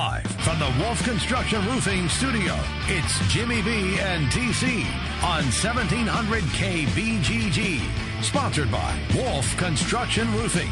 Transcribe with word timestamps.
Live 0.00 0.26
from 0.46 0.58
the 0.58 0.74
Wolf 0.82 1.04
Construction 1.04 1.62
Roofing 1.66 2.08
Studio, 2.08 2.58
it's 2.86 3.18
Jimmy 3.28 3.60
B 3.60 3.98
and 3.98 4.32
TC 4.32 4.86
on 5.22 5.44
1700 5.44 6.42
KBGG. 6.42 8.22
Sponsored 8.22 8.72
by 8.72 8.98
Wolf 9.14 9.54
Construction 9.58 10.32
Roofing. 10.32 10.70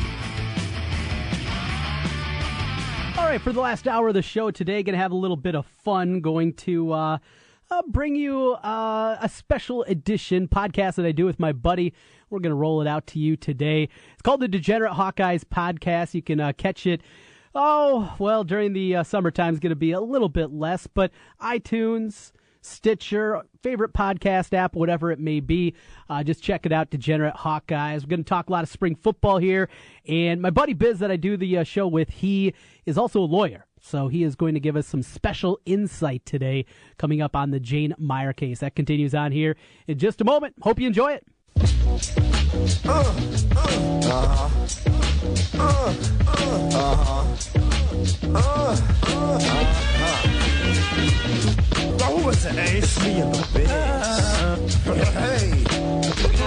All 3.18 3.26
right, 3.26 3.38
for 3.38 3.52
the 3.52 3.60
last 3.60 3.86
hour 3.86 4.08
of 4.08 4.14
the 4.14 4.22
show 4.22 4.50
today, 4.50 4.82
going 4.82 4.94
to 4.94 4.98
have 4.98 5.12
a 5.12 5.16
little 5.16 5.36
bit 5.36 5.54
of 5.54 5.66
fun. 5.66 6.22
Going 6.22 6.54
to 6.54 6.92
uh, 6.92 7.18
uh, 7.70 7.82
bring 7.86 8.16
you 8.16 8.52
uh, 8.54 9.18
a 9.20 9.28
special 9.28 9.82
edition 9.82 10.48
podcast 10.48 10.94
that 10.94 11.04
I 11.04 11.12
do 11.12 11.26
with 11.26 11.38
my 11.38 11.52
buddy. 11.52 11.92
We're 12.30 12.40
going 12.40 12.52
to 12.52 12.56
roll 12.56 12.80
it 12.80 12.86
out 12.86 13.06
to 13.08 13.18
you 13.18 13.36
today. 13.36 13.90
It's 14.14 14.22
called 14.22 14.40
the 14.40 14.48
Degenerate 14.48 14.92
Hawkeyes 14.92 15.44
Podcast. 15.44 16.14
You 16.14 16.22
can 16.22 16.40
uh, 16.40 16.54
catch 16.54 16.86
it. 16.86 17.02
Oh, 17.54 18.14
well, 18.18 18.44
during 18.44 18.72
the 18.72 18.96
uh, 18.96 19.02
summertime 19.02 19.54
is 19.54 19.60
going 19.60 19.70
to 19.70 19.76
be 19.76 19.92
a 19.92 20.00
little 20.00 20.28
bit 20.28 20.50
less, 20.50 20.86
but 20.86 21.10
iTunes, 21.40 22.32
Stitcher, 22.60 23.42
favorite 23.62 23.92
podcast 23.92 24.52
app, 24.52 24.74
whatever 24.74 25.10
it 25.10 25.18
may 25.18 25.40
be. 25.40 25.74
Uh, 26.08 26.22
just 26.22 26.42
check 26.42 26.66
it 26.66 26.72
out, 26.72 26.90
Degenerate 26.90 27.34
Hawkeyes. 27.34 28.02
We're 28.02 28.08
going 28.08 28.24
to 28.24 28.28
talk 28.28 28.48
a 28.48 28.52
lot 28.52 28.64
of 28.64 28.68
spring 28.68 28.94
football 28.94 29.38
here. 29.38 29.68
And 30.06 30.42
my 30.42 30.50
buddy 30.50 30.74
Biz 30.74 30.98
that 30.98 31.10
I 31.10 31.16
do 31.16 31.36
the 31.36 31.58
uh, 31.58 31.64
show 31.64 31.86
with, 31.86 32.10
he 32.10 32.54
is 32.84 32.98
also 32.98 33.20
a 33.20 33.22
lawyer. 33.22 33.64
So 33.80 34.08
he 34.08 34.24
is 34.24 34.34
going 34.34 34.54
to 34.54 34.60
give 34.60 34.76
us 34.76 34.86
some 34.86 35.02
special 35.02 35.60
insight 35.64 36.26
today 36.26 36.66
coming 36.98 37.22
up 37.22 37.36
on 37.36 37.50
the 37.50 37.60
Jane 37.60 37.94
Meyer 37.96 38.32
case. 38.32 38.60
That 38.60 38.74
continues 38.74 39.14
on 39.14 39.32
here 39.32 39.56
in 39.86 39.98
just 39.98 40.20
a 40.20 40.24
moment. 40.24 40.56
Hope 40.60 40.80
you 40.80 40.86
enjoy 40.86 41.12
it. 41.12 41.24
Uh, 41.56 41.62
uh. 43.56 44.50
Uh, 45.58 45.94
uh. 45.94 47.26
Uh. 48.34 48.76
Oh, 52.00 52.20
what's 52.24 52.44
an 52.44 52.58
ace? 52.58 53.02
Me 53.02 53.20
in 53.20 53.32
the 53.32 53.48
bed. 53.54 54.70
hey. 55.14 56.37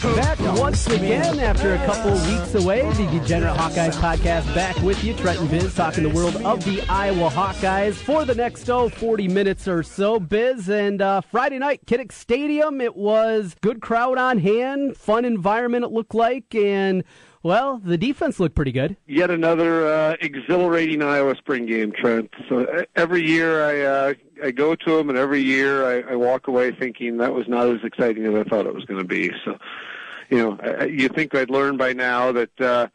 Back 0.00 0.40
once 0.58 0.86
again 0.86 1.38
after 1.40 1.74
a 1.74 1.78
couple 1.84 2.12
weeks 2.12 2.54
away. 2.54 2.80
The 2.94 3.06
Degenerate 3.18 3.54
Hawkeyes 3.54 3.92
podcast 3.92 4.54
back 4.54 4.74
with 4.76 5.04
you. 5.04 5.12
Trenton 5.12 5.46
Biz 5.48 5.74
talking 5.74 6.04
the 6.04 6.08
world 6.08 6.36
of 6.36 6.64
the 6.64 6.80
Iowa 6.88 7.28
Hawkeyes 7.28 7.96
for 7.96 8.24
the 8.24 8.34
next, 8.34 8.70
oh, 8.70 8.88
40 8.88 9.28
minutes 9.28 9.68
or 9.68 9.82
so. 9.82 10.18
Biz 10.18 10.70
and 10.70 11.02
uh, 11.02 11.20
Friday 11.20 11.58
night, 11.58 11.84
Kinnick 11.84 12.12
Stadium. 12.12 12.80
It 12.80 12.96
was 12.96 13.54
good 13.60 13.82
crowd 13.82 14.16
on 14.16 14.38
hand, 14.38 14.96
fun 14.96 15.26
environment 15.26 15.84
it 15.84 15.92
looked 15.92 16.14
like, 16.14 16.54
and 16.54 17.04
well, 17.42 17.78
the 17.84 17.98
defense 17.98 18.40
looked 18.40 18.54
pretty 18.54 18.72
good. 18.72 18.96
Yet 19.06 19.30
another 19.30 19.86
uh, 19.86 20.16
exhilarating 20.22 21.02
Iowa 21.02 21.36
spring 21.36 21.66
game, 21.66 21.92
Trent. 21.92 22.30
So 22.48 22.86
every 22.96 23.26
year 23.26 23.64
I 23.64 23.80
uh, 23.82 24.14
I 24.42 24.50
go 24.50 24.74
to 24.74 24.96
them, 24.96 25.10
and 25.10 25.18
every 25.18 25.42
year 25.42 25.84
I, 25.86 26.12
I 26.12 26.16
walk 26.16 26.48
away 26.48 26.72
thinking 26.72 27.18
that 27.18 27.34
was 27.34 27.48
not 27.48 27.68
as 27.68 27.84
exciting 27.84 28.24
as 28.24 28.34
I 28.34 28.44
thought 28.44 28.66
it 28.66 28.74
was 28.74 28.84
going 28.86 29.00
to 29.00 29.06
be. 29.06 29.30
So 29.44 29.58
you 30.30 30.38
know, 30.38 30.84
you 30.84 31.08
think 31.08 31.34
I'd 31.34 31.50
learn 31.50 31.76
by 31.76 31.92
now 31.92 32.32
that 32.32 32.60
uh, 32.60 32.86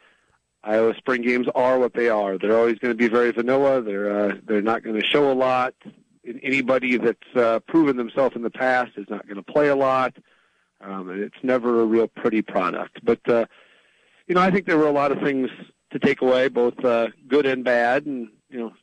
Iowa 0.63 0.95
spring 0.97 1.21
games 1.21 1.47
are 1.53 1.77
what 1.77 1.93
they 1.93 2.09
are. 2.09 2.37
They're 2.37 2.57
always 2.57 2.79
going 2.79 2.93
to 2.93 2.97
be 2.97 3.07
very 3.07 3.31
vanilla. 3.31 3.81
They're 3.81 4.19
uh, 4.19 4.35
they're 4.45 4.61
not 4.61 4.83
going 4.83 4.99
to 4.99 5.05
show 5.05 5.31
a 5.31 5.33
lot. 5.33 5.75
Anybody 6.41 6.97
that's 6.97 7.35
uh, 7.35 7.59
proven 7.67 7.97
themselves 7.97 8.35
in 8.35 8.41
the 8.41 8.49
past 8.49 8.91
is 8.97 9.05
not 9.09 9.27
going 9.27 9.35
to 9.35 9.43
play 9.43 9.67
a 9.67 9.75
lot, 9.75 10.15
um, 10.81 11.09
and 11.09 11.21
it's 11.21 11.37
never 11.43 11.81
a 11.81 11.85
real 11.85 12.07
pretty 12.07 12.41
product. 12.41 12.99
But 13.03 13.19
uh, 13.29 13.45
you 14.27 14.33
know, 14.33 14.41
I 14.41 14.49
think 14.49 14.65
there 14.65 14.77
were 14.77 14.87
a 14.87 14.91
lot 14.91 15.11
of 15.11 15.19
things 15.19 15.49
to 15.91 15.99
take 15.99 16.21
away, 16.21 16.47
both 16.47 16.83
uh, 16.83 17.09
good 17.27 17.45
and 17.45 17.63
bad, 17.63 18.07
and 18.07 18.29
you 18.49 18.59
know, 18.59 18.73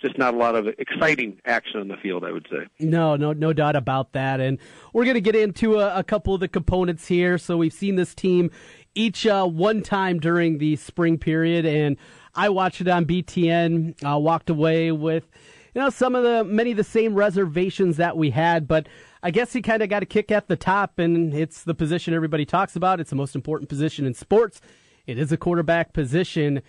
just 0.00 0.18
not 0.18 0.34
a 0.34 0.36
lot 0.36 0.54
of 0.54 0.66
exciting 0.78 1.40
action 1.44 1.80
on 1.80 1.88
the 1.88 1.96
field, 1.96 2.24
I 2.24 2.32
would 2.32 2.46
say. 2.50 2.66
No, 2.78 3.16
no, 3.16 3.32
no 3.32 3.52
doubt 3.52 3.76
about 3.76 4.12
that. 4.12 4.40
And 4.40 4.58
we're 4.92 5.04
going 5.04 5.14
to 5.14 5.20
get 5.20 5.36
into 5.36 5.78
a, 5.78 5.98
a, 5.98 6.04
couple 6.04 6.34
of 6.34 6.40
the 6.40 6.48
components 6.48 7.06
here. 7.06 7.38
So 7.38 7.56
we've 7.56 7.72
seen 7.72 7.96
this 7.96 8.14
team 8.14 8.50
each 8.94 9.26
uh, 9.26 9.46
one 9.46 9.82
time 9.82 10.18
during 10.18 10.58
the 10.58 10.76
spring 10.76 11.18
period, 11.18 11.64
and 11.64 11.96
I 12.34 12.48
watched 12.48 12.80
it 12.80 12.88
on 12.88 13.04
BTN. 13.06 14.04
Uh, 14.04 14.18
walked 14.18 14.50
away 14.50 14.90
with, 14.90 15.28
you 15.74 15.80
know, 15.80 15.90
some 15.90 16.14
of 16.14 16.24
the 16.24 16.44
many 16.44 16.72
of 16.72 16.76
the 16.76 16.84
same 16.84 17.14
reservations 17.14 17.96
that 17.96 18.16
we 18.16 18.30
had, 18.30 18.66
but. 18.66 18.88
I 19.22 19.30
guess 19.30 19.52
he 19.52 19.60
kind 19.60 19.82
of 19.82 19.90
got 19.90 20.02
a 20.02 20.06
kick 20.06 20.32
at 20.32 20.48
the 20.48 20.56
top, 20.56 20.98
and 20.98 21.34
it's 21.34 21.64
the 21.64 21.74
position 21.74 22.14
everybody 22.14 22.46
talks 22.46 22.74
about. 22.74 23.00
It's 23.00 23.10
the 23.10 23.16
most 23.16 23.34
important 23.34 23.68
position 23.68 24.06
in 24.06 24.14
sports. 24.14 24.62
It 25.06 25.18
is 25.18 25.30
a 25.30 25.36
quarterback 25.36 25.92
position. 25.92 26.62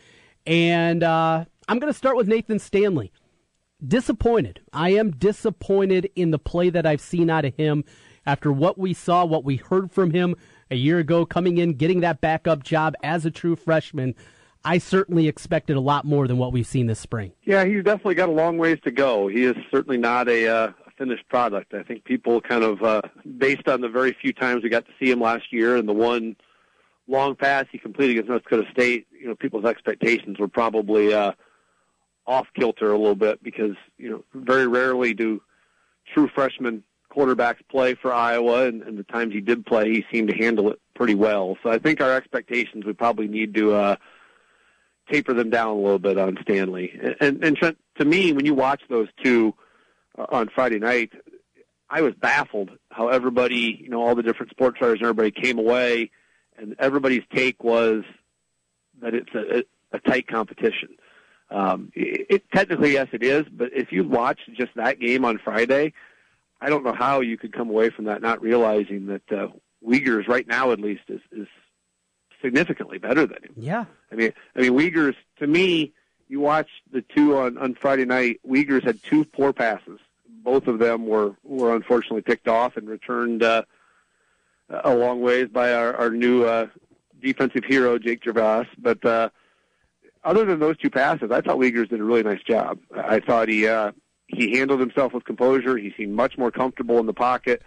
And 0.46 1.04
uh, 1.04 1.46
I'm 1.68 1.80
going 1.80 1.92
to 1.92 1.98
start 1.98 2.18
with 2.18 2.28
Nathan 2.28 2.60
Stanley 2.60 3.12
disappointed. 3.86 4.62
I 4.74 4.92
am 4.92 5.12
disappointed 5.12 6.10
in 6.16 6.32
the 6.32 6.40
play 6.40 6.70
that 6.70 6.86
I've 6.86 7.02
seen 7.02 7.30
out 7.30 7.46
of 7.46 7.56
him 7.56 7.84
after 8.26 8.52
what 8.52 8.78
we 8.78 8.94
saw, 8.94 9.26
what 9.26 9.44
we 9.44 9.58
heard 9.58 9.92
from 9.92 10.12
him 10.12 10.36
a 10.70 10.76
year 10.76 11.00
ago, 11.00 11.26
coming 11.26 11.58
in, 11.58 11.74
getting 11.74 12.02
that 12.02 12.22
backup 12.22 12.64
job 12.64 12.96
as 13.04 13.26
a 13.26 13.32
true 13.32 13.56
freshman. 13.56 14.16
I 14.64 14.78
certainly 14.78 15.28
expected 15.28 15.76
a 15.76 15.80
lot 15.80 16.06
more 16.06 16.28
than 16.28 16.38
what 16.38 16.54
we've 16.54 16.68
seen 16.68 16.86
this 16.86 17.00
spring. 17.00 17.32
Yeah, 17.44 17.66
he's 17.66 17.84
definitely 17.84 18.16
got 18.16 18.30
a 18.30 18.34
long 18.34 18.58
ways 18.58 18.78
to 18.84 18.92
go. 18.92 19.28
He 19.28 19.44
is 19.44 19.56
certainly 19.72 19.98
not 19.98 20.30
a, 20.30 20.48
uh, 20.48 20.72
finished 21.02 21.28
product. 21.30 21.74
I 21.74 21.82
think 21.82 22.04
people 22.04 22.40
kind 22.42 22.64
of, 22.64 22.84
uh, 22.84 23.02
based 23.40 23.68
on 23.68 23.82
the 23.82 23.90
very 23.90 24.16
few 24.22 24.34
times 24.34 24.62
we 24.62 24.70
got 24.70 24.86
to 24.86 24.92
see 25.00 25.10
him 25.10 25.20
last 25.20 25.52
year 25.52 25.76
and 25.76 25.90
the 25.90 25.94
one 25.94 26.36
long 27.08 27.36
pass 27.36 27.66
he 27.72 27.80
completed 27.80 28.12
against 28.12 28.30
North 28.30 28.44
Dakota 28.44 28.68
State, 28.72 29.08
you 29.12 29.28
know, 29.28 29.34
people's 29.34 29.66
expectations 29.66 30.38
were 30.38 30.48
probably 30.48 31.12
uh, 31.12 31.32
off 32.28 32.48
kilter 32.56 32.92
a 32.92 32.98
little 32.98 33.16
bit 33.16 33.44
because 33.44 33.76
you 33.98 34.10
know 34.10 34.24
very 34.34 34.68
rarely 34.68 35.14
do 35.14 35.42
true 36.14 36.28
freshman 36.28 36.84
quarterbacks 37.12 37.60
play 37.70 37.94
for 37.94 38.14
Iowa, 38.14 38.66
and, 38.66 38.82
and 38.84 38.98
the 38.98 39.04
times 39.04 39.34
he 39.34 39.42
did 39.42 39.66
play, 39.66 39.92
he 39.92 40.06
seemed 40.12 40.30
to 40.30 40.36
handle 40.36 40.72
it 40.72 40.80
pretty 40.96 41.16
well. 41.16 41.58
So 41.62 41.70
I 41.70 41.78
think 41.78 42.02
our 42.02 42.14
expectations 42.14 42.86
we 42.86 42.94
probably 42.94 43.28
need 43.28 43.54
to 43.56 43.74
uh, 43.74 43.96
taper 45.12 45.34
them 45.34 45.50
down 45.50 45.70
a 45.70 45.76
little 45.76 46.00
bit 46.00 46.18
on 46.18 46.38
Stanley. 46.42 47.00
And, 47.20 47.44
and 47.44 47.58
Trent, 47.58 47.78
to 47.98 48.06
me, 48.06 48.32
when 48.34 48.46
you 48.46 48.54
watch 48.54 48.82
those 48.90 49.10
two 49.24 49.54
uh, 50.18 50.26
on 50.30 50.50
Friday 50.50 50.80
night, 50.80 51.12
I 51.90 52.02
was 52.02 52.14
baffled 52.14 52.72
how 52.90 53.10
everybody, 53.10 53.78
you 53.82 53.90
know, 53.90 54.02
all 54.02 54.16
the 54.16 54.24
different 54.24 54.52
sports 54.52 54.80
writers 54.80 55.00
and 55.00 55.08
everybody 55.08 55.32
came 55.32 55.60
away, 55.60 56.12
and 56.58 56.76
everybody's 56.80 57.24
take 57.34 57.64
was 57.64 58.04
that 59.02 59.14
it's 59.14 59.34
a, 59.36 59.64
a 59.92 60.00
tight 60.00 60.28
competition. 60.28 60.90
Um, 61.52 61.92
it, 61.94 62.28
it, 62.30 62.52
technically, 62.52 62.94
yes, 62.94 63.10
it 63.12 63.24
is. 63.24 63.46
But 63.52 63.74
if 63.74 63.92
you 63.92 64.08
watch 64.08 64.40
just 64.54 64.74
that 64.76 65.00
game 65.00 65.26
on 65.26 65.38
Friday, 65.38 65.94
I 66.62 66.70
don't 66.70 66.84
know 66.84 66.94
how 66.94 67.20
you 67.20 67.38
could 67.38 67.54
come 67.54 67.70
away 67.70 67.90
from 67.90 68.06
that 68.06 68.22
not 68.22 68.42
realizing 68.42 69.08
that 69.08 69.32
uh, 69.32 69.48
Wiegers, 69.86 70.28
right 70.28 70.48
now 70.48 70.72
at 70.72 70.80
least, 70.80 71.04
is, 71.10 71.22
is 71.32 71.48
significantly 72.42 72.98
better 72.98 73.26
than 73.26 73.44
him. 73.44 73.54
Yeah. 73.58 73.86
I 74.12 74.16
mean, 74.16 74.34
I 74.56 74.62
mean, 74.62 74.72
Wiegers. 74.72 75.16
To 75.40 75.48
me, 75.48 75.92
you 76.30 76.40
watch 76.40 76.70
the 76.92 77.02
two 77.02 77.38
on 77.38 77.58
on 77.58 77.76
Friday 77.76 78.06
night. 78.06 78.40
Wiegers 78.48 78.84
had 78.84 79.04
two 79.04 79.26
poor 79.26 79.52
passes. 79.52 80.00
Both 80.44 80.68
of 80.68 80.80
them 80.80 81.06
were 81.06 81.36
were 81.44 81.76
unfortunately 81.76 82.22
picked 82.22 82.48
off 82.48 82.78
and 82.78 82.88
returned 82.88 83.44
uh, 83.44 83.64
a 84.70 84.96
long 84.96 85.22
ways 85.22 85.50
by 85.50 85.74
our, 85.74 85.94
our 85.96 86.10
new 86.10 86.46
uh, 86.46 86.68
defensive 87.22 87.66
hero, 87.66 88.00
Jake 88.00 88.24
Gervase. 88.24 88.68
But 88.78 89.04
uh, 89.04 89.30
other 90.24 90.46
than 90.46 90.60
those 90.60 90.78
two 90.78 90.90
passes, 90.90 91.32
I 91.32 91.42
thought 91.42 91.58
Wiegers 91.58 91.90
did 91.90 92.00
a 92.00 92.04
really 92.04 92.24
nice 92.24 92.44
job. 92.44 92.80
I 92.96 93.20
thought 93.20 93.50
he 93.50 93.68
uh, 93.68 93.92
he 94.28 94.58
handled 94.58 94.80
himself 94.80 95.14
with 95.14 95.26
composure. 95.26 95.78
He 95.78 95.94
seemed 95.98 96.14
much 96.14 96.38
more 96.38 96.52
comfortable 96.52 97.00
in 97.00 97.06
the 97.06 97.14
pocket. 97.14 97.62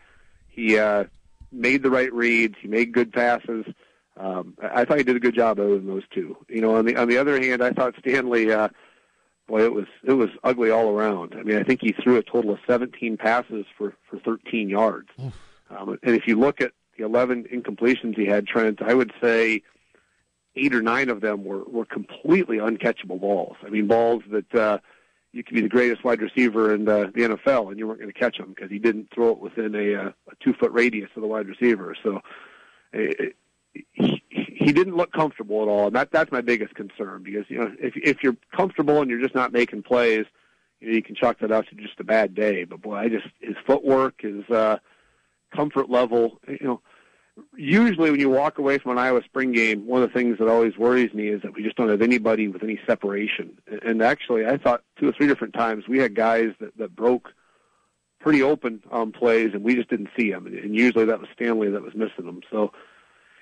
He 0.48 0.78
uh, 0.78 1.04
made 1.53 1.82
the 1.82 1.91
right 1.91 2.12
reads. 2.12 2.54
He 2.60 2.69
made 2.69 2.93
good 2.93 3.12
passes. 3.12 3.66
Um, 4.16 4.56
I 4.62 4.84
thought 4.84 4.98
he 4.98 5.04
did 5.04 5.16
a 5.16 5.20
good 5.20 5.34
job 5.34 5.59
other 5.59 5.75
than 5.75 5.88
those 5.88 6.04
two. 6.12 6.37
You 6.48 6.60
know, 6.60 6.76
on 6.76 6.84
the 6.84 6.97
on 6.97 7.09
the 7.09 7.19
other 7.19 7.41
hand, 7.41 7.62
I 7.62 7.70
thought 7.70 7.94
Stanley, 7.98 8.53
uh, 8.53 8.69
boy, 9.48 9.64
it 9.64 9.72
was 9.75 9.87
it 10.04 10.12
was 10.12 10.31
ugly 10.44 10.70
all 10.70 10.88
around. 10.90 11.34
I 11.37 11.43
mean, 11.43 11.58
I 11.58 11.64
think 11.64 11.81
he 11.81 11.93
threw 11.93 12.17
a 12.17 12.23
total 12.23 12.52
of 12.52 12.61
17 12.67 13.17
passes 13.17 13.67
for 13.76 13.94
for 14.08 14.19
13 14.20 14.69
yards. 14.69 15.08
Um, 15.70 15.99
and 16.02 16.14
if 16.14 16.28
you 16.28 16.38
look 16.38 16.61
at 16.61 16.73
the 16.96 17.05
11 17.05 17.44
incompletions 17.52 18.17
he 18.17 18.26
had, 18.26 18.46
Trent, 18.46 18.81
I 18.82 18.94
would 18.94 19.12
say 19.20 19.62
eight 20.56 20.74
or 20.74 20.82
nine 20.82 21.08
of 21.08 21.20
them 21.20 21.44
were 21.44 21.64
were 21.64 21.84
completely 21.84 22.58
uncatchable 22.58 23.20
balls. 23.20 23.56
I 23.64 23.70
mean, 23.70 23.86
balls 23.86 24.22
that 24.30 24.54
uh, 24.54 24.78
you 25.32 25.42
could 25.42 25.54
be 25.54 25.62
the 25.62 25.68
greatest 25.68 26.04
wide 26.04 26.20
receiver 26.20 26.74
in 26.74 26.84
the, 26.84 27.10
the 27.14 27.22
NFL 27.22 27.70
and 27.70 27.78
you 27.78 27.88
weren't 27.88 27.98
going 27.98 28.12
to 28.12 28.18
catch 28.18 28.38
them 28.38 28.52
because 28.54 28.70
he 28.70 28.78
didn't 28.78 29.08
throw 29.12 29.30
it 29.30 29.38
within 29.38 29.74
a, 29.74 29.94
uh, 29.94 30.12
a 30.30 30.34
two 30.42 30.54
foot 30.54 30.70
radius 30.72 31.10
of 31.16 31.22
the 31.22 31.28
wide 31.28 31.48
receiver. 31.48 31.96
So 32.02 32.20
it, 32.92 33.36
he, 33.92 34.22
he 34.28 34.72
didn't 34.72 34.96
look 34.96 35.12
comfortable 35.12 35.62
at 35.62 35.68
all, 35.68 35.88
and 35.88 35.96
that 35.96 36.12
that's 36.12 36.30
my 36.30 36.40
biggest 36.40 36.74
concern 36.74 37.22
because 37.24 37.44
you 37.48 37.58
know 37.58 37.74
if 37.80 37.94
if 37.96 38.22
you're 38.22 38.36
comfortable 38.56 39.00
and 39.00 39.10
you're 39.10 39.20
just 39.20 39.34
not 39.34 39.52
making 39.52 39.82
plays, 39.82 40.24
you 40.80 40.88
know 40.88 40.94
you 40.94 41.02
can 41.02 41.16
chalk 41.16 41.40
that 41.40 41.50
out 41.50 41.66
to 41.68 41.74
just 41.74 41.98
a 41.98 42.04
bad 42.04 42.34
day. 42.34 42.62
But 42.62 42.82
boy, 42.82 42.94
I 42.94 43.08
just 43.08 43.26
his 43.40 43.56
footwork, 43.66 44.22
his 44.22 44.48
uh, 44.48 44.78
comfort 45.52 45.90
level, 45.90 46.40
you 46.46 46.58
know 46.62 46.80
usually 47.56 48.10
when 48.10 48.20
you 48.20 48.31
walk 48.31 48.58
away 48.58 48.78
from 48.78 48.92
an 48.92 48.98
Iowa 48.98 49.22
spring 49.25 49.52
game, 49.52 49.86
one 49.86 50.02
of 50.02 50.08
the 50.08 50.14
things 50.14 50.38
that 50.38 50.48
always 50.48 50.76
worries 50.76 51.12
me 51.14 51.28
is 51.28 51.42
that 51.42 51.54
we 51.54 51.62
just 51.62 51.76
don't 51.76 51.88
have 51.88 52.02
anybody 52.02 52.48
with 52.48 52.62
any 52.62 52.78
separation. 52.86 53.58
And 53.82 54.02
actually, 54.02 54.46
I 54.46 54.56
thought 54.56 54.82
two 54.98 55.08
or 55.08 55.12
three 55.12 55.26
different 55.26 55.54
times 55.54 55.88
we 55.88 55.98
had 55.98 56.14
guys 56.14 56.50
that 56.60 56.76
that 56.78 56.94
broke 56.94 57.32
pretty 58.20 58.42
open 58.42 58.82
on 58.90 59.12
plays, 59.12 59.50
and 59.52 59.62
we 59.62 59.75
just 59.75 59.90
didn't 59.90 60.08
see 60.16 60.31
them. 60.31 60.46
And 60.46 60.75
usually 60.75 61.04
that 61.04 61.20
was 61.20 61.28
Stanley 61.34 61.69
that 61.70 61.82
was 61.82 61.94
missing 61.94 62.25
them. 62.25 62.40
So 62.50 62.72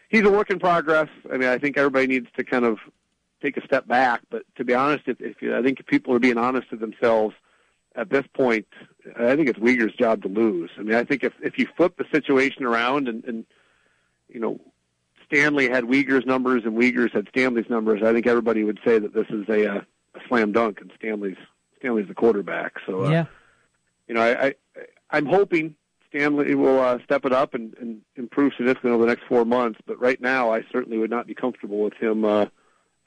he's 0.08 0.22
a 0.22 0.30
work 0.30 0.50
in 0.50 0.58
progress. 0.58 1.08
I 1.32 1.36
mean, 1.36 1.48
I 1.48 1.58
think 1.58 1.76
everybody 1.76 2.06
needs 2.08 2.26
to 2.36 2.44
kind 2.44 2.64
of 2.64 2.78
take 3.40 3.56
a 3.56 3.64
step 3.64 3.86
back. 3.86 4.22
But 4.30 4.42
to 4.56 4.64
be 4.64 4.74
honest, 4.74 5.04
if, 5.06 5.20
if 5.20 5.36
I 5.54 5.62
think 5.62 5.80
if 5.80 5.86
people 5.86 6.14
are 6.14 6.18
being 6.18 6.38
honest 6.38 6.70
to 6.70 6.76
themselves 6.76 7.34
at 7.94 8.10
this 8.10 8.24
point, 8.34 8.66
I 9.18 9.36
think 9.36 9.48
it's 9.48 9.58
Wiegers' 9.58 9.96
job 9.96 10.22
to 10.22 10.28
lose. 10.28 10.70
I 10.78 10.82
mean, 10.82 10.94
I 10.94 11.04
think 11.04 11.22
if 11.22 11.34
if 11.42 11.58
you 11.58 11.68
flip 11.76 11.96
the 11.96 12.06
situation 12.12 12.64
around 12.64 13.06
and, 13.06 13.22
and 13.24 13.44
you 14.32 14.40
know 14.40 14.60
Stanley 15.26 15.68
had 15.68 15.84
Wiegers' 15.84 16.26
numbers 16.26 16.64
and 16.64 16.76
Wiegers 16.76 17.12
had 17.12 17.28
Stanley's 17.28 17.70
numbers, 17.70 18.02
I 18.02 18.12
think 18.12 18.26
everybody 18.26 18.64
would 18.64 18.80
say 18.84 18.98
that 18.98 19.14
this 19.14 19.26
is 19.30 19.48
a, 19.48 19.64
a, 19.64 19.76
a 20.14 20.20
slam 20.28 20.52
dunk 20.52 20.80
and 20.80 20.90
Stanley's 20.96 21.36
Stanley's 21.78 22.08
the 22.08 22.14
quarterback. 22.14 22.74
So 22.86 23.06
uh, 23.06 23.10
yeah, 23.10 23.24
you 24.08 24.14
know, 24.14 24.22
I, 24.22 24.46
I 24.46 24.54
I'm 25.10 25.26
hoping 25.26 25.74
Stanley 26.08 26.54
will 26.54 26.80
uh, 26.80 26.98
step 27.04 27.24
it 27.24 27.32
up 27.32 27.54
and, 27.54 27.74
and 27.80 28.02
improve 28.16 28.52
significantly 28.56 28.92
over 28.92 29.04
the 29.04 29.08
next 29.08 29.24
four 29.26 29.44
months. 29.44 29.80
But 29.86 29.98
right 30.00 30.20
now, 30.20 30.52
I 30.52 30.62
certainly 30.70 30.98
would 30.98 31.10
not 31.10 31.26
be 31.26 31.34
comfortable 31.34 31.80
with 31.80 31.94
him. 31.94 32.24
Uh, 32.24 32.46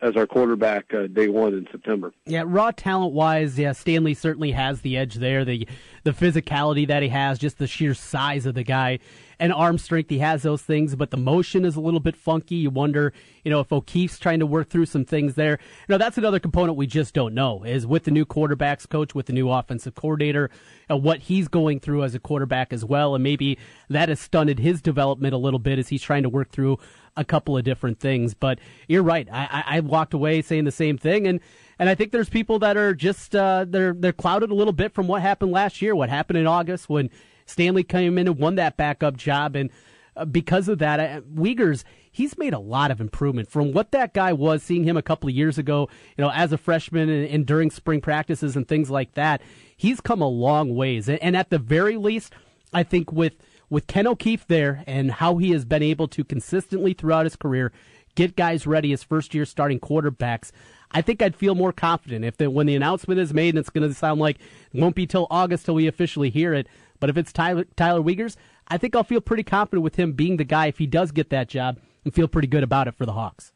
as 0.02 0.16
our 0.16 0.28
quarterback 0.28 0.94
uh, 0.94 1.08
day 1.08 1.30
one 1.30 1.54
in 1.54 1.68
September. 1.72 2.14
Yeah, 2.26 2.44
raw 2.46 2.72
talent 2.72 3.14
wise, 3.14 3.58
yeah, 3.58 3.72
Stanley 3.72 4.14
certainly 4.14 4.52
has 4.52 4.82
the 4.82 4.98
edge 4.98 5.16
there. 5.16 5.46
The 5.46 5.68
the 6.04 6.12
physicality 6.12 6.88
that 6.88 7.02
he 7.02 7.10
has, 7.10 7.40
just 7.40 7.58
the 7.58 7.68
sheer 7.68 7.94
size 7.94 8.46
of 8.46 8.56
the 8.56 8.64
guy, 8.64 9.00
and 9.40 9.54
arm 9.54 9.78
strength, 9.78 10.10
he 10.10 10.20
has 10.20 10.44
those 10.44 10.62
things. 10.62 10.96
But 10.96 11.12
the 11.12 11.18
motion 11.18 11.66
is 11.66 11.76
a 11.76 11.82
little 11.82 12.00
bit 12.00 12.16
funky. 12.16 12.56
You 12.56 12.70
wonder, 12.70 13.14
you 13.44 13.52
know, 13.52 13.60
if 13.60 13.72
O'Keefe's 13.72 14.20
trying 14.20 14.40
to 14.40 14.46
work 14.46 14.70
through 14.70 14.86
some 14.86 15.06
things 15.06 15.36
there. 15.36 15.60
You 15.88 15.94
know, 15.94 15.98
that's 15.98 16.18
another 16.18 16.40
component 16.40 16.78
we 16.78 16.88
just 16.88 17.14
don't 17.14 17.34
know. 17.34 17.64
Is 17.64 17.86
with 17.88 18.04
the 18.04 18.12
new 18.12 18.26
quarterbacks 18.26 18.88
coach, 18.88 19.16
with 19.16 19.28
the 19.28 19.34
new 19.34 19.50
offensive 19.50 19.96
coordinator, 19.96 20.50
and 20.90 21.04
what 21.04 21.22
he's 21.22 21.48
going 21.48 21.80
through 21.80 22.04
as 22.04 22.16
a 22.16 22.20
quarterback 22.20 22.72
as 22.74 22.86
well, 22.86 23.16
and 23.16 23.24
maybe 23.24 23.58
that 23.90 24.10
has 24.10 24.20
stunted 24.20 24.60
his 24.60 24.82
development 24.82 25.34
a 25.34 25.38
little 25.38 25.60
bit 25.60 25.80
as 25.80 25.90
he's 25.90 26.02
trying 26.02 26.24
to 26.24 26.30
work 26.30 26.50
through 26.50 26.78
a 27.18 27.24
couple 27.24 27.58
of 27.58 27.64
different 27.64 28.00
things. 28.00 28.34
But 28.34 28.60
you're 28.88 29.04
right. 29.04 29.28
I, 29.32 29.64
I, 29.68 29.78
I 29.78 29.80
walked 29.80 30.14
away 30.14 30.42
saying 30.42 30.66
the 30.66 30.72
same 30.72 30.98
thing, 30.98 31.28
and 31.28 31.40
and 31.80 31.90
I 31.90 31.96
think 31.96 32.12
there's 32.12 32.30
people 32.30 32.60
that 32.60 32.78
are 32.78 32.94
just 32.94 33.36
uh, 33.36 33.66
they're 33.68 33.94
they're 33.94 34.14
clouded 34.14 34.52
a 34.52 34.56
little 34.56 34.74
bit 34.74 34.94
from 34.94 35.08
what 35.08 35.22
happened 35.22 35.52
last 35.52 35.82
year, 35.82 35.96
what 35.96 36.10
happened 36.10 36.38
in 36.38 36.48
August 36.48 36.90
when 36.90 37.10
Stanley 37.46 37.84
came 37.84 38.18
in 38.18 38.28
and 38.28 38.38
won 38.38 38.56
that 38.56 38.78
backup 38.78 39.18
job, 39.18 39.56
and 39.56 39.70
uh, 40.16 40.26
because 40.26 40.68
of 40.68 40.80
that, 40.80 41.00
uh, 41.00 41.22
Wiegers 41.22 41.84
he's 42.16 42.38
made 42.38 42.54
a 42.54 42.60
lot 42.60 42.92
of 42.92 43.02
improvement 43.02 43.50
from 43.50 43.74
what 43.74 43.92
that 43.92 44.14
guy 44.14 44.32
was. 44.32 44.64
Seeing 44.64 44.86
him 44.86 44.96
a 44.96 45.02
couple 45.02 45.28
of 45.28 45.36
years 45.36 45.58
ago, 45.58 45.90
you 46.18 46.24
know, 46.24 46.32
as 46.32 46.54
a 46.54 46.58
freshman 46.58 47.10
and, 47.10 47.28
and 47.28 47.46
during 47.46 47.70
spring 47.70 48.00
practices 48.00 48.56
and 48.56 48.66
things 48.66 48.90
like 48.90 49.16
that, 49.16 49.42
he's 49.76 50.00
come 50.00 50.22
a 50.22 50.28
long 50.28 50.76
ways, 50.76 51.10
and, 51.10 51.22
and 51.22 51.36
at 51.36 51.50
the 51.50 51.60
very 51.60 51.98
least, 51.98 52.34
I 52.74 52.84
think 52.84 53.12
with 53.12 53.34
with 53.70 53.88
Ken 53.88 54.08
O'Keefe 54.08 54.48
there 54.48 54.84
and 54.88 55.12
how 55.12 55.38
he 55.38 55.52
has 55.52 55.66
been 55.66 55.84
able 55.84 56.08
to 56.10 56.24
consistently 56.24 56.94
throughout 56.94 57.26
his 57.26 57.36
career 57.36 57.72
get 58.14 58.36
guys 58.36 58.66
ready 58.66 58.94
as 58.94 59.04
first 59.04 59.34
year 59.34 59.44
starting 59.44 59.80
quarterbacks, 59.80 60.52
I 60.92 61.02
think 61.02 61.22
I'd 61.22 61.36
feel 61.36 61.56
more 61.56 61.74
confident 61.74 62.24
if 62.24 62.40
when 62.40 62.68
the 62.68 62.76
announcement 62.76 63.20
is 63.20 63.34
made 63.34 63.50
and 63.50 63.58
it's 63.58 63.70
going 63.70 63.88
to 63.88 63.94
sound 63.94 64.22
like 64.22 64.38
it 64.72 64.80
won't 64.80 64.96
be 64.96 65.06
till 65.06 65.28
August 65.30 65.66
till 65.66 65.76
we 65.76 65.88
officially 65.88 66.30
hear 66.30 66.54
it. 66.54 66.68
But 67.00 67.10
if 67.10 67.18
it's 67.18 67.32
Tyler, 67.32 67.66
Tyler 67.76 68.02
Wiegers, 68.02 68.36
I 68.68 68.78
think 68.78 68.96
I'll 68.96 69.04
feel 69.04 69.22
pretty 69.22 69.44
confident 69.44 69.84
with 69.84 69.96
him 69.96 70.14
being 70.14 70.38
the 70.38 70.44
guy 70.44 70.68
if 70.68 70.78
he 70.78 70.88
does 70.88 71.12
get 71.12 71.30
that 71.30 71.48
job 71.48 71.78
and 72.04 72.14
feel 72.14 72.28
pretty 72.28 72.48
good 72.48 72.64
about 72.64 72.88
it 72.88 72.96
for 72.96 73.06
the 73.06 73.14
Hawks. 73.14 73.52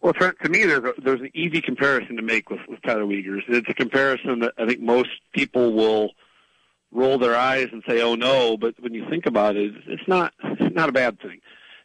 Well, 0.00 0.12
Trent, 0.12 0.36
to 0.42 0.50
me, 0.50 0.64
there's, 0.64 0.84
a, 0.84 1.00
there's 1.00 1.20
an 1.20 1.30
easy 1.34 1.60
comparison 1.60 2.16
to 2.16 2.22
make 2.22 2.50
with, 2.50 2.60
with 2.68 2.82
Tyler 2.82 3.04
Wiegers. 3.04 3.42
It's 3.48 3.68
a 3.68 3.74
comparison 3.74 4.40
that 4.40 4.52
I 4.58 4.66
think 4.66 4.80
most 4.80 5.10
people 5.32 5.72
will– 5.72 6.10
roll 6.92 7.18
their 7.18 7.34
eyes 7.34 7.68
and 7.72 7.82
say, 7.88 8.02
"Oh 8.02 8.14
no," 8.14 8.56
but 8.56 8.74
when 8.78 8.94
you 8.94 9.08
think 9.08 9.26
about 9.26 9.56
it, 9.56 9.72
it's 9.86 10.06
not 10.06 10.32
it's 10.44 10.74
not 10.74 10.88
a 10.88 10.92
bad 10.92 11.20
thing. 11.20 11.40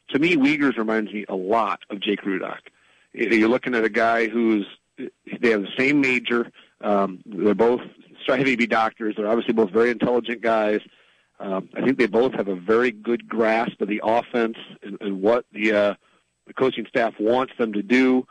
To 0.09 0.19
me, 0.19 0.35
Wiegers 0.35 0.77
reminds 0.77 1.11
me 1.11 1.25
a 1.27 1.35
lot 1.35 1.79
of 1.89 1.99
Jake 1.99 2.21
Rudock. 2.21 2.59
You're 3.13 3.49
looking 3.49 3.73
at 3.73 3.83
a 3.83 3.89
guy 3.89 4.27
who's 4.27 4.65
they 4.97 5.49
have 5.49 5.61
the 5.61 5.73
same 5.77 6.01
major. 6.01 6.51
Um, 6.81 7.23
they're 7.25 7.55
both 7.55 7.81
striving 8.27 8.45
to 8.45 8.57
be 8.57 8.67
doctors. 8.67 9.15
They're 9.15 9.29
obviously 9.29 9.53
both 9.53 9.71
very 9.71 9.89
intelligent 9.89 10.41
guys. 10.41 10.81
Um, 11.39 11.69
I 11.75 11.81
think 11.81 11.97
they 11.97 12.07
both 12.07 12.33
have 12.33 12.49
a 12.49 12.55
very 12.55 12.91
good 12.91 13.27
grasp 13.27 13.79
of 13.79 13.87
the 13.87 14.01
offense 14.03 14.57
and, 14.83 14.97
and 14.99 15.21
what 15.21 15.45
the 15.53 15.71
uh, 15.71 15.93
the 16.45 16.53
coaching 16.53 16.85
staff 16.89 17.13
wants 17.19 17.53
them 17.57 17.71
to 17.73 17.81
do. 17.81 18.27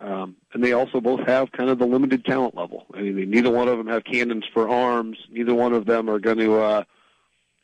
Um, 0.00 0.36
and 0.52 0.64
they 0.64 0.72
also 0.72 1.00
both 1.00 1.26
have 1.26 1.52
kind 1.52 1.70
of 1.70 1.78
the 1.78 1.86
limited 1.86 2.24
talent 2.24 2.56
level. 2.56 2.86
I 2.92 3.02
mean, 3.02 3.30
neither 3.30 3.50
one 3.50 3.68
of 3.68 3.78
them 3.78 3.86
have 3.86 4.04
cannons 4.04 4.44
for 4.52 4.68
arms. 4.68 5.16
Neither 5.30 5.54
one 5.54 5.72
of 5.72 5.86
them 5.86 6.10
are 6.10 6.18
going 6.18 6.38
to, 6.38 6.58
uh, 6.58 6.84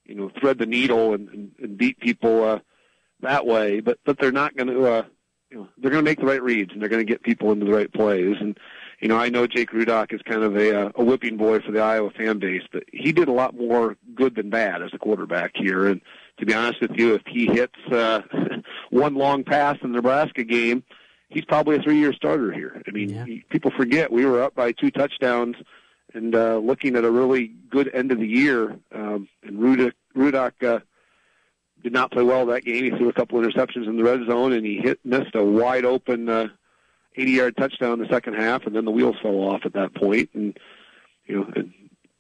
you 0.06 0.14
know, 0.14 0.30
thread 0.40 0.58
the 0.58 0.66
needle 0.66 1.14
and, 1.14 1.28
and, 1.28 1.52
and 1.60 1.76
beat 1.76 1.98
people 1.98 2.44
uh, 2.44 2.58
that 3.20 3.44
way. 3.44 3.80
But 3.80 3.98
but 4.04 4.18
they're 4.18 4.30
not 4.30 4.56
going 4.56 4.68
to, 4.68 4.86
uh, 4.86 5.04
you 5.50 5.56
know, 5.58 5.68
they're 5.78 5.90
going 5.90 6.04
to 6.04 6.10
make 6.10 6.20
the 6.20 6.26
right 6.26 6.42
reads 6.42 6.72
and 6.72 6.80
they're 6.80 6.88
going 6.88 7.04
to 7.04 7.12
get 7.12 7.22
people 7.22 7.50
into 7.50 7.66
the 7.66 7.74
right 7.74 7.92
plays. 7.92 8.36
And 8.40 8.56
you 9.02 9.08
know, 9.08 9.18
I 9.18 9.28
know 9.28 9.46
Jake 9.46 9.70
Rudock 9.72 10.14
is 10.14 10.22
kind 10.22 10.42
of 10.42 10.56
a, 10.56 10.86
uh, 10.86 10.92
a 10.94 11.04
whipping 11.04 11.36
boy 11.36 11.60
for 11.60 11.72
the 11.72 11.80
Iowa 11.80 12.10
fan 12.10 12.38
base, 12.38 12.62
but 12.72 12.84
he 12.90 13.12
did 13.12 13.28
a 13.28 13.32
lot 13.32 13.54
more 13.54 13.96
good 14.14 14.36
than 14.36 14.48
bad 14.48 14.80
as 14.82 14.90
a 14.94 14.98
quarterback 14.98 15.52
here. 15.54 15.88
And 15.88 16.00
to 16.38 16.46
be 16.46 16.54
honest 16.54 16.80
with 16.80 16.92
you, 16.94 17.14
if 17.14 17.22
he 17.26 17.46
hits 17.46 17.78
uh, 17.90 18.22
one 18.90 19.14
long 19.14 19.44
pass 19.44 19.76
in 19.82 19.90
the 19.90 19.96
Nebraska 19.96 20.44
game 20.44 20.84
he's 21.32 21.44
probably 21.44 21.76
a 21.76 21.82
three-year 21.82 22.12
starter 22.12 22.52
here. 22.52 22.82
I 22.86 22.90
mean, 22.90 23.10
yeah. 23.10 23.24
he, 23.24 23.44
people 23.50 23.70
forget 23.70 24.12
we 24.12 24.26
were 24.26 24.42
up 24.42 24.54
by 24.54 24.72
two 24.72 24.90
touchdowns 24.90 25.56
and 26.14 26.34
uh, 26.34 26.58
looking 26.58 26.96
at 26.96 27.04
a 27.04 27.10
really 27.10 27.54
good 27.70 27.90
end 27.94 28.12
of 28.12 28.18
the 28.18 28.26
year. 28.26 28.76
Um, 28.94 29.28
and 29.42 29.58
Rudock, 29.58 29.92
Rudock 30.14 30.62
uh, 30.62 30.80
did 31.82 31.92
not 31.92 32.12
play 32.12 32.22
well 32.22 32.46
that 32.46 32.64
game. 32.64 32.84
He 32.84 32.90
threw 32.90 33.08
a 33.08 33.12
couple 33.12 33.40
interceptions 33.40 33.86
in 33.86 33.96
the 33.96 34.04
red 34.04 34.20
zone, 34.26 34.52
and 34.52 34.64
he 34.64 34.76
hit 34.76 35.00
missed 35.04 35.34
a 35.34 35.42
wide 35.42 35.84
open 35.84 36.28
uh, 36.28 36.48
80-yard 37.16 37.56
touchdown 37.56 37.94
in 37.94 37.98
the 38.00 38.08
second 38.08 38.34
half, 38.34 38.66
and 38.66 38.74
then 38.74 38.84
the 38.84 38.90
wheels 38.90 39.16
fell 39.22 39.36
off 39.36 39.62
at 39.64 39.74
that 39.74 39.94
point. 39.94 40.30
And 40.34 40.58
you 41.26 41.36
know, 41.36 41.52
and 41.54 41.72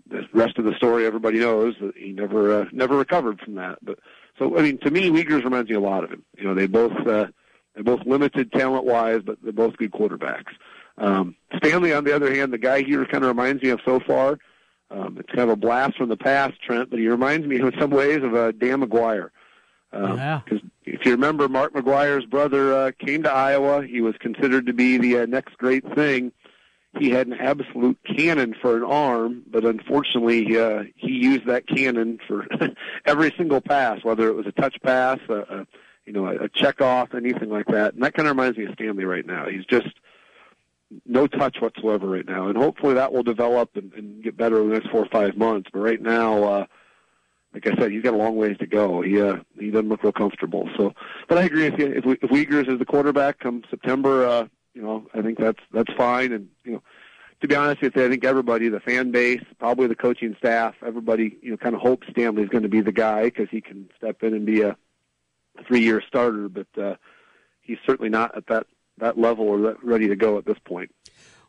the 0.08 0.28
rest 0.32 0.58
of 0.58 0.64
the 0.64 0.74
story 0.76 1.06
everybody 1.06 1.38
knows 1.38 1.74
that 1.80 1.96
he 1.96 2.12
never 2.12 2.62
uh, 2.62 2.64
never 2.72 2.96
recovered 2.96 3.40
from 3.40 3.54
that. 3.56 3.78
But 3.82 3.98
so 4.38 4.58
I 4.58 4.62
mean, 4.62 4.78
to 4.78 4.90
me, 4.90 5.10
Wiegers 5.10 5.44
reminds 5.44 5.70
me 5.70 5.76
a 5.76 5.80
lot 5.80 6.04
of 6.04 6.10
him. 6.10 6.24
You 6.36 6.44
know, 6.44 6.54
they 6.54 6.66
both. 6.66 6.92
Uh, 7.06 7.28
they're 7.74 7.84
both 7.84 8.04
limited 8.04 8.52
talent 8.52 8.84
wise, 8.84 9.22
but 9.24 9.38
they're 9.42 9.52
both 9.52 9.76
good 9.78 9.92
quarterbacks. 9.92 10.52
Um, 10.98 11.36
Stanley, 11.56 11.94
on 11.94 12.04
the 12.04 12.14
other 12.14 12.34
hand, 12.34 12.52
the 12.52 12.58
guy 12.58 12.82
here 12.82 13.04
kind 13.06 13.24
of 13.24 13.28
reminds 13.28 13.62
me 13.62 13.70
of 13.70 13.80
so 13.84 13.98
far. 13.98 14.38
Um, 14.90 15.16
it's 15.18 15.28
kind 15.28 15.40
of 15.40 15.48
a 15.50 15.56
blast 15.56 15.96
from 15.96 16.10
the 16.10 16.16
past, 16.18 16.60
Trent, 16.60 16.90
but 16.90 16.98
he 16.98 17.08
reminds 17.08 17.46
me 17.46 17.56
in 17.56 17.72
some 17.80 17.90
ways 17.90 18.22
of 18.22 18.34
uh, 18.34 18.52
Dan 18.52 18.82
McGwire. 18.82 19.30
Um, 19.92 20.16
yeah. 20.16 20.40
Because 20.44 20.60
if 20.84 21.04
you 21.04 21.12
remember, 21.12 21.48
Mark 21.48 21.74
McGwire's 21.74 22.26
brother 22.26 22.74
uh, 22.74 22.92
came 22.98 23.22
to 23.24 23.30
Iowa. 23.30 23.86
He 23.86 24.00
was 24.00 24.14
considered 24.18 24.66
to 24.66 24.72
be 24.72 24.98
the 24.98 25.20
uh, 25.20 25.26
next 25.26 25.56
great 25.58 25.84
thing. 25.94 26.32
He 26.98 27.10
had 27.10 27.26
an 27.26 27.34
absolute 27.34 27.98
cannon 28.04 28.54
for 28.60 28.76
an 28.76 28.82
arm, 28.82 29.42
but 29.50 29.64
unfortunately, 29.64 30.58
uh, 30.58 30.84
he 30.96 31.12
used 31.12 31.46
that 31.46 31.66
cannon 31.66 32.18
for 32.26 32.46
every 33.06 33.32
single 33.36 33.62
pass, 33.62 34.04
whether 34.04 34.28
it 34.28 34.34
was 34.34 34.46
a 34.46 34.52
touch 34.52 34.76
pass, 34.82 35.18
a, 35.28 35.34
a 35.34 35.66
you 36.04 36.12
know, 36.12 36.26
a, 36.26 36.44
a 36.44 36.48
check 36.50 36.82
off, 36.82 37.14
anything 37.14 37.48
like 37.48 37.66
that. 37.66 37.94
And 37.94 38.02
that 38.02 38.12
kind 38.12 38.28
of 38.28 38.36
reminds 38.36 38.58
me 38.58 38.66
of 38.66 38.74
Stanley 38.74 39.04
right 39.04 39.24
now. 39.24 39.46
He's 39.48 39.64
just 39.64 39.88
no 41.06 41.26
touch 41.26 41.56
whatsoever 41.60 42.06
right 42.06 42.26
now, 42.26 42.48
and 42.48 42.58
hopefully 42.58 42.94
that 42.94 43.12
will 43.12 43.22
develop 43.22 43.70
and, 43.76 43.92
and 43.94 44.22
get 44.22 44.36
better 44.36 44.58
over 44.58 44.68
the 44.68 44.74
next 44.74 44.90
four 44.90 45.00
or 45.00 45.08
five 45.10 45.36
months. 45.36 45.70
But 45.72 45.80
right 45.80 46.00
now, 46.00 46.44
uh, 46.44 46.66
like 47.54 47.66
I 47.66 47.74
said, 47.76 47.92
he's 47.92 48.02
got 48.02 48.14
a 48.14 48.16
long 48.16 48.36
ways 48.36 48.56
to 48.58 48.66
go. 48.66 49.02
He 49.02 49.20
uh, 49.20 49.36
he 49.58 49.70
doesn't 49.70 49.88
look 49.88 50.02
real 50.02 50.12
comfortable. 50.12 50.68
So, 50.76 50.94
but 51.28 51.38
I 51.38 51.42
agree 51.42 51.68
with 51.68 51.78
you. 51.78 51.86
If, 51.86 52.04
we, 52.04 52.12
if 52.14 52.30
Wiegers 52.30 52.72
is 52.72 52.78
the 52.78 52.84
quarterback 52.84 53.40
come 53.40 53.62
September, 53.68 54.26
uh, 54.26 54.46
you 54.74 54.82
know, 54.82 55.06
I 55.14 55.22
think 55.22 55.38
that's 55.38 55.60
that's 55.72 55.92
fine. 55.94 56.32
And 56.32 56.48
you 56.64 56.72
know, 56.72 56.82
to 57.40 57.48
be 57.48 57.54
honest 57.54 57.82
with 57.82 57.94
you, 57.96 58.06
I 58.06 58.08
think 58.08 58.24
everybody, 58.24 58.68
the 58.68 58.80
fan 58.80 59.10
base, 59.10 59.42
probably 59.58 59.86
the 59.86 59.94
coaching 59.94 60.34
staff, 60.38 60.74
everybody, 60.84 61.36
you 61.42 61.50
know, 61.50 61.56
kind 61.56 61.74
of 61.74 61.80
hopes 61.80 62.06
Stanley's 62.10 62.48
going 62.48 62.62
to 62.62 62.68
be 62.68 62.80
the 62.80 62.92
guy 62.92 63.24
because 63.24 63.48
he 63.50 63.60
can 63.60 63.90
step 63.96 64.22
in 64.22 64.32
and 64.32 64.46
be 64.46 64.62
a 64.62 64.76
three-year 65.66 66.02
starter, 66.06 66.48
but 66.48 66.66
uh, 66.80 66.94
he's 67.60 67.78
certainly 67.86 68.08
not 68.08 68.36
at 68.36 68.46
that 68.46 68.66
that 68.98 69.18
level 69.18 69.48
or 69.48 69.60
that 69.62 69.82
ready 69.82 70.08
to 70.08 70.16
go 70.16 70.38
at 70.38 70.46
this 70.46 70.58
point. 70.64 70.90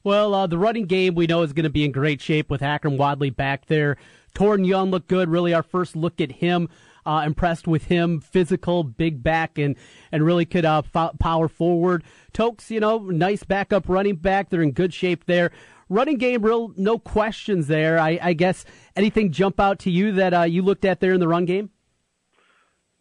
Well, 0.03 0.33
uh, 0.33 0.47
the 0.47 0.57
running 0.57 0.85
game 0.85 1.15
we 1.15 1.27
know 1.27 1.43
is 1.43 1.53
going 1.53 1.63
to 1.63 1.69
be 1.69 1.85
in 1.85 1.91
great 1.91 2.19
shape 2.19 2.49
with 2.49 2.61
Akrum 2.61 2.97
Wadley 2.97 3.29
back 3.29 3.67
there. 3.67 3.97
Toren 4.33 4.65
Young 4.65 4.91
looked 4.91 5.07
good. 5.07 5.29
Really, 5.29 5.53
our 5.53 5.63
first 5.63 5.95
look 5.95 6.19
at 6.19 6.31
him. 6.33 6.69
Uh, 7.05 7.23
impressed 7.25 7.67
with 7.67 7.85
him, 7.85 8.21
physical, 8.21 8.81
big 8.81 9.21
back, 9.21 9.57
and 9.57 9.75
and 10.11 10.23
really 10.23 10.45
could 10.45 10.63
uh, 10.63 10.81
f- 10.95 11.19
power 11.19 11.49
forward. 11.49 12.01
Tokes, 12.31 12.71
you 12.71 12.79
know, 12.79 12.99
nice 12.99 13.43
backup 13.43 13.89
running 13.89 14.15
back. 14.15 14.49
They're 14.49 14.61
in 14.61 14.71
good 14.71 14.93
shape 14.93 15.25
there. 15.25 15.51
Running 15.89 16.17
game, 16.17 16.41
real 16.43 16.71
no 16.77 16.97
questions 16.97 17.67
there. 17.67 17.99
I, 17.99 18.17
I 18.21 18.33
guess 18.33 18.63
anything 18.95 19.33
jump 19.33 19.59
out 19.59 19.79
to 19.79 19.91
you 19.91 20.13
that 20.13 20.33
uh, 20.33 20.43
you 20.43 20.61
looked 20.61 20.85
at 20.85 21.01
there 21.01 21.11
in 21.11 21.19
the 21.19 21.27
run 21.27 21.43
game? 21.43 21.71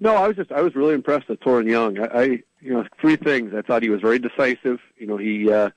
No, 0.00 0.16
I 0.16 0.26
was 0.26 0.36
just 0.36 0.50
I 0.50 0.62
was 0.62 0.74
really 0.74 0.94
impressed 0.94 1.28
with 1.28 1.38
Toren 1.38 1.70
Young. 1.70 2.00
I, 2.00 2.06
I 2.06 2.22
you 2.60 2.72
know 2.72 2.84
three 3.00 3.14
things. 3.14 3.54
I 3.56 3.62
thought 3.62 3.84
he 3.84 3.88
was 3.88 4.00
very 4.00 4.18
decisive. 4.18 4.80
You 4.98 5.06
know 5.06 5.16
he 5.16 5.48
uh, 5.50 5.70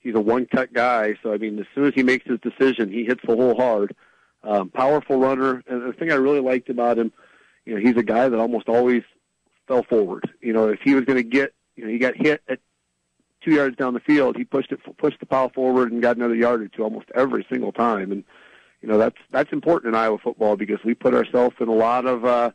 he's 0.00 0.16
a 0.16 0.20
one 0.20 0.46
cut 0.46 0.72
guy. 0.72 1.14
So 1.22 1.32
I 1.32 1.38
mean, 1.38 1.60
as 1.60 1.66
soon 1.76 1.84
as 1.84 1.94
he 1.94 2.02
makes 2.02 2.26
his 2.26 2.40
decision, 2.40 2.90
he 2.90 3.04
hits 3.04 3.20
the 3.24 3.36
hole 3.36 3.54
hard. 3.54 3.94
Um, 4.42 4.70
powerful 4.70 5.18
runner, 5.18 5.62
and 5.66 5.88
the 5.88 5.92
thing 5.92 6.12
I 6.12 6.16
really 6.16 6.40
liked 6.40 6.68
about 6.70 6.98
him, 6.98 7.12
you 7.64 7.74
know, 7.74 7.80
he's 7.80 7.96
a 7.96 8.02
guy 8.02 8.28
that 8.28 8.38
almost 8.38 8.68
always 8.68 9.02
fell 9.66 9.82
forward. 9.82 10.30
You 10.40 10.52
know, 10.52 10.68
if 10.68 10.80
he 10.80 10.94
was 10.94 11.04
going 11.04 11.16
to 11.16 11.22
get, 11.22 11.52
you 11.76 11.84
know, 11.84 11.90
he 11.90 11.98
got 11.98 12.16
hit 12.16 12.42
at 12.48 12.60
two 13.42 13.52
yards 13.52 13.76
down 13.76 13.94
the 13.94 14.00
field, 14.00 14.36
he 14.36 14.44
pushed 14.44 14.72
it, 14.72 14.80
pushed 14.96 15.20
the 15.20 15.26
pile 15.26 15.50
forward, 15.50 15.92
and 15.92 16.00
got 16.00 16.16
another 16.16 16.34
yard 16.34 16.62
or 16.62 16.68
two 16.68 16.84
almost 16.84 17.06
every 17.14 17.46
single 17.50 17.72
time. 17.72 18.12
And 18.12 18.24
you 18.80 18.88
know, 18.88 18.98
that's 18.98 19.18
that's 19.30 19.52
important 19.52 19.94
in 19.94 20.00
Iowa 20.00 20.18
football 20.18 20.56
because 20.56 20.78
we 20.84 20.94
put 20.94 21.14
ourselves 21.14 21.56
in 21.60 21.68
a 21.68 21.74
lot 21.74 22.06
of. 22.06 22.24
uh 22.24 22.50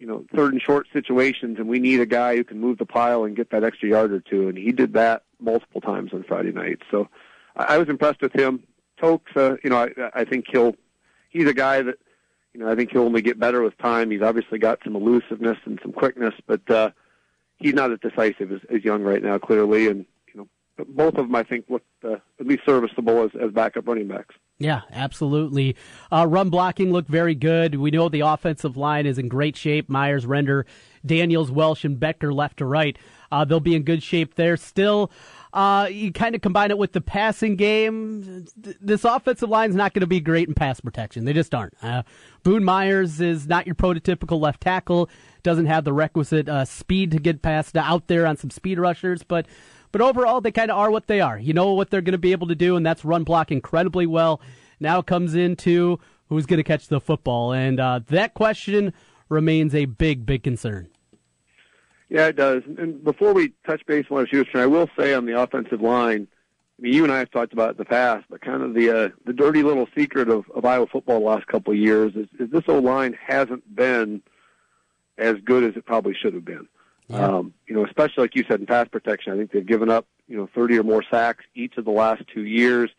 you 0.00 0.06
know, 0.06 0.24
third 0.32 0.52
and 0.52 0.62
short 0.62 0.86
situations, 0.92 1.58
and 1.58 1.66
we 1.68 1.80
need 1.80 1.98
a 1.98 2.06
guy 2.06 2.36
who 2.36 2.44
can 2.44 2.60
move 2.60 2.78
the 2.78 2.86
pile 2.86 3.24
and 3.24 3.34
get 3.34 3.50
that 3.50 3.64
extra 3.64 3.88
yard 3.88 4.12
or 4.12 4.20
two. 4.20 4.48
And 4.48 4.56
he 4.56 4.70
did 4.70 4.92
that 4.92 5.24
multiple 5.40 5.80
times 5.80 6.12
on 6.12 6.22
Friday 6.22 6.52
night. 6.52 6.78
So 6.88 7.08
I, 7.56 7.74
I 7.74 7.78
was 7.78 7.88
impressed 7.88 8.20
with 8.22 8.32
him. 8.32 8.62
Tokes, 9.00 9.32
uh, 9.36 9.56
you 9.62 9.70
know, 9.70 9.78
I, 9.78 9.90
I 10.14 10.24
think 10.24 10.46
he'll, 10.50 10.74
he's 11.30 11.48
a 11.48 11.54
guy 11.54 11.82
that, 11.82 11.98
you 12.54 12.60
know, 12.60 12.70
I 12.70 12.74
think 12.74 12.90
he'll 12.90 13.02
only 13.02 13.22
get 13.22 13.38
better 13.38 13.62
with 13.62 13.76
time. 13.78 14.10
He's 14.10 14.22
obviously 14.22 14.58
got 14.58 14.80
some 14.82 14.96
elusiveness 14.96 15.58
and 15.64 15.78
some 15.82 15.92
quickness, 15.92 16.34
but 16.46 16.68
uh, 16.70 16.90
he's 17.58 17.74
not 17.74 17.92
as 17.92 17.98
decisive 18.00 18.52
as, 18.52 18.60
as 18.70 18.84
Young 18.84 19.02
right 19.02 19.22
now, 19.22 19.38
clearly. 19.38 19.88
And 19.88 20.06
both 20.86 21.14
of 21.14 21.26
them, 21.26 21.34
I 21.34 21.42
think, 21.42 21.66
look 21.68 21.82
uh, 22.04 22.16
at 22.40 22.46
least 22.46 22.62
serviceable 22.64 23.24
as, 23.24 23.30
as 23.40 23.50
backup 23.50 23.86
running 23.88 24.08
backs. 24.08 24.34
Yeah, 24.58 24.82
absolutely. 24.90 25.76
Uh, 26.10 26.26
run 26.28 26.50
blocking 26.50 26.92
looked 26.92 27.08
very 27.08 27.34
good. 27.34 27.76
We 27.76 27.92
know 27.92 28.08
the 28.08 28.20
offensive 28.20 28.76
line 28.76 29.06
is 29.06 29.18
in 29.18 29.28
great 29.28 29.56
shape. 29.56 29.88
Myers, 29.88 30.26
Render, 30.26 30.66
Daniels, 31.06 31.50
Welsh, 31.50 31.84
and 31.84 31.98
Boettger 31.98 32.34
left 32.34 32.56
to 32.58 32.64
right. 32.64 32.98
Uh, 33.30 33.44
they'll 33.44 33.60
be 33.60 33.76
in 33.76 33.82
good 33.82 34.02
shape 34.02 34.34
there. 34.34 34.56
Still, 34.56 35.12
uh, 35.52 35.88
you 35.90 36.12
kind 36.12 36.34
of 36.34 36.40
combine 36.40 36.70
it 36.70 36.78
with 36.78 36.92
the 36.92 37.00
passing 37.00 37.54
game. 37.54 38.46
This 38.56 39.04
offensive 39.04 39.48
line 39.48 39.70
is 39.70 39.76
not 39.76 39.94
going 39.94 40.00
to 40.00 40.08
be 40.08 40.20
great 40.20 40.48
in 40.48 40.54
pass 40.54 40.80
protection. 40.80 41.24
They 41.24 41.32
just 41.32 41.54
aren't. 41.54 41.74
Uh, 41.80 42.02
Boone 42.42 42.64
Myers 42.64 43.20
is 43.20 43.46
not 43.46 43.66
your 43.66 43.76
prototypical 43.76 44.40
left 44.40 44.60
tackle. 44.60 45.08
Doesn't 45.44 45.66
have 45.66 45.84
the 45.84 45.92
requisite 45.92 46.48
uh, 46.48 46.64
speed 46.64 47.12
to 47.12 47.18
get 47.18 47.42
past 47.42 47.76
out 47.76 48.08
there 48.08 48.26
on 48.26 48.36
some 48.36 48.50
speed 48.50 48.78
rushers, 48.78 49.22
but 49.22 49.46
but 49.92 50.00
overall, 50.00 50.40
they 50.40 50.52
kind 50.52 50.70
of 50.70 50.78
are 50.78 50.90
what 50.90 51.06
they 51.06 51.20
are. 51.20 51.38
You 51.38 51.52
know 51.52 51.72
what 51.72 51.90
they're 51.90 52.00
going 52.00 52.12
to 52.12 52.18
be 52.18 52.32
able 52.32 52.48
to 52.48 52.54
do, 52.54 52.76
and 52.76 52.84
that's 52.84 53.04
run 53.04 53.24
block 53.24 53.50
incredibly 53.50 54.06
well. 54.06 54.40
Now 54.80 55.02
comes 55.02 55.34
into 55.34 55.98
who's 56.28 56.46
going 56.46 56.58
to 56.58 56.64
catch 56.64 56.88
the 56.88 57.00
football, 57.00 57.52
and 57.52 57.80
uh, 57.80 58.00
that 58.08 58.34
question 58.34 58.92
remains 59.28 59.74
a 59.74 59.86
big, 59.86 60.24
big 60.26 60.42
concern. 60.42 60.88
Yeah, 62.08 62.28
it 62.28 62.36
does. 62.36 62.62
And 62.78 63.04
before 63.04 63.34
we 63.34 63.52
touch 63.66 63.84
base 63.86 64.06
on 64.10 64.16
what 64.16 64.28
Houston, 64.28 64.60
I 64.60 64.66
will 64.66 64.88
say 64.98 65.12
on 65.12 65.26
the 65.26 65.38
offensive 65.38 65.82
line, 65.82 66.26
I 66.78 66.82
mean, 66.82 66.94
you 66.94 67.04
and 67.04 67.12
I 67.12 67.18
have 67.18 67.30
talked 67.30 67.52
about 67.52 67.70
it 67.70 67.72
in 67.72 67.76
the 67.78 67.84
past, 67.84 68.24
but 68.30 68.40
kind 68.40 68.62
of 68.62 68.74
the 68.74 68.90
uh, 68.90 69.08
the 69.26 69.32
dirty 69.32 69.62
little 69.62 69.88
secret 69.96 70.28
of, 70.28 70.48
of 70.54 70.64
Iowa 70.64 70.86
football 70.86 71.20
the 71.20 71.26
last 71.26 71.46
couple 71.48 71.72
of 71.72 71.78
years 71.78 72.14
is, 72.14 72.28
is 72.38 72.50
this 72.50 72.62
O 72.68 72.78
line 72.78 73.18
hasn't 73.20 73.74
been 73.74 74.22
as 75.18 75.34
good 75.44 75.64
as 75.64 75.76
it 75.76 75.84
probably 75.84 76.14
should 76.14 76.34
have 76.34 76.44
been. 76.44 76.68
Yeah. 77.08 77.26
Um, 77.26 77.54
you 77.66 77.74
know, 77.74 77.84
especially 77.86 78.24
like 78.24 78.36
you 78.36 78.44
said 78.48 78.60
in 78.60 78.66
pass 78.66 78.86
protection, 78.88 79.32
I 79.32 79.36
think 79.36 79.52
they've 79.52 79.64
given 79.64 79.90
up 79.90 80.06
you 80.26 80.36
know 80.36 80.48
30 80.54 80.78
or 80.78 80.82
more 80.82 81.02
sacks 81.02 81.44
each 81.54 81.76
of 81.76 81.84
the 81.84 81.90
last 81.90 82.22
two 82.32 82.44
years. 82.44 82.90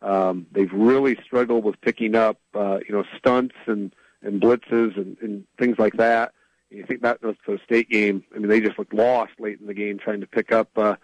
Um, 0.00 0.46
they've 0.52 0.72
really 0.72 1.16
struggled 1.24 1.64
with 1.64 1.80
picking 1.80 2.14
up 2.14 2.38
uh, 2.54 2.78
you 2.86 2.94
know 2.94 3.04
stunts 3.16 3.56
and 3.66 3.94
and 4.22 4.40
blitzes 4.40 4.96
and, 4.96 5.16
and 5.20 5.44
things 5.58 5.78
like 5.78 5.94
that. 5.94 6.32
You 6.70 6.84
think 6.84 7.00
to 7.02 7.36
the 7.46 7.60
State 7.64 7.88
game, 7.88 8.24
I 8.34 8.38
mean, 8.38 8.48
they 8.48 8.60
just 8.60 8.78
looked 8.78 8.92
lost 8.92 9.32
late 9.38 9.58
in 9.58 9.66
the 9.66 9.74
game 9.74 9.98
trying 9.98 10.20
to 10.20 10.26
pick 10.26 10.52
up 10.52 10.68
uh, 10.76 10.96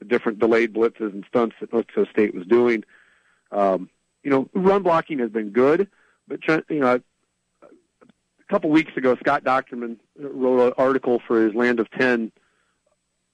the 0.00 0.04
different 0.04 0.40
delayed 0.40 0.74
blitzes 0.74 1.12
and 1.12 1.24
stunts 1.28 1.54
that 1.60 1.72
North 1.72 1.86
Dakota 1.86 2.10
State 2.10 2.34
was 2.34 2.46
doing. 2.46 2.82
Um, 3.52 3.88
you 4.24 4.30
know, 4.30 4.48
run 4.54 4.82
blocking 4.82 5.20
has 5.20 5.30
been 5.30 5.50
good, 5.50 5.88
but 6.26 6.40
you 6.48 6.80
know, 6.80 7.00
a 8.48 8.52
couple 8.52 8.70
weeks 8.70 8.96
ago, 8.96 9.16
Scott 9.16 9.44
Dochterman 9.44 9.98
wrote 10.18 10.68
an 10.68 10.72
article 10.78 11.20
for 11.26 11.44
his 11.44 11.54
Land 11.54 11.80
of 11.80 11.90
Ten 11.90 12.32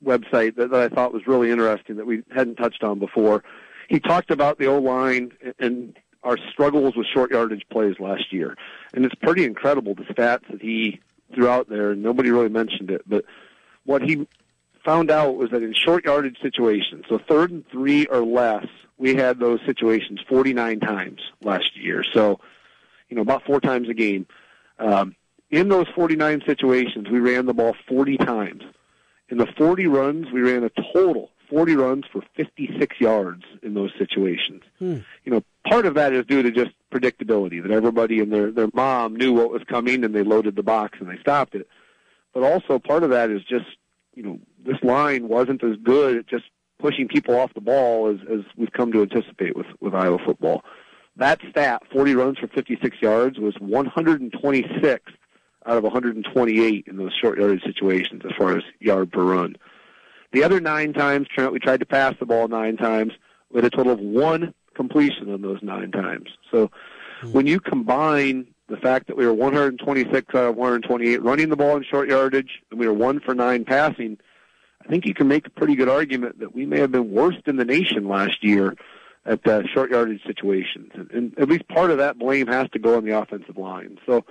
website 0.04 0.56
that, 0.56 0.70
that 0.70 0.80
I 0.80 0.88
thought 0.88 1.12
was 1.12 1.26
really 1.26 1.50
interesting 1.50 1.96
that 1.96 2.06
we 2.06 2.22
hadn't 2.34 2.56
touched 2.56 2.82
on 2.82 2.98
before. 2.98 3.44
He 3.88 4.00
talked 4.00 4.30
about 4.30 4.58
the 4.58 4.66
O 4.66 4.78
line 4.78 5.32
and 5.58 5.96
our 6.22 6.36
struggles 6.52 6.96
with 6.96 7.06
short 7.06 7.30
yardage 7.30 7.64
plays 7.70 8.00
last 8.00 8.32
year, 8.32 8.56
and 8.92 9.04
it's 9.04 9.14
pretty 9.14 9.44
incredible 9.44 9.94
the 9.94 10.02
stats 10.04 10.50
that 10.50 10.60
he 10.60 11.00
threw 11.34 11.48
out 11.48 11.68
there. 11.68 11.90
And 11.90 12.02
nobody 12.02 12.30
really 12.30 12.48
mentioned 12.48 12.90
it, 12.90 13.02
but 13.06 13.24
what 13.84 14.02
he 14.02 14.26
found 14.84 15.10
out 15.10 15.36
was 15.36 15.50
that 15.50 15.62
in 15.62 15.74
short 15.74 16.04
yardage 16.04 16.38
situations, 16.42 17.04
so 17.08 17.18
third 17.18 17.50
and 17.50 17.68
three 17.68 18.06
or 18.06 18.24
less, 18.24 18.66
we 18.98 19.14
had 19.14 19.38
those 19.38 19.60
situations 19.66 20.20
49 20.28 20.80
times 20.80 21.20
last 21.42 21.76
year. 21.76 22.04
So, 22.12 22.40
you 23.08 23.16
know, 23.16 23.22
about 23.22 23.44
four 23.44 23.60
times 23.60 23.88
a 23.88 23.94
game. 23.94 24.26
Um, 24.78 25.14
in 25.50 25.68
those 25.68 25.86
49 25.94 26.42
situations, 26.46 27.08
we 27.08 27.20
ran 27.20 27.46
the 27.46 27.54
ball 27.54 27.76
40 27.88 28.16
times. 28.18 28.62
In 29.28 29.38
the 29.38 29.46
40 29.46 29.86
runs, 29.86 30.30
we 30.32 30.42
ran 30.42 30.64
a 30.64 30.70
total 30.92 31.30
40 31.48 31.76
runs 31.76 32.04
for 32.10 32.22
56 32.36 33.00
yards 33.00 33.44
in 33.62 33.74
those 33.74 33.92
situations. 33.98 34.62
Hmm. 34.78 34.98
You 35.24 35.32
know, 35.32 35.44
part 35.68 35.86
of 35.86 35.94
that 35.94 36.12
is 36.12 36.26
due 36.26 36.42
to 36.42 36.50
just 36.50 36.70
predictability 36.92 37.62
that 37.62 37.70
everybody 37.70 38.20
and 38.20 38.32
their 38.32 38.50
their 38.50 38.68
mom 38.72 39.16
knew 39.16 39.32
what 39.32 39.50
was 39.50 39.62
coming 39.64 40.04
and 40.04 40.14
they 40.14 40.22
loaded 40.22 40.56
the 40.56 40.62
box 40.62 40.98
and 41.00 41.08
they 41.08 41.18
stopped 41.20 41.54
it. 41.54 41.68
But 42.32 42.42
also 42.42 42.78
part 42.78 43.02
of 43.02 43.10
that 43.10 43.30
is 43.30 43.42
just 43.44 43.66
you 44.14 44.22
know 44.22 44.38
this 44.64 44.82
line 44.82 45.28
wasn't 45.28 45.62
as 45.62 45.76
good 45.82 46.16
at 46.16 46.26
just 46.26 46.44
pushing 46.78 47.08
people 47.08 47.38
off 47.38 47.54
the 47.54 47.60
ball 47.60 48.08
as 48.08 48.20
as 48.30 48.40
we've 48.56 48.72
come 48.72 48.92
to 48.92 49.02
anticipate 49.02 49.56
with 49.56 49.66
with 49.80 49.94
Iowa 49.94 50.18
football. 50.24 50.64
That 51.16 51.40
stat, 51.50 51.82
40 51.92 52.14
runs 52.14 52.38
for 52.38 52.48
56 52.48 52.96
yards, 53.00 53.38
was 53.38 53.54
126th 53.54 55.00
out 55.66 55.76
of 55.78 55.84
128 55.84 56.84
in 56.86 56.96
those 56.96 57.12
short 57.20 57.38
yardage 57.38 57.62
situations 57.62 58.22
as 58.24 58.32
far 58.36 58.56
as 58.56 58.64
yard 58.80 59.12
per 59.12 59.22
run. 59.22 59.56
The 60.32 60.42
other 60.42 60.60
nine 60.60 60.92
times, 60.92 61.28
Trent, 61.28 61.52
we 61.52 61.60
tried 61.60 61.80
to 61.80 61.86
pass 61.86 62.14
the 62.18 62.26
ball 62.26 62.48
nine 62.48 62.76
times. 62.76 63.12
We 63.50 63.58
had 63.58 63.64
a 63.64 63.70
total 63.70 63.92
of 63.92 64.00
one 64.00 64.52
completion 64.74 65.32
on 65.32 65.42
those 65.42 65.62
nine 65.62 65.92
times. 65.92 66.28
So 66.50 66.66
mm-hmm. 66.66 67.32
when 67.32 67.46
you 67.46 67.60
combine 67.60 68.48
the 68.68 68.76
fact 68.76 69.06
that 69.06 69.16
we 69.16 69.24
were 69.26 69.32
126 69.32 70.34
out 70.34 70.44
of 70.44 70.56
128 70.56 71.22
running 71.22 71.50
the 71.50 71.56
ball 71.56 71.76
in 71.76 71.84
short 71.84 72.08
yardage, 72.08 72.62
and 72.70 72.80
we 72.80 72.88
were 72.88 72.94
one 72.94 73.20
for 73.20 73.34
nine 73.34 73.64
passing, 73.64 74.18
I 74.84 74.88
think 74.88 75.06
you 75.06 75.14
can 75.14 75.28
make 75.28 75.46
a 75.46 75.50
pretty 75.50 75.76
good 75.76 75.88
argument 75.88 76.40
that 76.40 76.54
we 76.54 76.66
may 76.66 76.80
have 76.80 76.90
been 76.90 77.12
worst 77.12 77.46
in 77.46 77.56
the 77.56 77.64
nation 77.64 78.08
last 78.08 78.42
year 78.42 78.74
at 79.26 79.46
uh, 79.46 79.62
short 79.72 79.90
yardage 79.90 80.22
situations, 80.26 80.90
and, 80.94 81.10
and 81.10 81.38
at 81.38 81.48
least 81.48 81.66
part 81.68 81.90
of 81.90 81.98
that 81.98 82.18
blame 82.18 82.46
has 82.46 82.68
to 82.70 82.78
go 82.78 82.96
on 82.96 83.04
the 83.04 83.18
offensive 83.18 83.56
line. 83.56 83.98
So, 84.06 84.24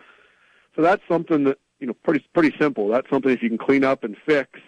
so 0.76 0.82
that's 0.82 1.02
something 1.08 1.46
that 1.46 1.58
you 1.80 1.88
know 1.88 1.94
pretty 1.94 2.26
pretty 2.34 2.56
simple. 2.60 2.88
That's 2.90 3.10
something 3.10 3.32
if 3.32 3.42
you 3.42 3.50
can 3.50 3.58
clean 3.58 3.84
up 3.84 4.04
and 4.04 4.16
fix, 4.26 4.60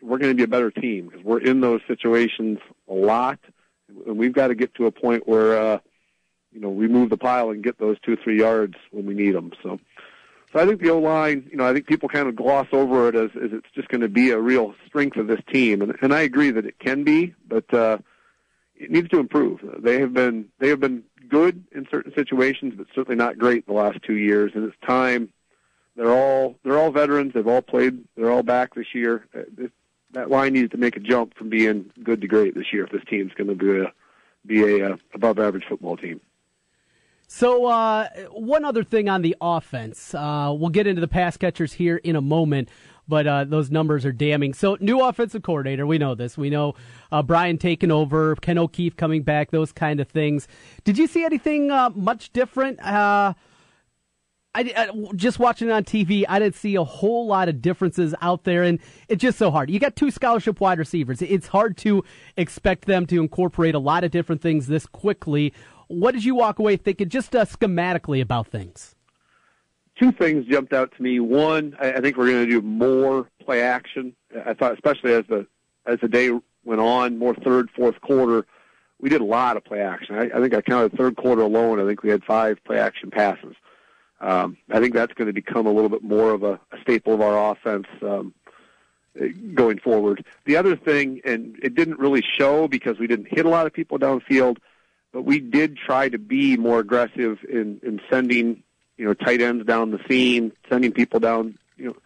we're 0.00 0.18
going 0.18 0.32
to 0.32 0.36
be 0.36 0.42
a 0.42 0.48
better 0.48 0.70
team 0.70 1.08
because 1.08 1.24
we're 1.24 1.40
in 1.40 1.60
those 1.60 1.80
situations 1.86 2.58
a 2.88 2.94
lot, 2.94 3.38
and 4.06 4.18
we've 4.18 4.32
got 4.32 4.48
to 4.48 4.54
get 4.54 4.74
to 4.76 4.86
a 4.86 4.90
point 4.90 5.28
where 5.28 5.58
uh, 5.58 5.78
you 6.52 6.60
know 6.60 6.70
we 6.70 6.88
move 6.88 7.10
the 7.10 7.18
pile 7.18 7.50
and 7.50 7.62
get 7.62 7.78
those 7.78 7.98
two 8.00 8.16
three 8.16 8.38
yards 8.38 8.74
when 8.90 9.06
we 9.06 9.14
need 9.14 9.34
them. 9.34 9.52
So. 9.62 9.78
So 10.50 10.58
I 10.58 10.64
think 10.64 10.80
the 10.80 10.88
O 10.88 10.98
line, 10.98 11.46
you 11.50 11.58
know, 11.58 11.68
I 11.68 11.74
think 11.74 11.86
people 11.86 12.08
kind 12.08 12.26
of 12.26 12.34
gloss 12.34 12.68
over 12.72 13.10
it 13.10 13.14
as, 13.14 13.28
as 13.36 13.50
it's 13.52 13.66
just 13.74 13.88
going 13.88 14.00
to 14.00 14.08
be 14.08 14.30
a 14.30 14.38
real 14.38 14.74
strength 14.86 15.18
of 15.18 15.26
this 15.26 15.42
team, 15.52 15.82
and, 15.82 15.94
and 16.00 16.14
I 16.14 16.22
agree 16.22 16.50
that 16.50 16.64
it 16.64 16.78
can 16.78 17.04
be, 17.04 17.34
but 17.46 17.74
uh, 17.74 17.98
it 18.78 18.90
needs 18.90 19.08
to 19.10 19.18
improve. 19.18 19.60
They 19.78 20.00
have 20.00 20.12
been 20.12 20.48
they 20.58 20.68
have 20.68 20.80
been 20.80 21.02
good 21.28 21.64
in 21.72 21.86
certain 21.90 22.12
situations, 22.14 22.74
but 22.76 22.86
certainly 22.94 23.16
not 23.16 23.38
great 23.38 23.66
the 23.66 23.72
last 23.72 23.98
two 24.02 24.16
years. 24.16 24.52
And 24.54 24.64
it's 24.64 24.76
time. 24.86 25.30
They're 25.96 26.12
all 26.12 26.56
they're 26.64 26.78
all 26.78 26.90
veterans. 26.90 27.34
They've 27.34 27.46
all 27.46 27.62
played. 27.62 28.04
They're 28.16 28.30
all 28.30 28.42
back 28.42 28.74
this 28.74 28.94
year. 28.94 29.26
It, 29.34 29.72
that 30.12 30.30
line 30.30 30.54
needs 30.54 30.70
to 30.70 30.78
make 30.78 30.96
a 30.96 31.00
jump 31.00 31.34
from 31.34 31.50
being 31.50 31.90
good 32.02 32.20
to 32.22 32.26
great 32.26 32.54
this 32.54 32.72
year 32.72 32.84
if 32.84 32.90
this 32.90 33.02
team's 33.10 33.34
going 33.34 33.48
to 33.48 33.54
be 33.54 33.80
a 33.80 33.92
be 34.46 34.80
a, 34.80 34.92
a 34.92 34.98
above 35.14 35.38
average 35.38 35.64
football 35.68 35.96
team. 35.96 36.20
So, 37.30 37.66
uh, 37.66 38.08
one 38.30 38.64
other 38.64 38.82
thing 38.82 39.10
on 39.10 39.20
the 39.20 39.36
offense. 39.40 40.14
Uh, 40.14 40.54
we'll 40.58 40.70
get 40.70 40.86
into 40.86 41.02
the 41.02 41.08
pass 41.08 41.36
catchers 41.36 41.74
here 41.74 41.96
in 41.96 42.16
a 42.16 42.22
moment 42.22 42.70
but 43.08 43.26
uh, 43.26 43.44
those 43.44 43.70
numbers 43.70 44.04
are 44.04 44.12
damning. 44.12 44.54
So, 44.54 44.76
new 44.80 45.00
offensive 45.00 45.42
coordinator, 45.42 45.86
we 45.86 45.98
know 45.98 46.14
this. 46.14 46.36
We 46.36 46.50
know 46.50 46.74
uh, 47.10 47.22
Brian 47.22 47.58
taking 47.58 47.90
over, 47.90 48.36
Ken 48.36 48.58
O'Keefe 48.58 48.96
coming 48.96 49.22
back, 49.22 49.50
those 49.50 49.72
kind 49.72 50.00
of 50.00 50.08
things. 50.08 50.46
Did 50.84 50.98
you 50.98 51.06
see 51.06 51.24
anything 51.24 51.70
uh, 51.70 51.90
much 51.90 52.32
different? 52.32 52.80
Uh, 52.80 53.34
I, 54.54 54.72
I, 54.76 55.12
just 55.14 55.38
watching 55.38 55.68
it 55.68 55.72
on 55.72 55.84
TV, 55.84 56.24
I 56.28 56.38
didn't 56.38 56.56
see 56.56 56.74
a 56.74 56.84
whole 56.84 57.26
lot 57.26 57.48
of 57.48 57.62
differences 57.62 58.14
out 58.20 58.44
there, 58.44 58.62
and 58.62 58.80
it's 59.08 59.22
just 59.22 59.38
so 59.38 59.50
hard. 59.50 59.70
You 59.70 59.78
got 59.78 59.94
two 59.94 60.10
scholarship 60.10 60.60
wide 60.60 60.78
receivers. 60.78 61.22
It's 61.22 61.46
hard 61.46 61.76
to 61.78 62.02
expect 62.36 62.86
them 62.86 63.06
to 63.06 63.20
incorporate 63.20 63.74
a 63.74 63.78
lot 63.78 64.04
of 64.04 64.10
different 64.10 64.42
things 64.42 64.66
this 64.66 64.86
quickly. 64.86 65.52
What 65.88 66.12
did 66.12 66.24
you 66.24 66.34
walk 66.34 66.58
away 66.58 66.76
thinking, 66.76 67.08
just 67.08 67.36
uh, 67.36 67.44
schematically 67.44 68.20
about 68.20 68.48
things? 68.48 68.94
Two 69.98 70.12
things 70.12 70.46
jumped 70.46 70.72
out 70.72 70.92
to 70.96 71.02
me. 71.02 71.20
One, 71.20 71.76
I, 71.80 72.00
think 72.00 72.16
we're 72.16 72.30
going 72.30 72.46
to 72.46 72.50
do 72.50 72.62
more 72.62 73.28
play 73.44 73.62
action. 73.62 74.14
I 74.44 74.54
thought, 74.54 74.74
especially 74.74 75.12
as 75.12 75.24
the 75.28 75.46
as 75.86 75.98
the 76.00 76.08
day 76.08 76.30
went 76.64 76.80
on, 76.80 77.18
more 77.18 77.34
third, 77.34 77.70
fourth 77.70 78.00
quarter, 78.02 78.46
we 79.00 79.08
did 79.08 79.20
a 79.20 79.24
lot 79.24 79.56
of 79.56 79.64
play 79.64 79.80
action. 79.80 80.16
I, 80.16 80.24
I 80.36 80.40
think 80.40 80.54
I 80.54 80.60
counted 80.60 80.92
third 80.96 81.16
quarter 81.16 81.42
alone. 81.42 81.80
I 81.80 81.86
think 81.86 82.02
we 82.02 82.10
had 82.10 82.22
five 82.24 82.62
play 82.64 82.78
action 82.78 83.10
passes. 83.10 83.54
Um, 84.20 84.56
I 84.70 84.80
think 84.80 84.94
that's 84.94 85.14
going 85.14 85.26
to 85.26 85.32
become 85.32 85.66
a 85.66 85.72
little 85.72 85.88
bit 85.88 86.02
more 86.02 86.32
of 86.32 86.42
a, 86.42 86.60
a 86.72 86.80
staple 86.82 87.14
of 87.14 87.20
our 87.20 87.52
offense 87.52 87.86
um, 88.02 88.34
going 89.54 89.78
forward. 89.78 90.24
The 90.44 90.56
other 90.56 90.76
thing, 90.76 91.20
and 91.24 91.58
it 91.62 91.74
didn't 91.74 91.98
really 91.98 92.22
show 92.36 92.68
because 92.68 92.98
we 92.98 93.06
didn't 93.06 93.28
hit 93.30 93.46
a 93.46 93.48
lot 93.48 93.66
of 93.66 93.72
people 93.72 93.98
downfield, 93.98 94.58
but 95.12 95.22
we 95.22 95.40
did 95.40 95.76
try 95.76 96.08
to 96.08 96.18
be 96.18 96.56
more 96.56 96.80
aggressive 96.80 97.38
in, 97.48 97.80
in 97.82 98.00
sending, 98.10 98.62
you 98.98 99.04
know, 99.04 99.14
tight 99.14 99.40
ends 99.40 99.64
down 99.64 99.92
the 99.92 100.00
seam, 100.08 100.52
sending 100.68 100.92
people 100.92 101.20
down, 101.20 101.56
you 101.76 101.86
know, 101.86 101.96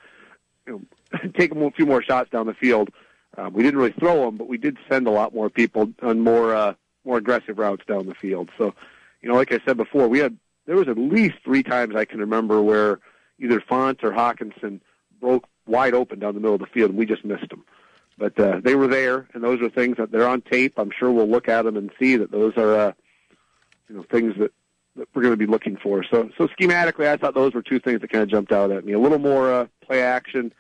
you 0.67 0.73
know, 1.13 1.31
taking 1.37 1.61
a 1.61 1.71
few 1.73 1.87
more 1.87 2.03
shots 2.03 2.31
down 2.31 2.47
the 2.47 2.55
field. 2.55 2.91
Um, 3.37 3.55
we 3.55 3.63
didn't 3.63 3.81
really 3.81 3.93
throw 3.93 4.27
them, 4.27 4.37
but 4.37 4.47
we 4.47 4.59
did 4.59 4.77
send 4.91 5.07
a 5.07 5.11
lot 5.11 5.35
more 5.35 5.49
people 5.49 5.91
on 6.03 6.21
more 6.21 6.55
uh, 6.55 6.75
more 7.05 7.17
aggressive 7.17 7.59
routes 7.59 7.85
down 7.87 8.07
the 8.07 8.15
field. 8.15 8.51
So, 8.59 8.75
you 9.23 9.29
know, 9.29 9.35
like 9.35 9.53
I 9.53 9.59
said 9.65 9.77
before, 9.77 10.07
we 10.07 10.19
had 10.19 10.37
there 10.67 10.77
was 10.77 10.89
at 10.89 10.99
least 10.99 11.37
three 11.43 11.63
times 11.63 11.97
I 11.97 12.05
can 12.05 12.21
remember 12.21 12.63
where 12.63 13.01
either 13.39 13.61
Fant 13.61 14.05
or 14.05 14.13
Hockenson 14.13 14.81
broke 15.19 15.47
wide 15.67 15.95
open 15.95 16.19
down 16.19 16.35
the 16.35 16.41
middle 16.41 16.55
of 16.55 16.61
the 16.61 16.67
field, 16.67 16.91
and 16.91 16.99
we 16.99 17.07
just 17.07 17.25
missed 17.25 17.49
them. 17.49 17.65
But 18.19 18.39
uh, 18.39 18.61
they 18.63 18.75
were 18.75 18.87
there, 18.87 19.27
and 19.33 19.43
those 19.43 19.63
are 19.63 19.71
things 19.71 19.97
that 19.97 20.13
they're 20.13 20.29
on 20.29 20.43
tape. 20.43 20.75
I'm 20.77 20.91
sure 20.97 21.11
we'll 21.11 21.29
look 21.29 21.49
at 21.49 21.63
them 21.63 21.77
and 21.77 21.91
see 21.99 22.17
that 22.17 22.31
those 22.31 22.57
are, 22.57 22.75
uh, 22.75 22.93
you 23.89 23.97
know, 23.97 24.03
things 24.03 24.35
that 24.39 24.53
we're 24.97 25.23
going 25.23 25.33
to 25.33 25.37
be 25.37 25.47
looking 25.47 25.77
for. 25.77 26.05
So, 26.05 26.31
so 26.37 26.49
schematically, 26.49 27.09
I 27.09 27.17
thought 27.17 27.35
those 27.35 27.55
were 27.55 27.63
two 27.63 27.81
things 27.81 28.01
that 28.01 28.11
kind 28.11 28.23
of 28.23 28.29
jumped 28.29 28.53
out 28.53 28.71
at 28.71 28.85
me: 28.85 28.93
a 28.93 28.99
little 28.99 29.19
more 29.19 29.53
uh, 29.53 29.67
play 29.85 30.03
action, 30.03 30.53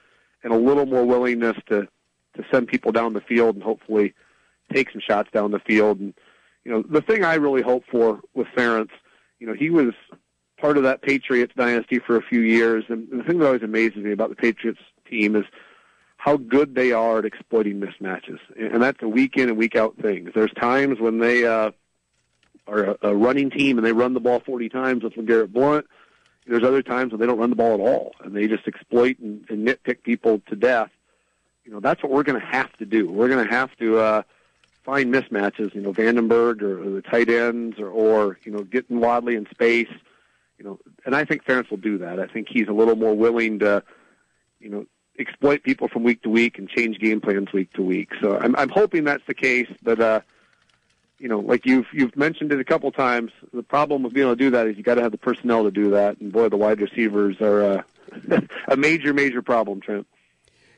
and 0.42 0.52
a 0.52 0.56
little 0.56 0.86
more 0.86 1.04
willingness 1.04 1.56
to 1.68 1.88
to 2.36 2.44
send 2.50 2.68
people 2.68 2.92
down 2.92 3.12
the 3.12 3.20
field 3.20 3.56
and 3.56 3.62
hopefully 3.62 4.14
take 4.72 4.90
some 4.90 5.02
shots 5.06 5.30
down 5.32 5.50
the 5.50 5.58
field. 5.58 6.00
And 6.00 6.14
you 6.64 6.72
know, 6.72 6.82
the 6.82 7.02
thing 7.02 7.24
I 7.24 7.34
really 7.34 7.62
hope 7.62 7.84
for 7.90 8.20
with 8.34 8.46
Ferentz, 8.56 8.90
you 9.38 9.46
know, 9.46 9.54
he 9.54 9.70
was 9.70 9.92
part 10.58 10.76
of 10.76 10.84
that 10.84 11.02
Patriots 11.02 11.52
dynasty 11.56 11.98
for 11.98 12.16
a 12.16 12.22
few 12.22 12.40
years, 12.40 12.84
and 12.88 13.08
the 13.10 13.24
thing 13.24 13.38
that 13.38 13.46
always 13.46 13.62
amazes 13.62 13.98
me 13.98 14.12
about 14.12 14.30
the 14.30 14.36
Patriots 14.36 14.80
team 15.08 15.36
is 15.36 15.44
how 16.16 16.36
good 16.36 16.76
they 16.76 16.92
are 16.92 17.18
at 17.18 17.24
exploiting 17.24 17.80
mismatches, 17.80 18.38
and 18.56 18.80
that's 18.80 19.02
a 19.02 19.08
week 19.08 19.36
in 19.36 19.48
and 19.48 19.58
week 19.58 19.74
out 19.74 19.96
thing. 19.96 20.30
There's 20.34 20.52
times 20.52 21.00
when 21.00 21.18
they 21.18 21.44
uh, 21.44 21.72
are 22.66 22.84
a, 22.84 22.96
a 23.02 23.16
running 23.16 23.50
team 23.50 23.78
and 23.78 23.86
they 23.86 23.92
run 23.92 24.14
the 24.14 24.20
ball 24.20 24.40
40 24.40 24.68
times 24.68 25.02
with 25.02 25.26
Garrett 25.26 25.52
Blount. 25.52 25.86
There's 26.46 26.64
other 26.64 26.82
times 26.82 27.12
when 27.12 27.20
they 27.20 27.26
don't 27.26 27.38
run 27.38 27.50
the 27.50 27.56
ball 27.56 27.74
at 27.74 27.80
all, 27.80 28.14
and 28.24 28.34
they 28.34 28.48
just 28.48 28.66
exploit 28.66 29.18
and, 29.20 29.44
and 29.48 29.66
nitpick 29.66 30.02
people 30.02 30.42
to 30.48 30.56
death. 30.56 30.90
You 31.64 31.72
know, 31.72 31.78
that's 31.78 32.02
what 32.02 32.10
we're 32.10 32.24
going 32.24 32.40
to 32.40 32.46
have 32.46 32.72
to 32.78 32.86
do. 32.86 33.08
We're 33.08 33.28
going 33.28 33.46
to 33.46 33.52
have 33.52 33.74
to 33.76 33.98
uh, 33.98 34.22
find 34.82 35.14
mismatches. 35.14 35.72
You 35.72 35.82
know, 35.82 35.92
VandeBerg 35.92 36.62
or, 36.62 36.82
or 36.84 36.90
the 36.90 37.02
tight 37.02 37.28
ends, 37.28 37.78
or, 37.78 37.88
or 37.88 38.38
you 38.42 38.50
know, 38.50 38.64
getting 38.64 38.98
Wadley 38.98 39.36
in 39.36 39.46
space. 39.50 39.90
You 40.58 40.64
know, 40.64 40.80
and 41.06 41.14
I 41.14 41.24
think 41.24 41.44
Ferentz 41.44 41.70
will 41.70 41.76
do 41.76 41.98
that. 41.98 42.18
I 42.18 42.26
think 42.26 42.48
he's 42.48 42.66
a 42.66 42.72
little 42.72 42.96
more 42.96 43.14
willing 43.14 43.60
to, 43.60 43.84
you 44.58 44.68
know, 44.68 44.86
exploit 45.18 45.62
people 45.62 45.86
from 45.88 46.02
week 46.02 46.22
to 46.22 46.28
week 46.28 46.58
and 46.58 46.68
change 46.68 46.98
game 46.98 47.20
plans 47.20 47.52
week 47.52 47.72
to 47.74 47.82
week. 47.82 48.10
So 48.20 48.36
I'm 48.36 48.56
I'm 48.56 48.68
hoping 48.68 49.04
that's 49.04 49.26
the 49.28 49.34
case. 49.34 49.68
But 49.82 50.00
uh, 50.00 50.20
you 51.22 51.28
know, 51.28 51.38
like 51.38 51.64
you've 51.64 51.86
you've 51.92 52.16
mentioned 52.16 52.50
it 52.50 52.58
a 52.58 52.64
couple 52.64 52.90
times, 52.90 53.30
the 53.54 53.62
problem 53.62 54.02
with 54.02 54.12
being 54.12 54.26
able 54.26 54.36
to 54.36 54.44
do 54.44 54.50
that 54.50 54.66
is 54.66 54.76
you 54.76 54.82
got 54.82 54.96
to 54.96 55.02
have 55.02 55.12
the 55.12 55.18
personnel 55.18 55.62
to 55.62 55.70
do 55.70 55.90
that. 55.90 56.20
And 56.20 56.32
boy, 56.32 56.48
the 56.48 56.56
wide 56.56 56.80
receivers 56.80 57.40
are 57.40 57.62
uh, 57.62 57.82
a 58.68 58.76
major 58.76 59.14
major 59.14 59.40
problem, 59.40 59.80
Trent. 59.80 60.04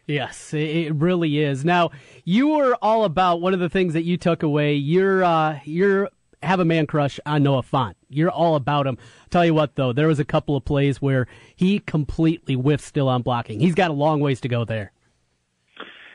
Yes, 0.06 0.52
it 0.52 0.94
really 0.94 1.38
is. 1.38 1.64
Now, 1.64 1.92
you 2.24 2.48
were 2.48 2.76
all 2.82 3.04
about 3.04 3.40
one 3.40 3.54
of 3.54 3.60
the 3.60 3.70
things 3.70 3.94
that 3.94 4.02
you 4.02 4.18
took 4.18 4.42
away. 4.42 4.74
You're 4.74 5.24
uh, 5.24 5.60
you're 5.64 6.10
have 6.42 6.60
a 6.60 6.64
man 6.66 6.86
crush 6.86 7.18
on 7.24 7.42
Noah 7.42 7.62
Fant. 7.62 7.94
You're 8.10 8.30
all 8.30 8.54
about 8.54 8.86
him. 8.86 8.98
Tell 9.30 9.46
you 9.46 9.54
what, 9.54 9.76
though, 9.76 9.94
there 9.94 10.08
was 10.08 10.20
a 10.20 10.26
couple 10.26 10.56
of 10.56 10.64
plays 10.66 11.00
where 11.00 11.26
he 11.56 11.78
completely 11.78 12.54
whiffed 12.54 12.84
still 12.84 13.08
on 13.08 13.22
blocking. 13.22 13.60
He's 13.60 13.74
got 13.74 13.90
a 13.90 13.94
long 13.94 14.20
ways 14.20 14.42
to 14.42 14.48
go 14.48 14.66
there. 14.66 14.92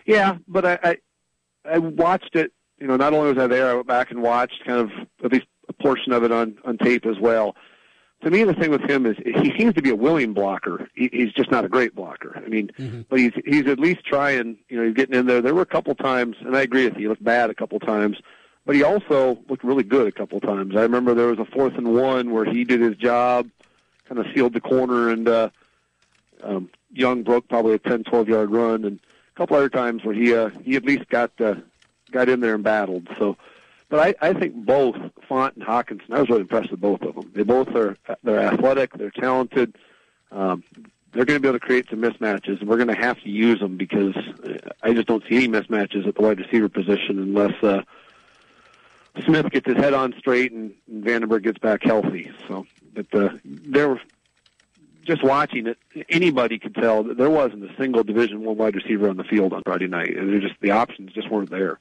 Yeah, 0.06 0.38
but 0.48 0.66
I, 0.68 0.80
I, 0.84 0.98
I 1.66 1.78
watched 1.80 2.36
it. 2.36 2.52
You 2.80 2.88
know, 2.88 2.98
not 2.98 3.14
only 3.14 3.34
was 3.34 3.38
I 3.38 3.48
there, 3.48 3.70
I 3.70 3.74
went 3.74 3.88
back 3.88 4.12
and 4.12 4.22
watched 4.22 4.64
kind 4.66 4.80
of 4.80 4.92
at 5.24 5.32
least 5.32 5.48
a 5.68 5.74
portion 5.74 6.12
of 6.12 6.24
it 6.24 6.32
on 6.32 6.58
on 6.66 6.78
tape 6.78 7.06
as 7.06 7.20
well. 7.20 7.56
To 8.24 8.30
me, 8.30 8.44
the 8.44 8.54
thing 8.54 8.70
with 8.70 8.82
him 8.82 9.06
is 9.06 9.16
he 9.24 9.58
seems 9.58 9.74
to 9.76 9.82
be 9.82 9.92
a 9.92 9.96
willing 9.96 10.34
blocker. 10.34 10.90
He, 10.94 11.10
he's 11.14 11.32
just 11.32 11.52
not 11.52 11.64
a 11.64 11.70
great 11.70 11.96
blocker. 11.96 12.42
I 12.46 12.50
mean, 12.50 12.70
mm-hmm. 12.78 13.02
but 13.10 13.20
he's 13.20 13.32
he's 13.46 13.68
at 13.68 13.80
least 13.80 14.04
trying. 14.06 14.58
You 14.68 14.78
know, 14.78 14.86
he's 14.86 14.96
getting 14.96 15.16
in 15.16 15.26
there. 15.26 15.42
There 15.42 15.56
were 15.56 15.62
a 15.62 15.66
couple 15.66 15.96
times, 15.96 16.36
and 16.42 16.56
I 16.56 16.62
agree 16.62 16.86
with 16.86 16.96
you. 16.96 17.02
He 17.02 17.08
looked 17.08 17.24
bad 17.24 17.50
a 17.50 17.56
couple 17.56 17.80
times 17.80 18.18
but 18.70 18.76
he 18.76 18.84
also 18.84 19.40
looked 19.50 19.64
really 19.64 19.82
good 19.82 20.06
a 20.06 20.12
couple 20.12 20.40
times. 20.40 20.76
I 20.76 20.82
remember 20.82 21.16
there 21.16 21.26
was 21.26 21.40
a 21.40 21.46
fourth 21.46 21.74
and 21.76 21.96
one 21.96 22.30
where 22.30 22.46
he 22.46 22.64
did 22.64 22.82
his 22.82 22.96
job, 22.98 23.50
kind 24.08 24.20
of 24.20 24.28
sealed 24.32 24.54
the 24.54 24.62
corner, 24.62 25.10
and 25.10 25.28
uh, 25.28 25.50
um, 26.44 26.70
Young 26.94 27.24
broke 27.24 27.48
probably 27.48 27.74
a 27.74 27.80
10, 27.80 28.04
12 28.04 28.30
yard 28.30 28.52
run, 28.52 28.86
and 28.86 29.00
a 29.00 29.38
couple 29.38 29.58
other 29.58 29.70
times 29.70 30.06
where 30.06 30.14
he 30.14 30.36
uh, 30.36 30.50
he 30.64 30.76
at 30.76 30.86
least 30.86 31.10
got 31.10 31.32
uh, 31.42 31.56
got 32.12 32.30
in 32.30 32.40
there 32.40 32.56
and 32.56 32.64
battled. 32.64 33.08
So, 33.18 33.38
but 33.90 34.00
I, 34.22 34.30
I 34.30 34.34
think 34.34 34.54
both 34.54 34.96
Fant 35.30 35.56
and 35.56 35.64
Hockenson. 35.64 36.12
I 36.12 36.20
was 36.20 36.30
really 36.30 36.42
impressed 36.42 36.72
with 36.72 36.82
both 36.82 37.02
of 37.02 37.16
them. 37.16 37.32
They 37.34 37.44
both 37.44 37.70
are 37.76 37.98
they're 38.24 38.40
athletic, 38.40 38.94
they're 38.94 39.12
talented. 39.12 39.76
Um, 40.32 40.64
they're 41.12 41.26
going 41.26 41.38
to 41.38 41.42
be 41.42 41.48
able 41.48 41.60
to 41.60 41.66
create 41.66 41.90
some 41.90 42.02
mismatches, 42.02 42.60
and 42.60 42.70
we're 42.70 42.78
going 42.78 42.88
to 42.90 42.96
have 42.96 43.20
to 43.22 43.30
use 43.30 43.60
them 43.60 43.78
because 43.78 44.16
I 44.84 44.94
just 44.94 45.08
don't 45.08 45.24
see 45.28 45.38
any 45.38 45.48
mismatches 45.48 46.08
at 46.08 46.16
the 46.16 46.22
wide 46.22 46.40
receiver 46.40 46.70
position 46.70 47.18
unless 47.18 47.64
uh, 47.64 47.82
Smith 49.26 49.50
gets 49.50 49.66
his 49.66 49.78
head 49.78 49.94
on 49.94 50.14
straight 50.20 50.52
and, 50.52 50.74
and 50.88 51.04
VandeBerg 51.04 51.44
gets 51.44 51.58
back 51.58 51.84
healthy. 51.84 52.32
So, 52.48 52.68
but 52.94 53.14
uh, 53.14 53.30
there, 53.44 54.00
just 55.04 55.24
watching 55.24 55.68
it, 55.68 55.78
anybody 56.10 56.60
could 56.60 56.76
tell 56.76 57.04
that 57.04 57.18
there 57.18 57.30
wasn't 57.30 57.70
a 57.70 57.76
single 57.76 58.04
Division 58.04 58.44
One 58.44 58.58
wide 58.58 58.76
receiver 58.76 59.10
on 59.10 59.18
the 59.18 59.24
field 59.24 59.54
on 59.54 59.64
Friday 59.64 59.88
night. 59.88 60.14
They're 60.14 60.40
just 60.40 60.60
the 60.62 60.72
options 60.72 61.14
just 61.14 61.30
weren't 61.32 61.50
there. 61.50 61.80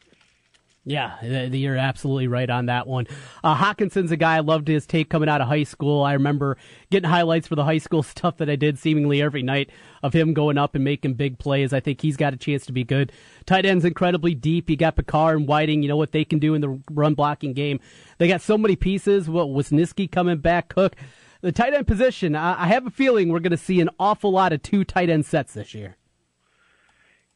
Yeah, 0.88 1.22
you're 1.22 1.77
absolutely 1.77 2.29
right 2.29 2.48
on 2.48 2.66
that 2.66 2.87
one. 2.87 3.07
Uh, 3.44 3.55
Hockenson's 3.55 4.11
a 4.11 4.16
guy 4.16 4.37
I 4.37 4.40
loved 4.40 4.68
his 4.68 4.87
take 4.87 5.11
coming 5.11 5.29
out 5.29 5.42
of 5.42 5.46
high 5.46 5.64
school. 5.64 6.03
I 6.03 6.14
remember 6.14 6.57
getting 6.90 7.11
highlights 7.11 7.46
for 7.46 7.57
the 7.57 7.64
high 7.64 7.77
school 7.77 8.03
stuff 8.14 8.38
that 8.38 8.48
I 8.48 8.57
did 8.57 8.79
seemingly 8.79 9.20
every 9.20 9.42
night 9.42 9.68
of 10.03 10.14
him 10.14 10.33
going 10.33 10.57
up 10.57 10.74
and 10.74 10.83
making 10.83 11.14
big 11.14 11.38
plays. 11.38 11.74
I 11.74 11.81
think 11.81 12.01
he's 12.01 12.16
got 12.16 12.33
a 12.33 12.38
chance 12.38 12.64
to 12.66 12.72
be 12.72 12.85
good. 12.85 13.12
Tight 13.44 13.66
end's 13.66 13.85
incredibly 13.85 14.35
deep. 14.35 14.70
You 14.70 14.77
got 14.77 14.96
Pekar 14.96 15.37
and 15.37 15.46
Wieting. 15.46 15.83
You 15.83 15.90
know 15.90 15.96
what 15.98 16.12
they 16.12 16.24
can 16.24 16.38
do 16.38 16.55
in 16.55 16.62
the 16.62 16.81
run 16.90 17.12
blocking 17.12 17.53
game. 17.53 17.81
They 18.16 18.27
got 18.27 18.40
so 18.40 18.57
many 18.57 18.74
pieces. 18.74 19.29
What 19.29 19.53
was 19.53 19.68
Niski 19.68 20.11
coming 20.11 20.38
back? 20.38 20.70
Cook. 20.70 20.96
The 21.42 21.53
tight 21.53 21.74
end 21.74 21.87
position. 21.87 22.35
I 22.35 22.66
have 22.66 22.87
a 22.87 22.90
feeling 22.90 23.29
we're 23.29 23.40
going 23.40 23.51
to 23.51 23.59
see 23.59 23.81
an 23.81 23.90
awful 24.01 24.33
lot 24.33 24.55
of 24.55 24.62
two 24.62 24.85
tight 24.85 25.11
end 25.11 25.27
sets 25.27 25.53
this 25.53 25.74
year. 25.74 25.96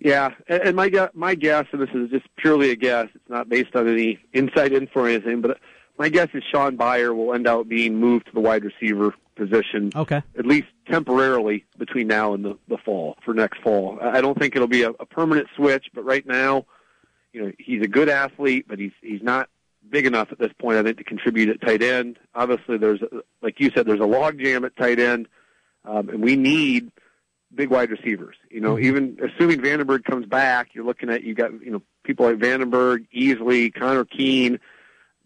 Yeah, 0.05 0.31
and 0.49 0.75
my 0.75 0.91
my 1.15 1.37
guess, 1.37 1.67
and 1.71 1.81
this 1.81 1.91
is 1.95 2.11
just 2.11 2.27
purely 2.37 2.71
a 2.71 2.77
guess, 2.77 3.07
it's 3.15 3.29
not 3.29 3.49
based 3.49 3.77
on 3.77 3.87
any 3.87 4.19
inside 4.33 4.73
info 4.73 5.01
or 5.01 5.09
anything, 5.09 5.41
but 5.41 5.59
my 5.97 6.09
guess 6.09 6.29
is 6.35 6.43
Shaun 6.51 6.75
Beyer 6.77 7.15
will 7.15 7.33
end 7.35 7.47
up 7.47 7.69
being 7.69 8.01
moved 8.01 8.27
to 8.27 8.33
the 8.33 8.41
wide 8.41 8.65
receiver 8.65 9.15
position, 9.37 9.93
okay, 9.95 10.23
at 10.37 10.45
least 10.45 10.67
temporarily 10.89 11.65
between 11.79 12.09
now 12.09 12.35
and 12.35 12.45
the, 12.45 12.59
the 12.67 12.79
fall 12.79 13.17
for 13.25 13.33
next 13.33 13.63
fall. 13.63 13.99
I 14.03 14.21
don't 14.21 14.37
think 14.37 14.57
it'll 14.57 14.67
be 14.67 14.83
a, 14.83 14.91
a 14.91 15.07
permanent 15.07 15.47
switch, 15.55 15.87
but 15.95 16.05
right 16.05 16.27
now, 16.27 16.67
you 17.33 17.45
know, 17.45 17.53
he's 17.59 17.83
a 17.83 17.89
good 17.89 18.09
athlete, 18.09 18.67
but 18.69 18.81
he's 18.81 18.93
he's 19.03 19.23
not 19.23 19.49
big 19.89 20.05
enough 20.05 20.33
at 20.33 20.39
this 20.41 20.53
point, 20.59 20.79
I 20.79 20.83
think, 20.83 20.99
to 20.99 21.05
contribute 21.05 21.49
at 21.49 21.61
tight 21.61 21.83
end. 21.83 22.19
Obviously, 22.35 22.77
there's 22.77 23.01
like 23.41 23.61
you 23.61 23.71
said, 23.73 23.87
there's 23.87 24.01
a 24.01 24.03
logjam 24.03 24.67
at 24.67 24.77
tight 24.77 24.99
end, 24.99 25.29
um, 25.85 26.09
and 26.09 26.25
we 26.25 26.35
need 26.35 26.91
big 27.55 27.71
wide 27.71 27.91
receivers. 27.91 28.37
You 28.51 28.61
know, 28.61 28.75
mm-hmm. 28.75 28.85
even 28.85 29.19
assuming 29.23 29.61
VandeBerg 29.61 30.05
comes 30.05 30.27
back, 30.27 30.75
you're 30.75 30.85
looking 30.85 31.11
at 31.11 31.23
you 31.23 31.35
got 31.35 31.53
you 31.63 31.71
know 31.71 31.83
people 32.05 32.27
like 32.27 32.37
VandeBerg, 32.37 33.07
Easley, 33.15 33.73
Connor 33.75 34.05
Keene, 34.05 34.59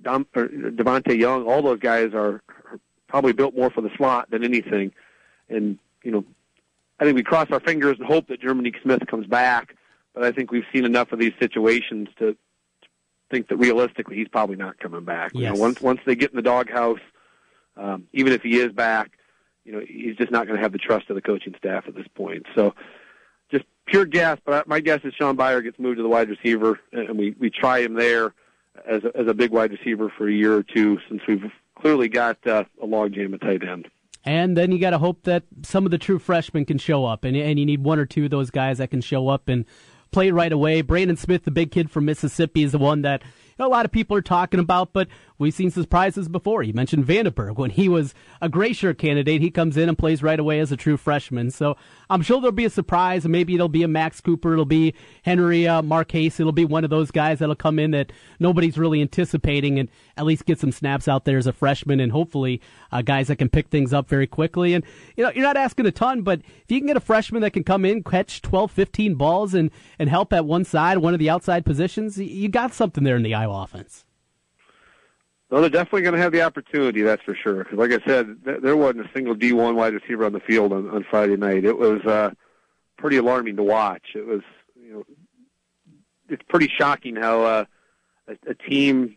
Dom, 0.02 0.26
Devontae 0.34 1.18
Young. 1.18 1.46
All 1.46 1.62
those 1.62 1.80
guys 1.80 2.12
are, 2.14 2.42
are 2.70 2.80
probably 3.08 3.32
built 3.32 3.56
more 3.56 3.70
for 3.70 3.80
the 3.80 3.90
slot 3.96 4.30
than 4.30 4.44
anything. 4.44 4.92
And 5.48 5.78
you 6.02 6.10
know, 6.10 6.24
I 7.00 7.04
think 7.04 7.16
we 7.16 7.22
cross 7.22 7.48
our 7.50 7.60
fingers 7.60 7.96
and 7.98 8.06
hope 8.06 8.28
that 8.28 8.40
Jerminic 8.40 8.80
Smith 8.82 9.06
comes 9.06 9.26
back. 9.26 9.76
But 10.14 10.24
I 10.24 10.32
think 10.32 10.50
we've 10.50 10.64
seen 10.72 10.86
enough 10.86 11.12
of 11.12 11.18
these 11.18 11.34
situations 11.38 12.08
to 12.18 12.36
think 13.30 13.48
that 13.48 13.56
realistically 13.56 14.16
he's 14.16 14.28
probably 14.28 14.56
not 14.56 14.78
coming 14.78 15.04
back. 15.04 15.32
Yes. 15.34 15.40
You 15.42 15.54
know, 15.54 15.60
once 15.60 15.80
once 15.80 16.00
they 16.06 16.14
get 16.14 16.30
in 16.30 16.36
the 16.36 16.42
doghouse, 16.42 17.00
um, 17.76 18.06
even 18.12 18.32
if 18.32 18.42
he 18.42 18.58
is 18.58 18.72
back, 18.72 19.15
you 19.66 19.72
know, 19.72 19.80
he's 19.86 20.16
just 20.16 20.30
not 20.30 20.46
going 20.46 20.56
to 20.56 20.62
have 20.62 20.72
the 20.72 20.78
trust 20.78 21.10
of 21.10 21.16
the 21.16 21.22
coaching 21.22 21.54
staff 21.58 21.84
at 21.88 21.94
this 21.94 22.06
point. 22.14 22.46
So, 22.54 22.74
just 23.50 23.64
pure 23.86 24.04
guess, 24.04 24.38
but 24.44 24.68
my 24.68 24.80
guess 24.80 25.00
is 25.04 25.12
Shaun 25.14 25.36
Beyer 25.36 25.60
gets 25.60 25.78
moved 25.78 25.96
to 25.96 26.02
the 26.02 26.08
wide 26.08 26.28
receiver, 26.28 26.78
and 26.92 27.18
we 27.18 27.34
we 27.38 27.50
try 27.50 27.80
him 27.80 27.94
there 27.94 28.32
as 28.88 29.02
a, 29.04 29.16
as 29.16 29.26
a 29.26 29.34
big 29.34 29.50
wide 29.50 29.72
receiver 29.72 30.12
for 30.16 30.28
a 30.28 30.32
year 30.32 30.54
or 30.54 30.62
two, 30.62 30.98
since 31.08 31.20
we've 31.26 31.50
clearly 31.74 32.08
got 32.08 32.38
uh, 32.46 32.64
a 32.80 32.86
logjam 32.86 33.34
at 33.34 33.40
tight 33.40 33.66
end. 33.66 33.88
And 34.24 34.56
then 34.56 34.72
you 34.72 34.78
got 34.78 34.90
to 34.90 34.98
hope 34.98 35.22
that 35.24 35.44
some 35.62 35.84
of 35.84 35.90
the 35.90 35.98
true 35.98 36.18
freshmen 36.18 36.64
can 36.64 36.78
show 36.78 37.04
up, 37.04 37.24
and 37.24 37.36
and 37.36 37.58
you 37.58 37.66
need 37.66 37.82
one 37.82 37.98
or 37.98 38.06
two 38.06 38.24
of 38.24 38.30
those 38.30 38.50
guys 38.50 38.78
that 38.78 38.90
can 38.90 39.00
show 39.00 39.28
up 39.28 39.48
and 39.48 39.64
play 40.12 40.30
right 40.30 40.52
away. 40.52 40.82
Brandon 40.82 41.16
Smith, 41.16 41.44
the 41.44 41.50
big 41.50 41.72
kid 41.72 41.90
from 41.90 42.04
Mississippi, 42.04 42.62
is 42.62 42.72
the 42.72 42.78
one 42.78 43.02
that 43.02 43.22
a 43.64 43.68
lot 43.68 43.86
of 43.86 43.92
people 43.92 44.16
are 44.16 44.22
talking 44.22 44.60
about, 44.60 44.92
but 44.92 45.08
we've 45.38 45.54
seen 45.54 45.70
surprises 45.70 46.28
before. 46.28 46.62
You 46.62 46.74
mentioned 46.74 47.06
VandeBerg. 47.06 47.56
When 47.56 47.70
he 47.70 47.88
was 47.88 48.14
a 48.42 48.48
Glacier 48.48 48.92
candidate, 48.92 49.40
he 49.40 49.50
comes 49.50 49.76
in 49.76 49.88
and 49.88 49.96
plays 49.96 50.22
right 50.22 50.38
away 50.38 50.60
as 50.60 50.72
a 50.72 50.76
true 50.76 50.96
freshman. 50.96 51.50
So 51.50 51.76
I'm 52.10 52.22
sure 52.22 52.40
there'll 52.40 52.52
be 52.52 52.66
a 52.66 52.70
surprise, 52.70 53.26
maybe 53.26 53.54
it'll 53.54 53.68
be 53.68 53.82
a 53.82 53.88
Max 53.88 54.20
Cooper, 54.20 54.52
it'll 54.52 54.64
be 54.64 54.94
Henry 55.22 55.66
uh, 55.66 55.82
Marchese, 55.82 56.42
it'll 56.42 56.52
be 56.52 56.64
one 56.64 56.84
of 56.84 56.90
those 56.90 57.10
guys 57.10 57.38
that'll 57.38 57.54
come 57.54 57.78
in 57.78 57.92
that 57.92 58.12
nobody's 58.38 58.76
really 58.76 59.00
anticipating 59.00 59.78
and 59.78 59.88
at 60.16 60.24
least 60.24 60.44
get 60.44 60.58
some 60.58 60.72
snaps 60.72 61.08
out 61.08 61.24
there 61.24 61.38
as 61.38 61.46
a 61.46 61.52
freshman, 61.52 62.00
and 62.00 62.12
hopefully 62.12 62.60
uh, 62.92 63.02
guys 63.02 63.28
that 63.28 63.36
can 63.36 63.48
pick 63.48 63.68
things 63.68 63.92
up 63.92 64.08
very 64.08 64.26
quickly. 64.26 64.74
And 64.74 64.84
you 65.16 65.24
know, 65.24 65.30
you're 65.34 65.42
not 65.42 65.56
asking 65.56 65.86
a 65.86 65.90
ton, 65.90 66.22
but 66.22 66.40
if 66.40 66.70
you 66.70 66.78
can 66.78 66.86
get 66.86 66.96
a 66.96 67.00
freshman 67.00 67.42
that 67.42 67.52
can 67.52 67.64
come 67.64 67.84
in, 67.84 68.02
catch 68.02 68.42
12, 68.42 68.70
15 68.70 69.14
balls, 69.14 69.54
and 69.54 69.70
and 69.98 70.08
help 70.08 70.32
at 70.32 70.44
one 70.44 70.64
side, 70.64 70.98
one 70.98 71.14
of 71.14 71.18
the 71.18 71.30
outside 71.30 71.64
positions, 71.64 72.18
you 72.18 72.48
got 72.48 72.72
something 72.74 73.02
there 73.02 73.16
in 73.16 73.22
the 73.22 73.34
Iowa 73.34 73.45
offense. 73.52 74.04
Well, 75.50 75.60
they're 75.60 75.70
definitely 75.70 76.02
going 76.02 76.14
to 76.14 76.20
have 76.20 76.32
the 76.32 76.42
opportunity, 76.42 77.02
that's 77.02 77.22
for 77.22 77.34
sure. 77.34 77.62
Because, 77.62 77.78
like 77.78 77.92
I 77.92 78.04
said, 78.04 78.44
th- 78.44 78.62
there 78.62 78.76
wasn't 78.76 79.06
a 79.06 79.10
single 79.14 79.34
D1 79.36 79.76
wide 79.76 79.94
receiver 79.94 80.24
on 80.24 80.32
the 80.32 80.40
field 80.40 80.72
on, 80.72 80.90
on 80.90 81.04
Friday 81.08 81.36
night. 81.36 81.64
It 81.64 81.78
was 81.78 82.00
uh, 82.04 82.30
pretty 82.96 83.16
alarming 83.16 83.56
to 83.56 83.62
watch. 83.62 84.08
It 84.16 84.26
was, 84.26 84.42
you 84.74 84.92
know, 84.92 85.06
it's 86.28 86.42
pretty 86.48 86.68
shocking 86.68 87.14
how 87.14 87.44
uh, 87.44 87.64
a, 88.26 88.50
a 88.50 88.54
team, 88.54 89.16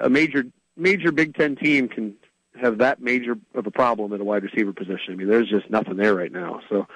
a 0.00 0.08
major 0.08 0.44
major 0.74 1.12
Big 1.12 1.34
Ten 1.36 1.54
team, 1.54 1.86
can 1.86 2.14
have 2.58 2.78
that 2.78 3.02
major 3.02 3.36
of 3.54 3.66
a 3.66 3.70
problem 3.70 4.12
at 4.14 4.20
a 4.20 4.24
wide 4.24 4.44
receiver 4.44 4.72
position. 4.72 5.12
I 5.12 5.14
mean, 5.16 5.28
there's 5.28 5.50
just 5.50 5.68
nothing 5.68 5.96
there 5.96 6.14
right 6.14 6.32
now. 6.32 6.60
So 6.70 6.86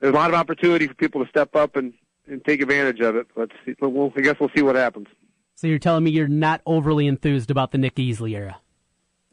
there's 0.00 0.12
a 0.12 0.16
lot 0.16 0.30
of 0.30 0.36
opportunity 0.36 0.86
for 0.86 0.94
people 0.94 1.24
to 1.24 1.30
step 1.30 1.56
up 1.56 1.74
and, 1.74 1.94
and 2.28 2.44
take 2.44 2.62
advantage 2.62 3.00
of 3.00 3.16
it. 3.16 3.26
Let's 3.34 3.52
see. 3.64 3.74
Well, 3.80 4.12
I 4.16 4.20
guess 4.20 4.36
we'll 4.38 4.50
see 4.54 4.62
what 4.62 4.76
happens. 4.76 5.08
So 5.56 5.66
you're 5.66 5.78
telling 5.78 6.04
me 6.04 6.10
you're 6.10 6.28
not 6.28 6.60
overly 6.66 7.06
enthused 7.06 7.50
about 7.50 7.72
the 7.72 7.78
Nick 7.78 7.94
Easley 7.94 8.36
era? 8.36 8.58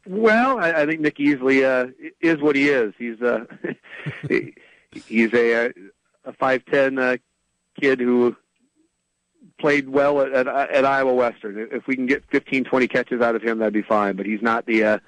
Well, 0.08 0.58
I, 0.58 0.72
I 0.72 0.86
think 0.86 1.02
Nick 1.02 1.18
Easley 1.18 1.64
uh, 1.64 1.92
is 2.22 2.42
what 2.42 2.56
he 2.56 2.70
is. 2.70 2.94
He's 2.98 3.22
uh, 3.22 3.46
he's 4.92 5.34
a 5.34 5.74
a 6.26 6.34
five 6.34 6.64
ten 6.66 6.98
uh, 6.98 7.18
kid 7.80 8.00
who 8.00 8.36
played 9.60 9.90
well 9.90 10.22
at, 10.22 10.34
at, 10.34 10.48
at 10.48 10.86
Iowa 10.86 11.14
Western. 11.14 11.68
If 11.72 11.88
we 11.88 11.96
can 11.96 12.06
get 12.06 12.24
15, 12.32 12.64
20 12.64 12.88
catches 12.88 13.22
out 13.22 13.36
of 13.36 13.42
him, 13.42 13.60
that'd 13.60 13.74
be 13.74 13.82
fine. 13.82 14.16
But 14.16 14.26
he's 14.26 14.42
not 14.42 14.66
the 14.66 14.84
uh, 14.84 15.00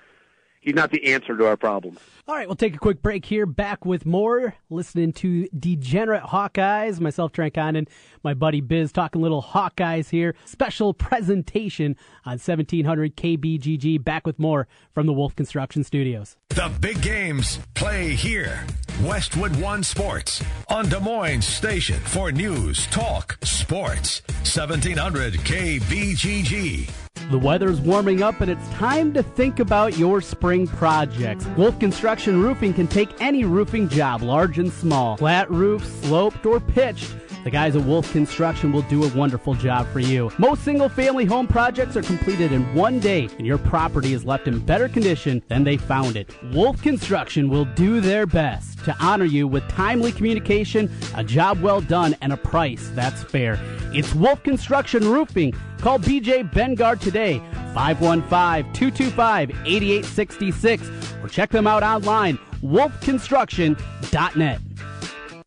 he's 0.66 0.76
not 0.76 0.92
the 0.92 1.14
answer 1.14 1.38
to 1.38 1.48
our 1.48 1.56
problems. 1.56 2.00
All 2.28 2.36
right, 2.36 2.48
we'll 2.48 2.56
take 2.56 2.76
a 2.76 2.80
quick 2.80 3.02
break 3.02 3.24
here. 3.24 3.46
Back 3.46 3.86
with 3.86 4.06
more. 4.06 4.56
Listening 4.70 5.14
to 5.14 5.48
Degenerate 5.58 6.24
Hawkeyes. 6.24 7.00
Myself, 7.00 7.32
Trent 7.32 7.54
Condon, 7.54 7.88
my 8.24 8.34
buddy 8.34 8.62
Biz, 8.62 8.92
talking 8.92 9.22
little 9.22 9.44
Hawkeyes 9.44 10.10
here. 10.10 10.36
Special 10.46 10.94
presentation 10.94 11.96
on 12.26 12.34
1700 12.34 13.16
KBGG. 13.16 14.04
Back 14.04 14.26
with 14.26 14.40
more 14.40 14.68
from 14.94 15.06
the 15.06 15.14
Wolf 15.14 15.36
Construction 15.36 15.84
Studios. 15.84 16.36
The 16.50 16.72
big 16.82 17.02
games 17.02 17.60
play 17.76 18.16
here. 18.16 18.66
Westwood 19.04 19.56
One 19.58 19.84
Sports 19.84 20.44
on 20.70 20.90
Des 20.90 21.00
Moines 21.00 21.46
Station 21.46 22.00
for 22.00 22.32
news, 22.32 22.88
talk, 22.88 23.38
sports. 23.44 24.22
1700 24.28 25.34
KBGG. 25.34 27.05
The 27.32 27.40
weather's 27.40 27.82
warming 27.82 28.22
up 28.22 28.40
and 28.42 28.52
it's 28.52 28.70
time 28.70 29.12
to 29.14 29.24
think 29.24 29.60
about 29.60 29.98
your 29.98 30.22
spring 30.22 30.68
projects. 30.68 31.48
Wolf 31.58 31.80
Construction 31.80 32.40
Roofing 32.40 32.72
can 32.72 32.88
take 32.88 33.10
any 33.20 33.46
roofing 33.46 33.90
job, 33.90 34.22
large 34.22 34.60
and 34.60 34.72
small. 34.72 35.18
Flat 35.18 35.50
roof, 35.50 35.84
sloped, 36.04 36.46
or 36.46 36.60
pitched. 36.60 37.16
The 37.44 37.50
guys 37.50 37.76
at 37.76 37.84
Wolf 37.84 38.12
Construction 38.12 38.72
will 38.72 38.84
do 38.84 39.04
a 39.04 39.08
wonderful 39.16 39.56
job 39.56 39.88
for 39.88 40.00
you. 40.00 40.32
Most 40.38 40.64
single 40.64 40.88
family 40.88 41.26
home 41.26 41.48
projects 41.48 41.98
are 41.98 42.04
completed 42.04 42.52
in 42.52 42.62
one 42.76 43.00
day 43.00 43.28
and 43.38 43.46
your 43.48 43.58
property 43.58 44.14
is 44.14 44.24
left 44.24 44.48
in 44.48 44.60
better 44.60 44.88
condition 44.88 45.42
than 45.48 45.64
they 45.64 45.78
found 45.78 46.18
it. 46.18 46.30
Wolf 46.54 46.80
Construction 46.84 47.50
will 47.50 47.66
do 47.66 48.02
their 48.02 48.28
best 48.28 48.86
to 48.86 48.96
honor 49.00 49.26
you 49.26 49.48
with 49.48 49.68
timely 49.68 50.12
communication, 50.12 50.92
a 51.16 51.24
job 51.24 51.60
well 51.62 51.82
done, 51.82 52.16
and 52.22 52.32
a 52.32 52.38
price 52.38 52.92
that's 52.94 53.24
fair. 53.24 53.60
It's 53.94 54.14
Wolf 54.14 54.44
Construction 54.44 55.10
Roofing. 55.12 55.56
Call 55.86 56.00
BJ 56.00 56.52
Bengard 56.52 57.00
today, 57.00 57.38
515 57.76 58.74
225 58.74 59.52
8866, 59.68 60.90
or 61.22 61.28
check 61.28 61.52
them 61.52 61.68
out 61.68 61.84
online, 61.84 62.40
wolfconstruction.net. 62.64 64.62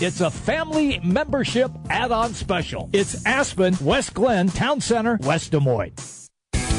it's 0.00 0.20
a 0.20 0.30
family 0.30 1.00
membership 1.02 1.70
add-on 1.88 2.34
special. 2.34 2.90
It's 2.92 3.24
Aspen, 3.24 3.76
West 3.80 4.14
Glen, 4.14 4.48
Town 4.48 4.80
Center, 4.80 5.18
West 5.22 5.52
Des 5.52 5.60
Moines. 5.60 6.23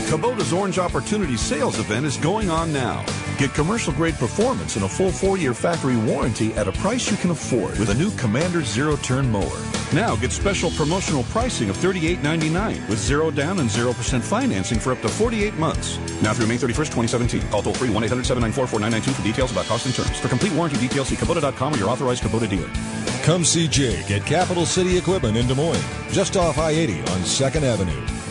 Kubota's 0.06 0.54
Orange 0.54 0.78
Opportunity 0.78 1.36
Sales 1.36 1.80
event 1.80 2.06
is 2.06 2.16
going 2.18 2.50
on 2.52 2.72
now. 2.72 3.04
Get 3.40 3.56
commercial 3.56 3.92
grade 3.92 4.14
performance 4.16 4.76
and 4.76 4.86
a 4.86 4.88
full 4.88 5.12
four 5.12 5.36
year 5.36 5.54
factory 5.54 5.98
warranty 5.98 6.54
at 6.54 6.68
a 6.68 6.72
price 6.74 7.10
you 7.10 7.18
can 7.18 7.32
afford 7.32 7.80
with 7.80 7.90
a 7.90 7.94
new 7.96 8.12
Commander 8.12 8.62
Zero 8.64 8.98
Turn 8.98 9.30
Mower. 9.32 9.60
Now 9.94 10.16
get 10.16 10.32
special 10.32 10.70
promotional 10.72 11.24
pricing 11.24 11.72
of 11.72 11.78
$38.99 11.78 12.88
with 12.88 13.00
zero 13.00 13.32
down 13.32 13.60
and 13.60 13.70
0% 13.70 14.22
financing 14.22 14.80
for 14.80 14.92
up 14.92 15.02
to 15.02 15.10
48 15.10 15.56
months. 15.56 15.98
Now 16.22 16.34
through 16.34 16.48
May 16.48 16.58
31st, 16.58 16.92
2017. 16.94 17.48
Call 17.50 17.64
toll 17.64 17.74
free 17.74 17.90
1 17.90 18.04
800 18.04 18.26
794 18.26 18.68
4992 18.68 19.12
for 19.12 19.24
details 19.24 19.52
about 19.52 19.66
cost 19.66 19.88
and 19.88 19.96
terms. 19.96 20.20
For 20.20 20.28
complete 20.28 20.54
warranty 20.54 20.78
details, 20.78 21.08
see 21.08 21.16
Kubota.com 21.16 21.74
or 21.74 21.78
your 21.78 21.90
authorized 21.90 22.22
Kubota 22.22 22.48
dealer. 22.48 22.70
Come 23.24 23.44
see 23.44 23.68
Jake 23.68 24.12
at 24.12 24.24
Capital 24.24 24.68
City 24.68 24.98
Equipment 24.98 25.36
in 25.36 25.48
Des 25.48 25.56
Moines, 25.56 25.84
just 26.12 26.38
off 26.38 26.60
I 26.60 26.72
80 26.72 27.00
on 27.02 27.22
2nd 27.26 27.64
Avenue. 27.64 28.25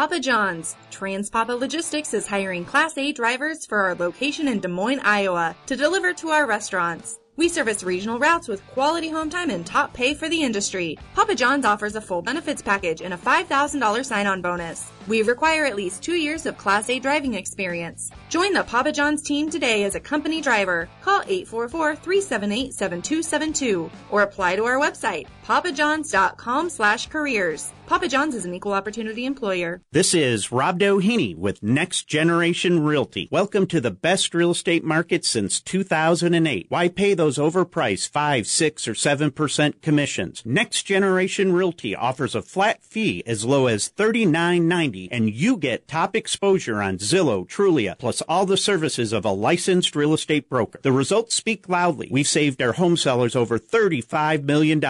Papa 0.00 0.18
John's. 0.18 0.76
Transpapa 0.90 1.60
Logistics 1.60 2.14
is 2.14 2.26
hiring 2.26 2.64
Class 2.64 2.96
A 2.96 3.12
drivers 3.12 3.66
for 3.66 3.80
our 3.80 3.94
location 3.94 4.48
in 4.48 4.58
Des 4.58 4.66
Moines, 4.66 5.00
Iowa 5.00 5.54
to 5.66 5.76
deliver 5.76 6.14
to 6.14 6.30
our 6.30 6.46
restaurants. 6.46 7.20
We 7.36 7.50
service 7.50 7.82
regional 7.82 8.18
routes 8.18 8.48
with 8.48 8.66
quality 8.68 9.10
home 9.10 9.28
time 9.28 9.50
and 9.50 9.66
top 9.66 9.92
pay 9.92 10.14
for 10.14 10.30
the 10.30 10.42
industry. 10.42 10.96
Papa 11.14 11.34
John's 11.34 11.66
offers 11.66 11.96
a 11.96 12.00
full 12.00 12.22
benefits 12.22 12.62
package 12.62 13.02
and 13.02 13.12
a 13.12 13.18
$5,000 13.18 14.06
sign-on 14.06 14.40
bonus. 14.40 14.90
We 15.10 15.22
require 15.22 15.64
at 15.64 15.74
least 15.74 16.04
two 16.04 16.14
years 16.14 16.46
of 16.46 16.56
Class 16.56 16.88
A 16.88 17.00
driving 17.00 17.34
experience. 17.34 18.12
Join 18.28 18.52
the 18.52 18.62
Papa 18.62 18.92
John's 18.92 19.22
team 19.22 19.50
today 19.50 19.82
as 19.82 19.96
a 19.96 20.00
company 20.00 20.40
driver. 20.40 20.88
Call 21.02 21.22
844-378-7272 21.22 23.90
or 24.12 24.22
apply 24.22 24.54
to 24.54 24.66
our 24.66 24.78
website, 24.78 25.26
papajohns.com 25.44 26.70
slash 26.70 27.08
careers. 27.08 27.72
Papa 27.86 28.06
John's 28.06 28.36
is 28.36 28.44
an 28.44 28.54
equal 28.54 28.72
opportunity 28.72 29.26
employer. 29.26 29.82
This 29.90 30.14
is 30.14 30.52
Rob 30.52 30.78
Doheny 30.78 31.36
with 31.36 31.60
Next 31.60 32.06
Generation 32.06 32.84
Realty. 32.84 33.28
Welcome 33.32 33.66
to 33.66 33.80
the 33.80 33.90
best 33.90 34.32
real 34.32 34.52
estate 34.52 34.84
market 34.84 35.24
since 35.24 35.60
2008. 35.60 36.66
Why 36.68 36.88
pay 36.88 37.14
those 37.14 37.36
overpriced 37.36 38.10
5, 38.10 38.46
6, 38.46 38.86
or 38.86 38.92
7% 38.92 39.82
commissions? 39.82 40.44
Next 40.46 40.84
Generation 40.84 41.52
Realty 41.52 41.96
offers 41.96 42.36
a 42.36 42.42
flat 42.42 42.84
fee 42.84 43.24
as 43.26 43.44
low 43.44 43.66
as 43.66 43.90
$39.90 43.90 44.99
and 45.10 45.30
you 45.32 45.56
get 45.56 45.88
top 45.88 46.14
exposure 46.16 46.82
on 46.82 46.98
Zillow, 46.98 47.48
Trulia, 47.48 47.96
plus 47.98 48.22
all 48.22 48.46
the 48.46 48.56
services 48.56 49.12
of 49.12 49.24
a 49.24 49.30
licensed 49.30 49.94
real 49.96 50.14
estate 50.14 50.48
broker. 50.48 50.80
The 50.82 50.92
results 50.92 51.34
speak 51.34 51.68
loudly. 51.68 52.08
We've 52.10 52.26
saved 52.26 52.60
our 52.60 52.72
home 52.72 52.96
sellers 52.96 53.36
over 53.36 53.58
$35 53.58 54.44
million. 54.44 54.80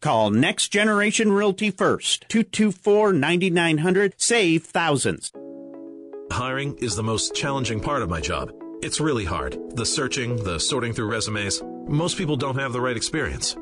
Call 0.00 0.30
Next 0.30 0.68
Generation 0.68 1.32
Realty 1.32 1.70
first. 1.70 2.24
224 2.28 3.12
9900. 3.12 4.14
Save 4.16 4.64
thousands. 4.64 5.32
Hiring 6.30 6.76
is 6.78 6.94
the 6.94 7.02
most 7.02 7.34
challenging 7.34 7.80
part 7.80 8.02
of 8.02 8.10
my 8.10 8.20
job. 8.20 8.52
It's 8.82 9.00
really 9.00 9.24
hard. 9.24 9.58
The 9.74 9.86
searching, 9.86 10.36
the 10.44 10.60
sorting 10.60 10.92
through 10.92 11.10
resumes. 11.10 11.62
Most 11.86 12.16
people 12.16 12.36
don't 12.36 12.58
have 12.58 12.72
the 12.72 12.80
right 12.80 12.96
experience. 12.96 13.56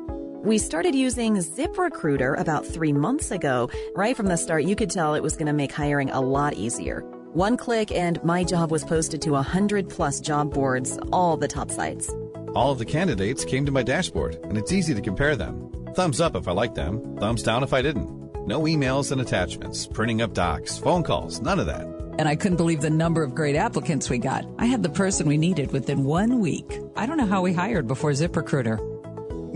We 0.47 0.59
started 0.59 0.95
using 0.95 1.35
ZipRecruiter 1.35 2.39
about 2.39 2.65
three 2.65 2.93
months 2.93 3.31
ago. 3.31 3.69
Right 3.97 4.15
from 4.15 4.27
the 4.27 4.37
start, 4.37 4.63
you 4.63 4.77
could 4.77 4.89
tell 4.89 5.13
it 5.13 5.21
was 5.21 5.35
going 5.35 5.47
to 5.47 5.51
make 5.51 5.73
hiring 5.73 6.09
a 6.09 6.21
lot 6.21 6.53
easier. 6.53 7.01
One 7.33 7.57
click 7.57 7.91
and 7.91 8.23
my 8.23 8.45
job 8.45 8.71
was 8.71 8.85
posted 8.85 9.21
to 9.23 9.31
100 9.31 9.89
plus 9.89 10.21
job 10.21 10.53
boards, 10.53 10.97
all 11.11 11.35
the 11.35 11.49
top 11.49 11.69
sites. 11.69 12.09
All 12.55 12.71
of 12.71 12.79
the 12.79 12.85
candidates 12.85 13.43
came 13.43 13.65
to 13.65 13.73
my 13.73 13.83
dashboard, 13.83 14.35
and 14.43 14.57
it's 14.57 14.71
easy 14.71 14.95
to 14.95 15.01
compare 15.01 15.35
them. 15.35 15.69
Thumbs 15.95 16.21
up 16.21 16.33
if 16.33 16.47
I 16.47 16.53
liked 16.53 16.75
them, 16.75 17.17
thumbs 17.17 17.43
down 17.43 17.61
if 17.61 17.73
I 17.73 17.81
didn't. 17.81 18.07
No 18.47 18.61
emails 18.61 19.11
and 19.11 19.19
attachments, 19.19 19.85
printing 19.85 20.21
up 20.21 20.33
docs, 20.33 20.77
phone 20.77 21.03
calls, 21.03 21.41
none 21.41 21.59
of 21.59 21.65
that. 21.65 21.85
And 22.19 22.29
I 22.29 22.37
couldn't 22.37 22.55
believe 22.55 22.79
the 22.79 22.89
number 22.89 23.21
of 23.21 23.35
great 23.35 23.57
applicants 23.57 24.09
we 24.09 24.17
got. 24.17 24.45
I 24.57 24.67
had 24.67 24.81
the 24.81 24.89
person 24.89 25.27
we 25.27 25.37
needed 25.37 25.73
within 25.73 26.05
one 26.05 26.39
week. 26.39 26.79
I 26.95 27.05
don't 27.05 27.17
know 27.17 27.25
how 27.25 27.41
we 27.41 27.51
hired 27.51 27.85
before 27.85 28.11
ZipRecruiter. 28.11 28.96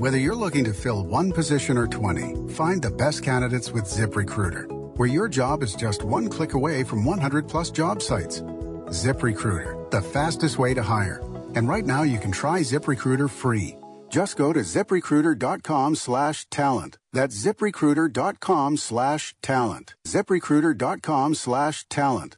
Whether 0.01 0.17
you're 0.17 0.33
looking 0.33 0.63
to 0.63 0.73
fill 0.73 1.03
one 1.03 1.31
position 1.31 1.77
or 1.77 1.85
20, 1.85 2.53
find 2.53 2.81
the 2.81 2.89
best 2.89 3.21
candidates 3.21 3.69
with 3.69 3.83
ZipRecruiter, 3.85 4.65
where 4.97 5.07
your 5.07 5.27
job 5.27 5.61
is 5.61 5.75
just 5.75 6.01
one 6.01 6.27
click 6.27 6.55
away 6.55 6.83
from 6.83 7.05
100 7.05 7.47
plus 7.47 7.69
job 7.69 8.01
sites. 8.01 8.41
ZipRecruiter, 8.89 9.91
the 9.91 10.01
fastest 10.01 10.57
way 10.57 10.73
to 10.73 10.81
hire. 10.81 11.21
And 11.53 11.69
right 11.69 11.85
now 11.85 12.01
you 12.01 12.17
can 12.17 12.31
try 12.31 12.61
ZipRecruiter 12.61 13.29
free. 13.29 13.77
Just 14.09 14.37
go 14.37 14.51
to 14.51 14.61
ziprecruiter.com 14.61 15.93
slash 15.93 16.49
talent. 16.49 16.97
That's 17.13 17.37
ziprecruiter.com 17.45 18.77
slash 18.77 19.35
talent. 19.43 19.93
ziprecruiter.com 20.07 21.35
slash 21.35 21.85
talent. 21.89 22.37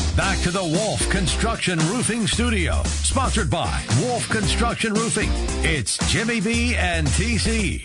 Back 0.21 0.39
to 0.41 0.51
the 0.51 0.63
Wolf 0.63 1.09
Construction 1.09 1.79
Roofing 1.89 2.27
Studio, 2.27 2.83
sponsored 2.83 3.49
by 3.49 3.83
Wolf 4.01 4.29
Construction 4.29 4.93
Roofing. 4.93 5.31
It's 5.65 5.97
Jimmy 6.11 6.39
B 6.39 6.75
and 6.75 7.07
TC. 7.07 7.83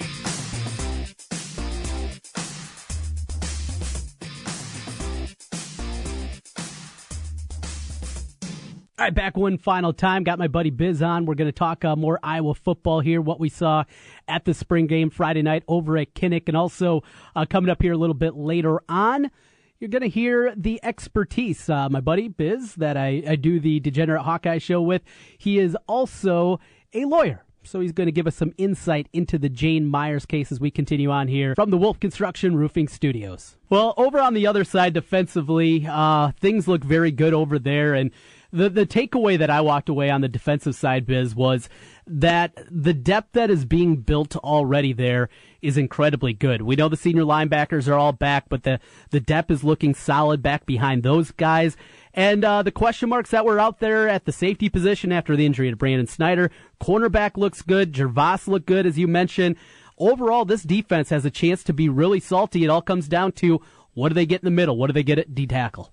All 8.98 9.06
right, 9.06 9.14
back 9.14 9.38
one 9.38 9.56
final 9.56 9.94
time. 9.94 10.22
Got 10.22 10.38
my 10.38 10.48
buddy 10.48 10.68
Biz 10.68 11.00
on. 11.00 11.24
We're 11.24 11.36
going 11.36 11.48
to 11.48 11.52
talk 11.52 11.86
uh, 11.86 11.96
more 11.96 12.20
Iowa 12.22 12.54
football 12.54 13.00
here, 13.00 13.22
what 13.22 13.40
we 13.40 13.48
saw 13.48 13.84
at 14.28 14.44
the 14.44 14.52
spring 14.52 14.86
game 14.86 15.08
Friday 15.08 15.40
night 15.40 15.62
over 15.68 15.96
at 15.96 16.12
Kinnick, 16.12 16.48
and 16.48 16.56
also 16.56 17.02
uh, 17.34 17.46
coming 17.48 17.70
up 17.70 17.80
here 17.80 17.94
a 17.94 17.96
little 17.96 18.12
bit 18.12 18.36
later 18.36 18.82
on. 18.90 19.30
You're 19.78 19.90
going 19.90 20.02
to 20.02 20.08
hear 20.08 20.54
the 20.56 20.80
expertise. 20.82 21.68
Uh, 21.68 21.88
my 21.90 22.00
buddy 22.00 22.28
Biz, 22.28 22.76
that 22.76 22.96
I, 22.96 23.22
I 23.28 23.36
do 23.36 23.60
the 23.60 23.78
Degenerate 23.80 24.22
Hawkeye 24.22 24.58
show 24.58 24.80
with, 24.80 25.02
he 25.36 25.58
is 25.58 25.76
also 25.86 26.60
a 26.94 27.04
lawyer. 27.04 27.44
So 27.62 27.80
he's 27.80 27.92
going 27.92 28.06
to 28.06 28.12
give 28.12 28.26
us 28.26 28.36
some 28.36 28.54
insight 28.56 29.08
into 29.12 29.38
the 29.38 29.48
Jane 29.48 29.86
Myers 29.86 30.24
case 30.24 30.50
as 30.52 30.60
we 30.60 30.70
continue 30.70 31.10
on 31.10 31.28
here 31.28 31.54
from 31.56 31.70
the 31.70 31.76
Wolf 31.76 31.98
Construction 32.00 32.56
Roofing 32.56 32.88
Studios. 32.88 33.56
Well, 33.68 33.92
over 33.96 34.18
on 34.20 34.34
the 34.34 34.46
other 34.46 34.64
side 34.64 34.94
defensively, 34.94 35.84
uh, 35.86 36.30
things 36.40 36.68
look 36.68 36.84
very 36.84 37.10
good 37.10 37.34
over 37.34 37.58
there. 37.58 37.92
And 37.92 38.12
the, 38.52 38.70
the 38.70 38.86
takeaway 38.86 39.36
that 39.38 39.50
I 39.50 39.60
walked 39.60 39.88
away 39.88 40.10
on 40.10 40.20
the 40.20 40.28
defensive 40.28 40.76
side, 40.76 41.06
Biz, 41.06 41.34
was 41.34 41.68
that 42.06 42.56
the 42.70 42.94
depth 42.94 43.32
that 43.32 43.50
is 43.50 43.64
being 43.64 43.96
built 43.96 44.36
already 44.36 44.92
there 44.92 45.28
is 45.66 45.76
incredibly 45.76 46.32
good. 46.32 46.62
We 46.62 46.76
know 46.76 46.88
the 46.88 46.96
senior 46.96 47.24
linebackers 47.24 47.88
are 47.88 47.94
all 47.94 48.12
back, 48.12 48.48
but 48.48 48.62
the, 48.62 48.78
the 49.10 49.20
depth 49.20 49.50
is 49.50 49.64
looking 49.64 49.94
solid 49.94 50.40
back 50.42 50.64
behind 50.64 51.02
those 51.02 51.32
guys. 51.32 51.76
And 52.14 52.44
uh, 52.44 52.62
the 52.62 52.70
question 52.70 53.08
marks 53.08 53.30
that 53.30 53.44
were 53.44 53.58
out 53.58 53.80
there 53.80 54.08
at 54.08 54.24
the 54.24 54.32
safety 54.32 54.68
position 54.68 55.10
after 55.10 55.36
the 55.36 55.44
injury 55.44 55.68
to 55.70 55.76
Brandon 55.76 56.06
Snyder, 56.06 56.50
cornerback 56.80 57.36
looks 57.36 57.62
good, 57.62 57.92
Gervase 57.92 58.46
looked 58.46 58.66
good, 58.66 58.86
as 58.86 58.96
you 58.96 59.08
mentioned. 59.08 59.56
Overall, 59.98 60.44
this 60.44 60.62
defense 60.62 61.10
has 61.10 61.24
a 61.24 61.30
chance 61.30 61.64
to 61.64 61.72
be 61.72 61.88
really 61.88 62.20
salty. 62.20 62.64
It 62.64 62.68
all 62.68 62.82
comes 62.82 63.08
down 63.08 63.32
to 63.32 63.60
what 63.92 64.10
do 64.10 64.14
they 64.14 64.26
get 64.26 64.42
in 64.42 64.44
the 64.44 64.50
middle? 64.50 64.76
What 64.76 64.86
do 64.86 64.92
they 64.92 65.02
get 65.02 65.18
at 65.18 65.34
D 65.34 65.46
tackle? 65.46 65.92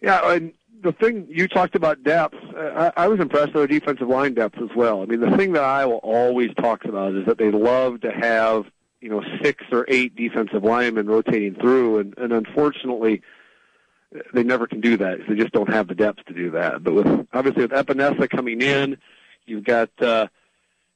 Yeah, 0.00 0.32
and 0.32 0.52
the 0.84 0.92
thing 0.92 1.26
you 1.28 1.48
talked 1.48 1.74
about 1.74 2.04
depth, 2.04 2.36
I, 2.56 2.92
I 2.96 3.08
was 3.08 3.18
impressed 3.18 3.54
with 3.54 3.68
their 3.68 3.80
defensive 3.80 4.06
line 4.06 4.34
depth 4.34 4.58
as 4.58 4.68
well. 4.76 5.02
I 5.02 5.06
mean, 5.06 5.20
the 5.20 5.36
thing 5.36 5.52
that 5.54 5.64
Iowa 5.64 5.96
always 5.96 6.50
talks 6.54 6.86
about 6.86 7.14
is 7.14 7.26
that 7.26 7.38
they 7.38 7.50
love 7.50 8.02
to 8.02 8.12
have 8.12 8.66
you 9.00 9.08
know 9.08 9.22
six 9.42 9.64
or 9.72 9.86
eight 9.88 10.14
defensive 10.14 10.62
linemen 10.62 11.06
rotating 11.06 11.54
through, 11.54 11.98
and, 11.98 12.14
and 12.18 12.32
unfortunately, 12.32 13.22
they 14.32 14.44
never 14.44 14.66
can 14.66 14.80
do 14.80 14.96
that. 14.98 15.18
They 15.28 15.34
just 15.34 15.52
don't 15.52 15.72
have 15.72 15.88
the 15.88 15.94
depth 15.94 16.24
to 16.26 16.34
do 16.34 16.50
that. 16.52 16.84
But 16.84 16.94
with 16.94 17.26
obviously 17.32 17.62
with 17.62 17.72
Epenesa 17.72 18.28
coming 18.28 18.60
in, 18.60 18.98
you've 19.46 19.64
got 19.64 19.90
uh, 20.00 20.28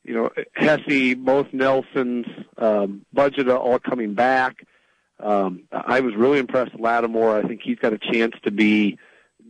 you 0.04 0.14
know 0.14 0.30
Hesse, 0.54 1.14
both 1.16 1.48
Nelsons, 1.52 2.26
um, 2.58 3.06
Bazata 3.16 3.58
all 3.58 3.78
coming 3.78 4.14
back. 4.14 4.64
Um, 5.20 5.64
I 5.72 6.00
was 6.00 6.14
really 6.14 6.38
impressed 6.38 6.72
with 6.72 6.82
Lattimore. 6.82 7.38
I 7.38 7.48
think 7.48 7.62
he's 7.64 7.78
got 7.78 7.92
a 7.92 7.98
chance 7.98 8.34
to 8.44 8.52
be 8.52 8.98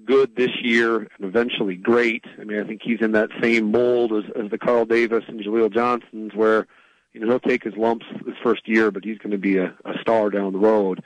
good 0.09 0.35
this 0.37 0.51
year 0.63 0.97
and 0.97 1.09
eventually 1.21 1.77
great. 1.77 2.25
I 2.41 2.45
mean, 2.45 2.59
I 2.59 2.65
think 2.65 2.81
he's 2.83 3.01
in 3.03 3.13
that 3.13 3.29
same 3.43 3.71
mold 3.71 4.13
as, 4.13 4.25
as 4.43 4.51
the 4.51 4.59
Carl 4.59 4.87
Davis 4.87 5.25
and 5.29 5.39
Jaleel 5.39 5.73
Johnsons, 5.73 6.35
where 6.35 6.67
you 7.13 7.21
know 7.21 7.27
he'll 7.27 7.41
take 7.41 7.63
his 7.63 7.77
lumps 7.77 8.07
his 8.25 8.35
first 8.43 8.67
year, 8.67 8.91
but 8.91 9.05
he's 9.05 9.19
going 9.19 9.33
to 9.33 9.39
be 9.39 9.59
a, 9.59 9.67
a 9.85 9.99
star 10.01 10.31
down 10.31 10.53
the 10.53 10.59
road. 10.59 11.05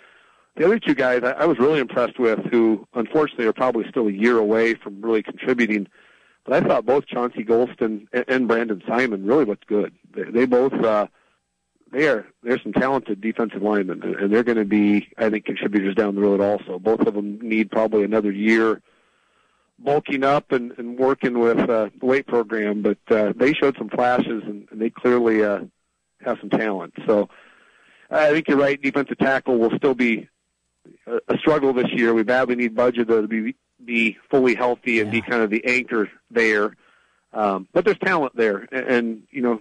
The 0.57 0.65
other 0.65 0.79
two 0.79 0.95
guys 0.95 1.23
I, 1.25 1.33
I 1.33 1.47
was 1.47 1.59
really 1.59 1.81
impressed 1.81 2.19
with, 2.19 2.39
who 2.51 2.87
unfortunately 2.95 3.47
are 3.47 3.53
probably 3.53 3.85
still 3.91 4.07
a 4.07 4.13
year 4.13 4.39
away 4.39 4.75
from 4.75 5.03
really 5.03 5.23
contributing, 5.23 5.89
but 6.45 6.55
I 6.55 6.67
thought 6.67 6.87
both 6.87 7.07
Chauncey 7.07 7.45
Golston 7.45 8.07
and, 8.13 8.25
and 8.29 8.47
Brandon 8.47 8.83
Simon 8.87 9.27
really 9.27 9.45
looked 9.45 9.67
good. 9.67 9.93
They, 10.15 10.25
they 10.31 10.47
both. 10.47 10.75
Uh, 10.75 11.09
they 11.91 12.09
are 12.09 12.27
they're 12.43 12.63
some 12.63 12.73
talented 12.73 13.21
defensive 13.21 13.63
linemen, 13.63 14.03
and 14.03 14.33
they're 14.33 14.45
going 14.45 14.57
to 14.59 14.65
be, 14.65 15.09
I 15.19 15.29
think, 15.29 15.45
contributors 15.45 15.95
down 15.95 16.15
the 16.15 16.23
road. 16.23 16.41
Also, 16.41 16.79
both 16.79 17.01
of 17.01 17.13
them 17.15 17.39
need 17.43 17.71
probably 17.71 18.05
another 18.05 18.31
year 18.31 18.81
bulking 19.83 20.25
up 20.25 20.53
and, 20.53 20.73
and 20.79 20.99
working 20.99 21.39
with 21.39 21.59
uh, 21.59 21.91
the 21.99 22.07
weight 22.07 22.27
program, 22.27 22.83
but 22.83 22.99
uh, 23.11 23.33
they 23.37 23.53
showed 23.53 23.77
some 23.77 23.89
flashes 23.89 24.43
and, 24.45 24.69
and 24.71 24.81
they 24.81 24.91
clearly 24.91 25.45
uh, 25.45 25.61
have 26.25 26.39
some 26.41 26.51
talent. 26.51 26.95
So 27.07 27.29
I 28.11 28.31
think 28.31 28.49
you're 28.49 28.59
right. 28.59 28.81
Defensive 28.81 29.19
tackle 29.19 29.59
will 29.59 29.77
still 29.77 29.95
be 29.95 30.29
a, 31.07 31.19
a 31.29 31.39
struggle 31.39 31.73
this 31.73 31.91
year. 31.93 32.15
We 32.15 32.23
badly 32.23 32.57
need 32.57 32.75
budget 32.75 33.09
to 33.09 33.27
be 33.27 33.57
be 33.85 34.17
fully 34.31 34.55
healthy 34.55 35.01
and 35.01 35.13
yeah. 35.13 35.21
be 35.21 35.29
kind 35.29 35.43
of 35.43 35.51
the 35.51 35.65
anchor 35.65 36.09
there. 36.31 36.77
Um, 37.33 37.67
but 37.73 37.85
there's 37.85 37.99
talent 37.99 38.37
there, 38.37 38.69
and, 38.71 38.87
and 38.87 39.23
you 39.31 39.43
know 39.43 39.61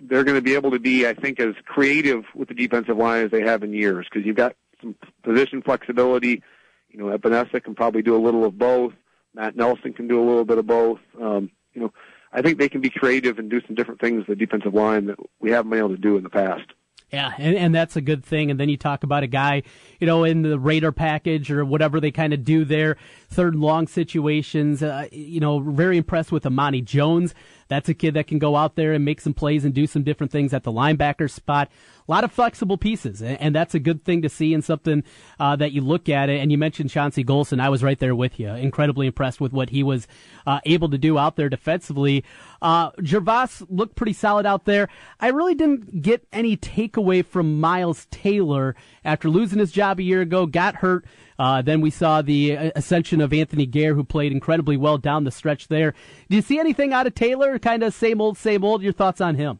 they're 0.00 0.24
going 0.24 0.36
to 0.36 0.42
be 0.42 0.54
able 0.54 0.72
to 0.72 0.78
be, 0.78 1.06
I 1.06 1.14
think, 1.14 1.40
as 1.40 1.54
creative 1.64 2.24
with 2.34 2.48
the 2.48 2.54
defensive 2.54 2.96
line 2.96 3.24
as 3.24 3.30
they 3.30 3.42
have 3.42 3.62
in 3.62 3.72
years 3.72 4.06
because 4.10 4.26
you've 4.26 4.36
got 4.36 4.56
some 4.80 4.96
position 5.22 5.62
flexibility. 5.62 6.42
You 6.90 6.98
know, 6.98 7.16
Epenesa 7.16 7.62
can 7.62 7.74
probably 7.74 8.02
do 8.02 8.16
a 8.16 8.18
little 8.18 8.44
of 8.44 8.58
both. 8.58 8.92
Matt 9.34 9.56
Nelson 9.56 9.92
can 9.92 10.08
do 10.08 10.20
a 10.20 10.24
little 10.24 10.44
bit 10.44 10.58
of 10.58 10.66
both. 10.66 11.00
Um, 11.20 11.50
you 11.72 11.82
know, 11.82 11.92
I 12.32 12.42
think 12.42 12.58
they 12.58 12.68
can 12.68 12.80
be 12.80 12.90
creative 12.90 13.38
and 13.38 13.50
do 13.50 13.60
some 13.66 13.74
different 13.74 14.00
things 14.00 14.24
the 14.26 14.36
defensive 14.36 14.74
line 14.74 15.06
that 15.06 15.18
we 15.40 15.50
haven't 15.50 15.70
been 15.70 15.78
able 15.78 15.90
to 15.90 15.96
do 15.96 16.16
in 16.16 16.22
the 16.22 16.30
past. 16.30 16.72
Yeah, 17.14 17.32
and, 17.38 17.56
and 17.56 17.74
that's 17.74 17.94
a 17.94 18.00
good 18.00 18.24
thing. 18.24 18.50
And 18.50 18.58
then 18.58 18.68
you 18.68 18.76
talk 18.76 19.04
about 19.04 19.22
a 19.22 19.28
guy, 19.28 19.62
you 20.00 20.06
know, 20.06 20.24
in 20.24 20.42
the 20.42 20.58
Raider 20.58 20.90
package 20.90 21.48
or 21.48 21.64
whatever 21.64 22.00
they 22.00 22.10
kind 22.10 22.32
of 22.32 22.44
do 22.44 22.64
there, 22.64 22.96
third 23.28 23.54
and 23.54 23.62
long 23.62 23.86
situations. 23.86 24.82
Uh, 24.82 25.06
you 25.12 25.38
know, 25.38 25.60
very 25.60 25.96
impressed 25.96 26.32
with 26.32 26.44
Amani 26.44 26.80
Jones. 26.80 27.32
That's 27.68 27.88
a 27.88 27.94
kid 27.94 28.14
that 28.14 28.26
can 28.26 28.38
go 28.38 28.56
out 28.56 28.76
there 28.76 28.92
and 28.92 29.04
make 29.04 29.20
some 29.20 29.34
plays 29.34 29.64
and 29.64 29.74
do 29.74 29.86
some 29.86 30.02
different 30.02 30.32
things 30.32 30.52
at 30.52 30.64
the 30.64 30.72
linebacker 30.72 31.30
spot 31.30 31.70
a 32.06 32.12
lot 32.12 32.24
of 32.24 32.30
flexible 32.30 32.76
pieces, 32.76 33.22
and 33.22 33.54
that's 33.54 33.74
a 33.74 33.78
good 33.78 34.04
thing 34.04 34.20
to 34.22 34.28
see 34.28 34.52
and 34.52 34.62
something 34.62 35.02
uh, 35.40 35.56
that 35.56 35.72
you 35.72 35.80
look 35.80 36.08
at 36.10 36.28
it. 36.28 36.38
And 36.40 36.52
you 36.52 36.58
mentioned 36.58 36.90
Chauncey 36.90 37.24
Golston. 37.24 37.60
I 37.60 37.70
was 37.70 37.82
right 37.82 37.98
there 37.98 38.14
with 38.14 38.38
you. 38.38 38.48
Incredibly 38.48 39.06
impressed 39.06 39.40
with 39.40 39.52
what 39.52 39.70
he 39.70 39.82
was 39.82 40.06
uh, 40.46 40.60
able 40.66 40.90
to 40.90 40.98
do 40.98 41.16
out 41.16 41.36
there 41.36 41.48
defensively. 41.48 42.22
Uh, 42.60 42.90
Gervase 42.92 43.64
looked 43.70 43.96
pretty 43.96 44.12
solid 44.12 44.44
out 44.44 44.66
there. 44.66 44.88
I 45.18 45.28
really 45.28 45.54
didn't 45.54 46.02
get 46.02 46.26
any 46.30 46.58
takeaway 46.58 47.24
from 47.24 47.58
Miles 47.58 48.06
Taylor 48.10 48.76
after 49.02 49.30
losing 49.30 49.58
his 49.58 49.72
job 49.72 49.98
a 49.98 50.02
year 50.02 50.20
ago, 50.20 50.44
got 50.44 50.76
hurt. 50.76 51.06
Uh, 51.38 51.62
then 51.62 51.80
we 51.80 51.90
saw 51.90 52.22
the 52.22 52.56
uh, 52.56 52.70
ascension 52.76 53.20
of 53.20 53.32
Anthony 53.32 53.66
Gair, 53.66 53.94
who 53.94 54.04
played 54.04 54.32
incredibly 54.32 54.76
well 54.76 54.98
down 54.98 55.24
the 55.24 55.30
stretch 55.30 55.68
there. 55.68 55.94
Do 56.28 56.36
you 56.36 56.42
see 56.42 56.58
anything 56.58 56.92
out 56.92 57.06
of 57.06 57.14
Taylor? 57.14 57.58
Kind 57.58 57.82
of 57.82 57.92
same 57.94 58.20
old, 58.20 58.38
same 58.38 58.64
old. 58.64 58.82
Your 58.82 58.92
thoughts 58.92 59.20
on 59.20 59.34
him? 59.34 59.58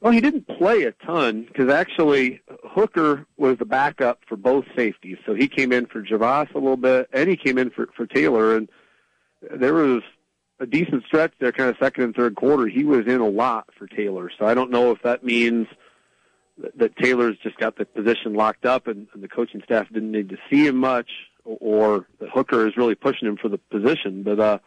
Well, 0.00 0.12
he 0.12 0.20
didn't 0.20 0.46
play 0.46 0.82
a 0.82 0.92
ton 0.92 1.42
because 1.42 1.72
actually 1.72 2.42
Hooker 2.62 3.26
was 3.38 3.56
the 3.58 3.64
backup 3.64 4.20
for 4.28 4.36
both 4.36 4.66
safeties. 4.76 5.16
So 5.24 5.34
he 5.34 5.48
came 5.48 5.72
in 5.72 5.86
for 5.86 6.02
Gervase 6.02 6.54
a 6.54 6.58
little 6.58 6.76
bit, 6.76 7.08
and 7.12 7.28
he 7.28 7.36
came 7.36 7.56
in 7.56 7.70
for 7.70 7.88
for 7.96 8.06
Taylor, 8.06 8.56
and 8.56 8.68
there 9.50 9.74
was 9.74 10.02
a 10.60 10.66
decent 10.66 11.04
stretch 11.04 11.32
there, 11.40 11.52
kind 11.52 11.70
of 11.70 11.76
second 11.80 12.04
and 12.04 12.14
third 12.14 12.36
quarter. 12.36 12.66
He 12.66 12.84
was 12.84 13.06
in 13.06 13.20
a 13.20 13.28
lot 13.28 13.68
for 13.78 13.86
Taylor. 13.86 14.30
So 14.38 14.46
I 14.46 14.54
don't 14.54 14.70
know 14.70 14.90
if 14.90 15.02
that 15.02 15.24
means 15.24 15.66
that, 16.76 16.96
Taylor's 16.96 17.36
just 17.42 17.56
got 17.56 17.76
the 17.76 17.84
position 17.84 18.34
locked 18.34 18.64
up, 18.64 18.86
and, 18.86 19.08
and 19.12 19.22
the 19.22 19.28
coaching 19.28 19.62
staff 19.64 19.88
didn't 19.92 20.12
need 20.12 20.28
to 20.28 20.38
see 20.50 20.66
him 20.66 20.76
much, 20.76 21.10
or 21.44 22.06
that 22.20 22.30
Hooker 22.30 22.66
is 22.66 22.76
really 22.76 22.94
pushing 22.94 23.28
him 23.28 23.36
for 23.36 23.48
the 23.48 23.58
position. 23.58 24.22
But 24.22 24.40
uh, 24.40 24.58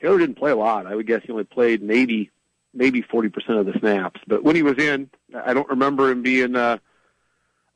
Taylor 0.00 0.18
didn't 0.18 0.36
play 0.36 0.50
a 0.50 0.56
lot. 0.56 0.86
I 0.86 0.94
would 0.94 1.06
guess 1.06 1.22
he 1.24 1.32
only 1.32 1.44
played 1.44 1.82
maybe 1.82 2.30
maybe 2.74 3.00
40% 3.02 3.32
of 3.58 3.64
the 3.64 3.72
snaps. 3.78 4.20
But 4.26 4.44
when 4.44 4.54
he 4.54 4.62
was 4.62 4.76
in, 4.76 5.08
I 5.34 5.54
don't 5.54 5.68
remember 5.70 6.10
him 6.10 6.22
being 6.22 6.54
uh, 6.54 6.76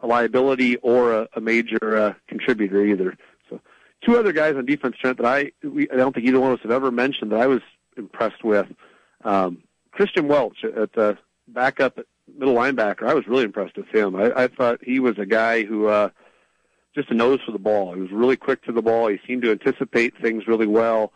a 0.01 0.07
liability 0.07 0.77
or 0.77 1.15
a, 1.15 1.29
a 1.35 1.41
major 1.41 1.97
uh, 1.97 2.15
contributor 2.29 2.85
either. 2.85 3.17
So 3.49 3.61
two 4.05 4.19
other 4.19 4.33
guys 4.33 4.57
on 4.57 4.67
defense, 4.67 4.97
Trent, 5.01 5.17
that 5.19 5.27
I 5.27 5.53
we, 5.63 5.91
I 5.91 5.97
don't 5.97 6.15
think 6.15 6.27
either 6.27 6.41
one 6.41 6.53
of 6.53 6.59
us 6.59 6.63
have 6.63 6.73
ever 6.73 6.91
mentioned 6.91 7.33
that 7.33 7.41
I 7.41 7.47
was 7.47 7.61
impressed 7.97 8.45
with. 8.45 8.67
Um, 9.25 9.63
Christian 9.93 10.29
Welch 10.29 10.65
at 10.65 10.93
the 10.93 11.19
backup 11.49 11.99
at 11.99 12.07
middle 12.41 12.55
linebacker. 12.55 13.07
I 13.07 13.15
was 13.15 13.27
really 13.29 13.45
impressed 13.45 13.77
with 13.77 13.95
him. 13.95 14.17
I, 14.17 14.33
I 14.35 14.49
thought 14.49 14.81
he 14.83 14.99
was 14.99 15.19
a 15.19 15.27
guy 15.27 15.65
who 15.65 15.87
uh, 15.87 16.09
just 16.95 17.11
a 17.11 17.15
nose 17.15 17.39
for 17.45 17.53
the 17.53 17.59
ball. 17.59 17.95
He 17.95 18.01
was 18.01 18.11
really 18.11 18.37
quick 18.37 18.65
to 18.65 18.73
the 18.73 18.83
ball. 18.83 19.09
He 19.09 19.19
seemed 19.27 19.43
to 19.43 19.51
anticipate 19.53 20.15
things 20.21 20.49
really 20.49 20.67
well. 20.67 21.13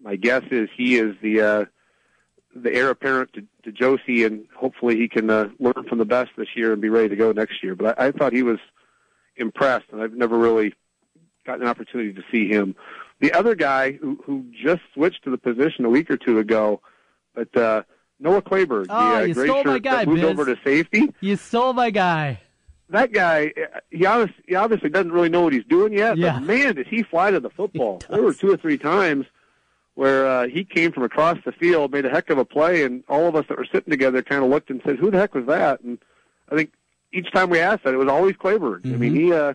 My 0.00 0.14
guess 0.16 0.42
is 0.50 0.68
he 0.76 0.96
is 0.96 1.16
the 1.22 1.40
uh, 1.40 1.64
the 2.54 2.72
heir 2.72 2.90
apparent 2.90 3.32
to, 3.32 3.44
to 3.64 3.72
Josey, 3.72 4.24
and 4.24 4.46
hopefully 4.54 4.96
he 4.96 5.08
can 5.08 5.30
uh, 5.30 5.48
learn 5.58 5.84
from 5.88 5.98
the 5.98 6.04
best 6.04 6.30
this 6.36 6.48
year 6.54 6.72
and 6.72 6.80
be 6.80 6.90
ready 6.90 7.08
to 7.08 7.16
go 7.16 7.32
next 7.32 7.62
year. 7.62 7.74
But 7.74 7.98
I, 7.98 8.08
I 8.08 8.12
thought 8.12 8.32
he 8.32 8.42
was 8.42 8.58
impressed, 9.36 9.86
and 9.90 10.02
I've 10.02 10.14
never 10.14 10.38
really 10.38 10.74
gotten 11.46 11.62
an 11.62 11.68
opportunity 11.68 12.12
to 12.12 12.22
see 12.30 12.48
him. 12.48 12.76
The 13.20 13.32
other 13.32 13.54
guy 13.54 13.92
who, 13.92 14.18
who 14.24 14.44
just 14.52 14.82
switched 14.92 15.24
to 15.24 15.30
the 15.30 15.38
position 15.38 15.86
a 15.86 15.90
week 15.90 16.10
or 16.10 16.18
two 16.18 16.38
ago, 16.38 16.82
but 17.34 17.56
uh, 17.56 17.82
Noah 18.18 18.42
Clayberg, 18.42 18.86
oh, 18.88 19.10
the 19.10 19.16
uh, 19.16 19.20
you 19.20 19.34
gray 19.34 19.46
stole 19.46 19.62
shirt 19.62 19.66
my 19.66 19.78
guy, 19.78 19.96
that 19.96 20.08
moved 20.08 20.22
Biz. 20.22 20.30
over 20.30 20.44
to 20.46 20.60
safety. 20.64 21.12
You 21.20 21.36
stole 21.36 21.72
my 21.72 21.90
guy. 21.90 22.40
That 22.88 23.12
guy, 23.12 23.52
he 23.90 24.06
obviously, 24.06 24.44
he 24.46 24.54
obviously 24.54 24.90
doesn't 24.90 25.12
really 25.12 25.28
know 25.28 25.42
what 25.42 25.52
he's 25.52 25.64
doing 25.64 25.92
yet. 25.92 26.16
Yeah. 26.16 26.34
But 26.34 26.42
man, 26.44 26.74
did 26.76 26.86
he 26.86 27.02
fly 27.02 27.30
to 27.30 27.40
the 27.40 27.50
football? 27.56 28.00
There 28.08 28.22
were 28.22 28.32
two 28.32 28.50
or 28.50 28.56
three 28.56 28.78
times 28.78 29.26
where 29.94 30.26
uh, 30.26 30.48
he 30.48 30.64
came 30.64 30.92
from 30.92 31.02
across 31.02 31.38
the 31.44 31.52
field, 31.52 31.90
made 31.92 32.04
a 32.04 32.10
heck 32.10 32.30
of 32.30 32.38
a 32.38 32.44
play, 32.44 32.84
and 32.84 33.02
all 33.08 33.26
of 33.26 33.34
us 33.34 33.46
that 33.48 33.58
were 33.58 33.66
sitting 33.66 33.90
together 33.90 34.22
kind 34.22 34.44
of 34.44 34.50
looked 34.50 34.70
and 34.70 34.80
said, 34.84 34.96
"Who 34.96 35.10
the 35.10 35.18
heck 35.18 35.34
was 35.34 35.46
that?" 35.46 35.80
And 35.80 35.98
I 36.50 36.54
think 36.54 36.72
each 37.12 37.32
time 37.32 37.50
we 37.50 37.58
asked 37.58 37.84
that, 37.84 37.94
it 37.94 37.96
was 37.96 38.08
always 38.08 38.36
Clayberg. 38.36 38.86
I 38.86 38.96
mean, 38.96 39.14
he 39.14 39.32
uh, 39.32 39.54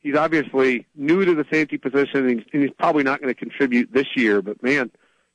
he's 0.00 0.14
obviously 0.14 0.86
new 0.94 1.24
to 1.24 1.34
the 1.34 1.44
safety 1.50 1.76
position, 1.76 2.28
and 2.28 2.38
he's, 2.38 2.48
and 2.52 2.62
he's 2.62 2.72
probably 2.78 3.02
not 3.02 3.20
going 3.20 3.34
to 3.34 3.38
contribute 3.38 3.92
this 3.92 4.06
year. 4.16 4.40
But 4.40 4.62
man, 4.62 4.90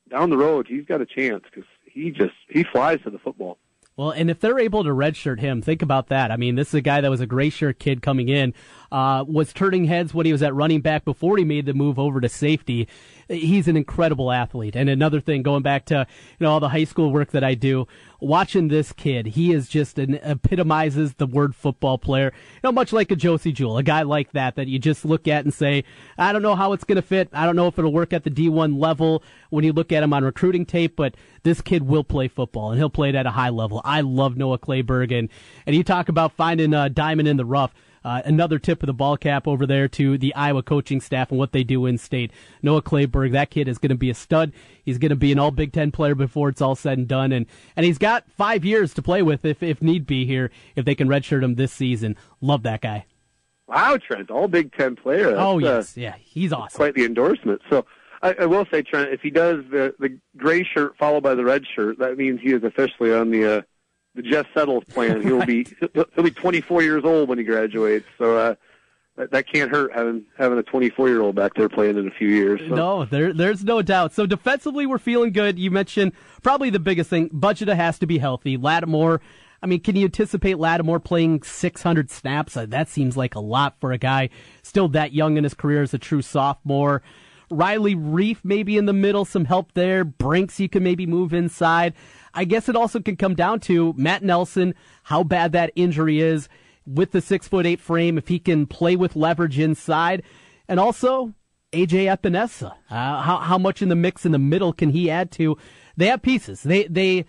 down 0.10 0.30
the 0.30 0.38
road, 0.38 0.68
he's 0.68 0.86
got 0.86 1.02
a 1.02 1.06
chance 1.06 1.44
because 1.44 1.70
he 1.94 2.12
just 2.12 2.34
he 2.50 2.64
flies 2.64 3.00
to 3.04 3.10
the 3.10 3.20
football. 3.20 3.58
Well, 4.00 4.12
and 4.12 4.30
if 4.30 4.40
they're 4.40 4.60
able 4.60 4.86
to 4.86 4.92
redshirt 4.92 5.42
him, 5.42 5.62
think 5.62 5.82
about 5.82 6.08
that. 6.08 6.32
I 6.32 6.38
mean, 6.38 6.56
this 6.56 6.70
is 6.70 6.76
a 6.76 6.82
guy 6.82 7.02
that 7.02 7.12
was 7.12 7.20
a 7.20 7.26
gray 7.26 7.50
shirt 7.50 7.80
kid 7.80 8.02
coming 8.02 8.30
in, 8.30 8.54
uh, 8.92 9.24
was 9.28 9.54
turning 9.54 9.86
heads 9.86 10.14
when 10.14 10.26
he 10.26 10.32
was 10.32 10.44
at 10.44 10.54
running 10.54 10.82
back 10.82 11.06
before 11.06 11.38
he 11.38 11.44
made 11.44 11.66
the 11.66 11.74
move 11.74 12.00
over 12.00 12.20
to 12.20 12.30
safety. 12.30 12.88
He's 13.28 13.68
an 13.68 13.78
incredible 13.78 14.32
athlete. 14.32 14.76
And 14.76 14.90
another 14.90 15.22
thing, 15.22 15.44
going 15.44 15.62
back 15.62 15.86
to 15.86 16.08
you 16.40 16.44
know 16.44 16.52
all 16.52 16.60
the 16.60 16.70
high 16.70 16.86
school 16.86 17.12
work 17.12 17.32
that 17.32 17.44
I 17.44 17.54
do, 17.54 17.88
watching 18.20 18.68
this 18.68 18.92
kid, 18.92 19.28
he 19.28 19.54
is 19.54 19.68
just 19.68 20.00
an 20.00 20.16
epitomizes 20.16 21.14
the 21.14 21.28
word 21.28 21.56
football 21.56 22.00
player. 22.00 22.34
You 22.56 22.60
know, 22.64 22.72
much 22.72 22.92
like 22.92 23.12
a 23.12 23.16
Josey 23.16 23.52
Jewell, 23.52 23.78
a 23.78 23.84
guy 23.84 24.02
like 24.02 24.32
that 24.32 24.56
that 24.56 24.68
you 24.68 24.80
just 24.80 25.06
look 25.06 25.28
at 25.28 25.46
and 25.46 25.54
say, 25.54 25.84
I 26.18 26.34
don't 26.34 26.42
know 26.42 26.56
how 26.56 26.74
it's 26.74 26.84
going 26.84 26.96
to 26.96 27.04
fit. 27.04 27.30
I 27.32 27.46
don't 27.46 27.56
know 27.56 27.68
if 27.68 27.78
it'll 27.78 27.94
work 27.94 28.14
at 28.14 28.24
the 28.24 28.32
D1 28.32 28.80
level 28.80 29.24
when 29.52 29.64
you 29.64 29.74
look 29.74 29.92
at 29.92 30.02
him 30.02 30.14
on 30.14 30.24
recruiting 30.24 30.66
tape, 30.66 30.96
but 30.96 31.16
this 31.44 31.62
kid 31.62 31.84
will 31.84 32.04
play 32.04 32.28
football 32.28 32.72
and 32.72 32.80
he'll 32.80 32.90
play 32.90 33.10
it 33.10 33.16
at 33.16 33.28
a 33.28 33.32
high 33.32 33.50
level. 33.50 33.82
I 33.86 34.02
love 34.02 34.38
Noah 34.38 34.60
Clayberg 34.60 35.18
and 35.18 35.30
and 35.66 35.76
you 35.76 35.84
talk 35.84 36.10
about 36.10 36.34
finding 36.34 36.74
a 36.74 36.90
diamond 36.90 37.28
in 37.28 37.38
the 37.38 37.46
rough. 37.46 37.74
Uh, 38.04 38.22
another 38.26 38.60
tip 38.60 38.82
of 38.84 38.88
the 38.88 38.94
ball 38.94 39.18
cap 39.18 39.48
over 39.48 39.66
there 39.66 39.88
to 39.88 40.18
the 40.18 40.34
Iowa 40.36 40.64
coaching 40.64 41.02
staff 41.02 41.30
and 41.32 41.40
what 41.40 41.52
they 41.52 41.64
do 41.64 41.86
in 41.86 41.98
state. 41.98 42.32
Noah 42.62 42.82
Clayberg, 42.82 43.32
that 43.34 43.50
kid 43.50 43.68
is 43.68 43.78
going 43.78 43.90
to 43.90 43.96
be 43.96 44.10
a 44.10 44.14
stud. 44.14 44.52
He's 44.84 44.98
going 44.98 45.10
to 45.10 45.16
be 45.16 45.32
an 45.32 45.40
all 45.40 45.52
Big 45.52 45.74
Ten 45.74 45.92
player 45.92 46.16
before 46.16 46.50
it's 46.50 46.62
all 46.62 46.76
said 46.76 46.98
and 46.98 47.08
done. 47.08 47.32
And, 47.32 47.46
and 47.76 47.86
he's 47.86 47.98
got 47.98 48.30
five 48.32 48.64
years 48.64 48.94
to 48.96 49.02
play 49.02 49.22
with 49.22 49.46
if, 49.46 49.62
if 49.62 49.82
need 49.82 50.06
be 50.06 50.26
here, 50.26 50.52
if 50.76 50.86
they 50.86 50.96
can 50.96 51.08
redshirt 51.08 51.44
him 51.44 51.56
this 51.56 51.74
season. 51.74 52.16
Love 52.42 52.64
that 52.64 52.82
guy. 52.82 53.06
Wow, 53.68 53.98
Trent, 53.98 54.32
all 54.32 54.48
Big 54.48 54.74
Ten 54.74 54.96
player. 54.96 55.28
That's, 55.28 55.40
oh, 55.40 55.58
uh, 55.58 55.60
yes. 55.60 55.96
Yeah, 55.96 56.16
he's 56.20 56.52
awesome. 56.52 56.76
quite 56.76 56.96
the 56.96 57.06
endorsement. 57.06 57.62
So 57.70 57.86
I, 58.22 58.34
I 58.40 58.46
will 58.48 58.66
say, 58.72 58.82
Trent, 58.82 59.14
if 59.14 59.22
he 59.22 59.30
does 59.30 59.64
the 59.70 59.94
the 60.00 60.18
gray 60.38 60.64
shirt 60.64 60.98
followed 60.98 61.22
by 61.22 61.36
the 61.36 61.44
red 61.44 61.66
shirt, 61.76 62.00
that 62.00 62.18
means 62.18 62.40
he 62.42 62.52
is 62.52 62.64
officially 62.64 63.14
on 63.14 63.30
the 63.30 63.58
uh, 63.58 63.62
the 64.22 64.30
Jeff 64.30 64.48
Settles 64.54 64.84
plan. 64.86 65.22
He'll 65.30 65.46
be 65.46 65.66
he'll 65.94 66.24
be 66.24 66.32
24 66.32 66.82
years 66.84 67.04
old 67.06 67.30
when 67.30 67.38
he 67.38 67.44
graduates. 67.44 68.06
So 68.18 68.38
uh, 68.38 68.56
that, 69.16 69.32
that 69.32 69.48
can't 69.48 69.72
hurt 69.72 69.94
having 69.94 70.26
having 70.38 70.58
a 70.58 70.64
24 70.64 71.08
year 71.08 71.22
old 71.22 71.36
back 71.36 71.54
there 71.56 71.70
playing 71.70 71.98
in 71.98 72.08
a 72.08 72.12
few 72.12 72.28
years. 72.28 72.60
So. 72.68 72.76
No, 72.76 73.06
there, 73.06 73.34
there's 73.34 73.64
no 73.64 73.82
doubt. 73.82 74.14
So 74.14 74.26
defensively, 74.26 74.86
we're 74.86 74.98
feeling 74.98 75.32
good. 75.32 75.58
You 75.58 75.72
mentioned 75.72 76.14
probably 76.44 76.70
the 76.70 76.80
biggest 76.80 77.10
thing: 77.10 77.30
Bazata 77.30 77.76
has 77.76 77.98
to 78.00 78.06
be 78.06 78.18
healthy. 78.18 78.58
Lattimore. 78.58 79.22
I 79.62 79.68
mean, 79.68 79.82
can 79.82 79.98
you 79.98 80.06
anticipate 80.06 80.58
Lattimore 80.58 81.02
playing 81.02 81.44
600 81.44 82.10
snaps? 82.10 82.56
Uh, 82.56 82.66
that 82.68 82.88
seems 82.88 83.18
like 83.18 83.36
a 83.36 83.42
lot 83.42 83.76
for 83.82 83.92
a 83.92 83.98
guy 83.98 84.30
still 84.64 84.88
that 84.90 85.12
young 85.12 85.36
in 85.36 85.44
his 85.44 85.54
career 85.54 85.82
as 85.82 85.94
a 85.94 85.98
true 85.98 86.22
sophomore. 86.22 87.02
Riley 87.52 87.96
Reiff 87.96 88.38
maybe 88.44 88.78
in 88.78 88.86
the 88.86 88.94
middle, 88.94 89.26
some 89.26 89.46
help 89.46 89.74
there. 89.74 90.06
Brincks 90.06 90.60
you 90.60 90.70
can 90.70 90.84
maybe 90.84 91.06
move 91.06 91.34
inside. 91.34 91.94
I 92.34 92.46
guess 92.46 92.70
it 92.70 92.76
also 92.76 93.00
can 93.00 93.16
come 93.16 93.36
down 93.36 93.60
to 93.62 93.94
Matt 93.98 94.24
Nelson, 94.24 94.76
how 95.04 95.24
bad 95.24 95.52
that 95.54 95.72
injury 95.76 96.20
is 96.20 96.48
with 96.86 97.12
the 97.12 97.22
six 97.22 97.48
foot 97.48 97.66
eight 97.66 97.80
frame, 97.80 98.18
if 98.18 98.28
he 98.28 98.40
can 98.40 98.66
play 98.66 98.96
with 98.96 99.16
leverage 99.16 99.60
inside, 99.60 100.24
and 100.68 100.80
also 100.80 101.34
AJ 101.72 102.16
Epenesa. 102.16 102.74
Uh, 102.90 103.22
how 103.22 103.38
how 103.38 103.58
much 103.58 103.82
in 103.82 103.90
the 103.90 103.96
mix 103.96 104.26
in 104.26 104.32
the 104.32 104.40
middle 104.40 104.74
can 104.74 104.90
he 104.90 105.10
add 105.10 105.32
to? 105.32 105.58
They 105.98 106.08
have 106.08 106.22
pieces. 106.22 106.64
They 106.64 106.86
they 106.86 107.26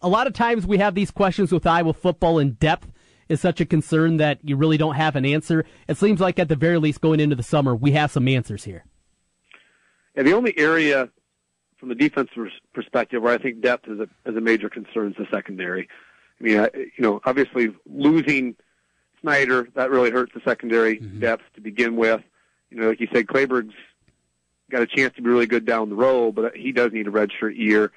a 0.00 0.08
lot 0.08 0.26
of 0.26 0.32
times 0.32 0.66
we 0.66 0.78
have 0.78 0.94
these 0.94 1.10
questions 1.10 1.52
with 1.52 1.66
Iowa 1.66 1.92
football 1.92 2.38
in 2.38 2.52
depth 2.52 2.90
is 3.28 3.40
such 3.40 3.60
a 3.60 3.66
concern 3.66 4.16
that 4.18 4.38
you 4.42 4.56
really 4.56 4.76
don't 4.76 4.96
have 4.96 5.16
an 5.16 5.24
answer. 5.24 5.64
It 5.88 5.96
seems 5.96 6.20
like 6.20 6.38
at 6.38 6.48
the 6.48 6.56
very 6.56 6.78
least 6.78 7.00
going 7.00 7.20
into 7.20 7.36
the 7.36 7.42
summer 7.42 7.74
we 7.74 7.92
have 7.92 8.10
some 8.10 8.28
answers 8.28 8.64
here. 8.64 8.84
Yeah, 10.16 10.24
the 10.24 10.34
only 10.34 10.58
area 10.58 11.10
from 11.82 11.88
the 11.88 11.96
defensive 11.96 12.46
perspective 12.72 13.20
where 13.24 13.34
I 13.34 13.38
think 13.38 13.60
depth 13.60 13.88
is 13.88 13.98
a, 13.98 14.04
is 14.24 14.36
a 14.36 14.40
major 14.40 14.70
concern 14.70 15.08
is 15.08 15.16
the 15.18 15.26
secondary. 15.32 15.88
I 16.40 16.44
mean, 16.44 16.60
I, 16.60 16.70
you 16.76 17.00
know, 17.00 17.20
obviously 17.24 17.74
losing 17.92 18.54
Snyder 19.20 19.66
that 19.74 19.90
really 19.90 20.12
hurts 20.12 20.30
the 20.32 20.42
secondary 20.44 21.00
mm-hmm. 21.00 21.18
depth 21.18 21.42
to 21.56 21.60
begin 21.60 21.96
with. 21.96 22.22
You 22.70 22.76
know, 22.76 22.90
like 22.90 23.00
you 23.00 23.08
said, 23.12 23.26
Clayberg's 23.26 23.74
got 24.70 24.82
a 24.82 24.86
chance 24.86 25.12
to 25.16 25.22
be 25.22 25.28
really 25.28 25.46
good 25.46 25.64
down 25.64 25.88
the 25.88 25.96
road, 25.96 26.36
but 26.36 26.56
he 26.56 26.70
does 26.70 26.92
need 26.92 27.08
a 27.08 27.10
redshirt 27.10 27.56
year. 27.56 27.90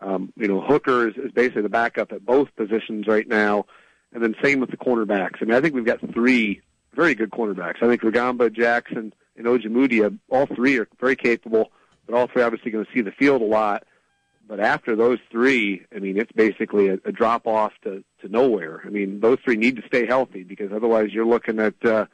Um, 0.00 0.32
you 0.36 0.46
know, 0.46 0.60
Hooker 0.60 1.08
is, 1.08 1.16
is 1.16 1.32
basically 1.32 1.62
the 1.62 1.68
backup 1.68 2.12
at 2.12 2.24
both 2.24 2.54
positions 2.54 3.08
right 3.08 3.26
now, 3.26 3.66
and 4.12 4.22
then 4.22 4.36
same 4.40 4.60
with 4.60 4.70
the 4.70 4.76
cornerbacks. 4.76 5.38
I 5.40 5.46
mean, 5.46 5.54
I 5.54 5.60
think 5.60 5.74
we've 5.74 5.84
got 5.84 5.98
three 6.12 6.60
very 6.94 7.16
good 7.16 7.30
cornerbacks. 7.30 7.82
I 7.82 7.88
think 7.88 8.02
Rugamba, 8.02 8.52
Jackson, 8.52 9.12
and 9.36 9.46
Ojemudia, 9.46 10.16
all 10.30 10.46
three 10.46 10.78
are 10.78 10.86
very 11.00 11.16
capable, 11.16 11.72
but 12.12 12.18
all 12.18 12.26
three 12.26 12.42
obviously 12.42 12.70
going 12.70 12.84
to 12.84 12.92
see 12.92 13.00
the 13.00 13.10
field 13.10 13.40
a 13.40 13.46
lot. 13.46 13.84
But 14.46 14.60
after 14.60 14.94
those 14.94 15.18
three, 15.30 15.82
I 15.94 15.98
mean, 15.98 16.18
it's 16.18 16.32
basically 16.32 16.88
a, 16.88 16.98
a 17.04 17.12
drop 17.12 17.46
off 17.46 17.72
to, 17.84 18.04
to 18.20 18.28
nowhere. 18.28 18.82
I 18.84 18.90
mean, 18.90 19.20
those 19.20 19.38
three 19.42 19.56
need 19.56 19.76
to 19.76 19.86
stay 19.86 20.04
healthy 20.04 20.42
because 20.42 20.72
otherwise 20.72 21.12
you're 21.12 21.26
looking 21.26 21.58
at 21.58 21.74
uh, 21.84 22.06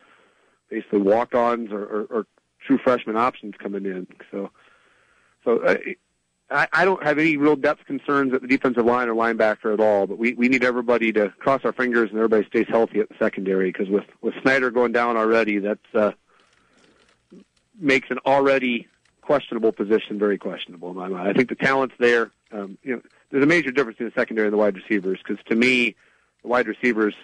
basically 0.70 1.00
walk 1.00 1.34
ons 1.34 1.72
or, 1.72 1.84
or, 1.84 2.02
or 2.10 2.26
true 2.64 2.78
freshman 2.78 3.16
options 3.16 3.54
coming 3.60 3.86
in. 3.86 4.06
So, 4.30 4.50
so 5.44 5.58
uh, 5.60 5.76
I, 6.50 6.68
I 6.72 6.84
don't 6.84 7.02
have 7.02 7.18
any 7.18 7.36
real 7.36 7.56
depth 7.56 7.84
concerns 7.86 8.32
at 8.34 8.42
the 8.42 8.48
defensive 8.48 8.84
line 8.84 9.08
or 9.08 9.14
linebacker 9.14 9.72
at 9.72 9.80
all. 9.80 10.06
But 10.06 10.18
we, 10.18 10.34
we 10.34 10.48
need 10.48 10.62
everybody 10.62 11.12
to 11.14 11.30
cross 11.40 11.62
our 11.64 11.72
fingers 11.72 12.10
and 12.10 12.18
everybody 12.18 12.46
stays 12.46 12.66
healthy 12.68 13.00
at 13.00 13.08
the 13.08 13.16
secondary 13.18 13.72
because 13.72 13.88
with 13.88 14.04
with 14.20 14.34
Snyder 14.42 14.70
going 14.70 14.92
down 14.92 15.16
already, 15.16 15.58
that's 15.58 15.94
uh, 15.94 16.12
makes 17.80 18.10
an 18.10 18.18
already 18.24 18.86
questionable 19.28 19.72
position 19.72 20.18
very 20.18 20.38
questionable 20.38 20.88
in 20.88 20.96
my 20.96 21.06
mind. 21.06 21.28
I 21.28 21.34
think 21.34 21.50
the 21.50 21.54
talent's 21.54 21.94
there. 21.98 22.30
Um, 22.50 22.78
you 22.82 22.96
know, 22.96 23.02
there's 23.30 23.44
a 23.44 23.46
major 23.46 23.70
difference 23.70 23.98
between 23.98 24.08
the 24.08 24.18
secondary 24.18 24.46
and 24.48 24.54
the 24.54 24.58
wide 24.58 24.74
receivers 24.74 25.18
because 25.22 25.44
to 25.50 25.54
me, 25.54 25.96
the 26.40 26.48
wide 26.48 26.66
receivers 26.66 27.14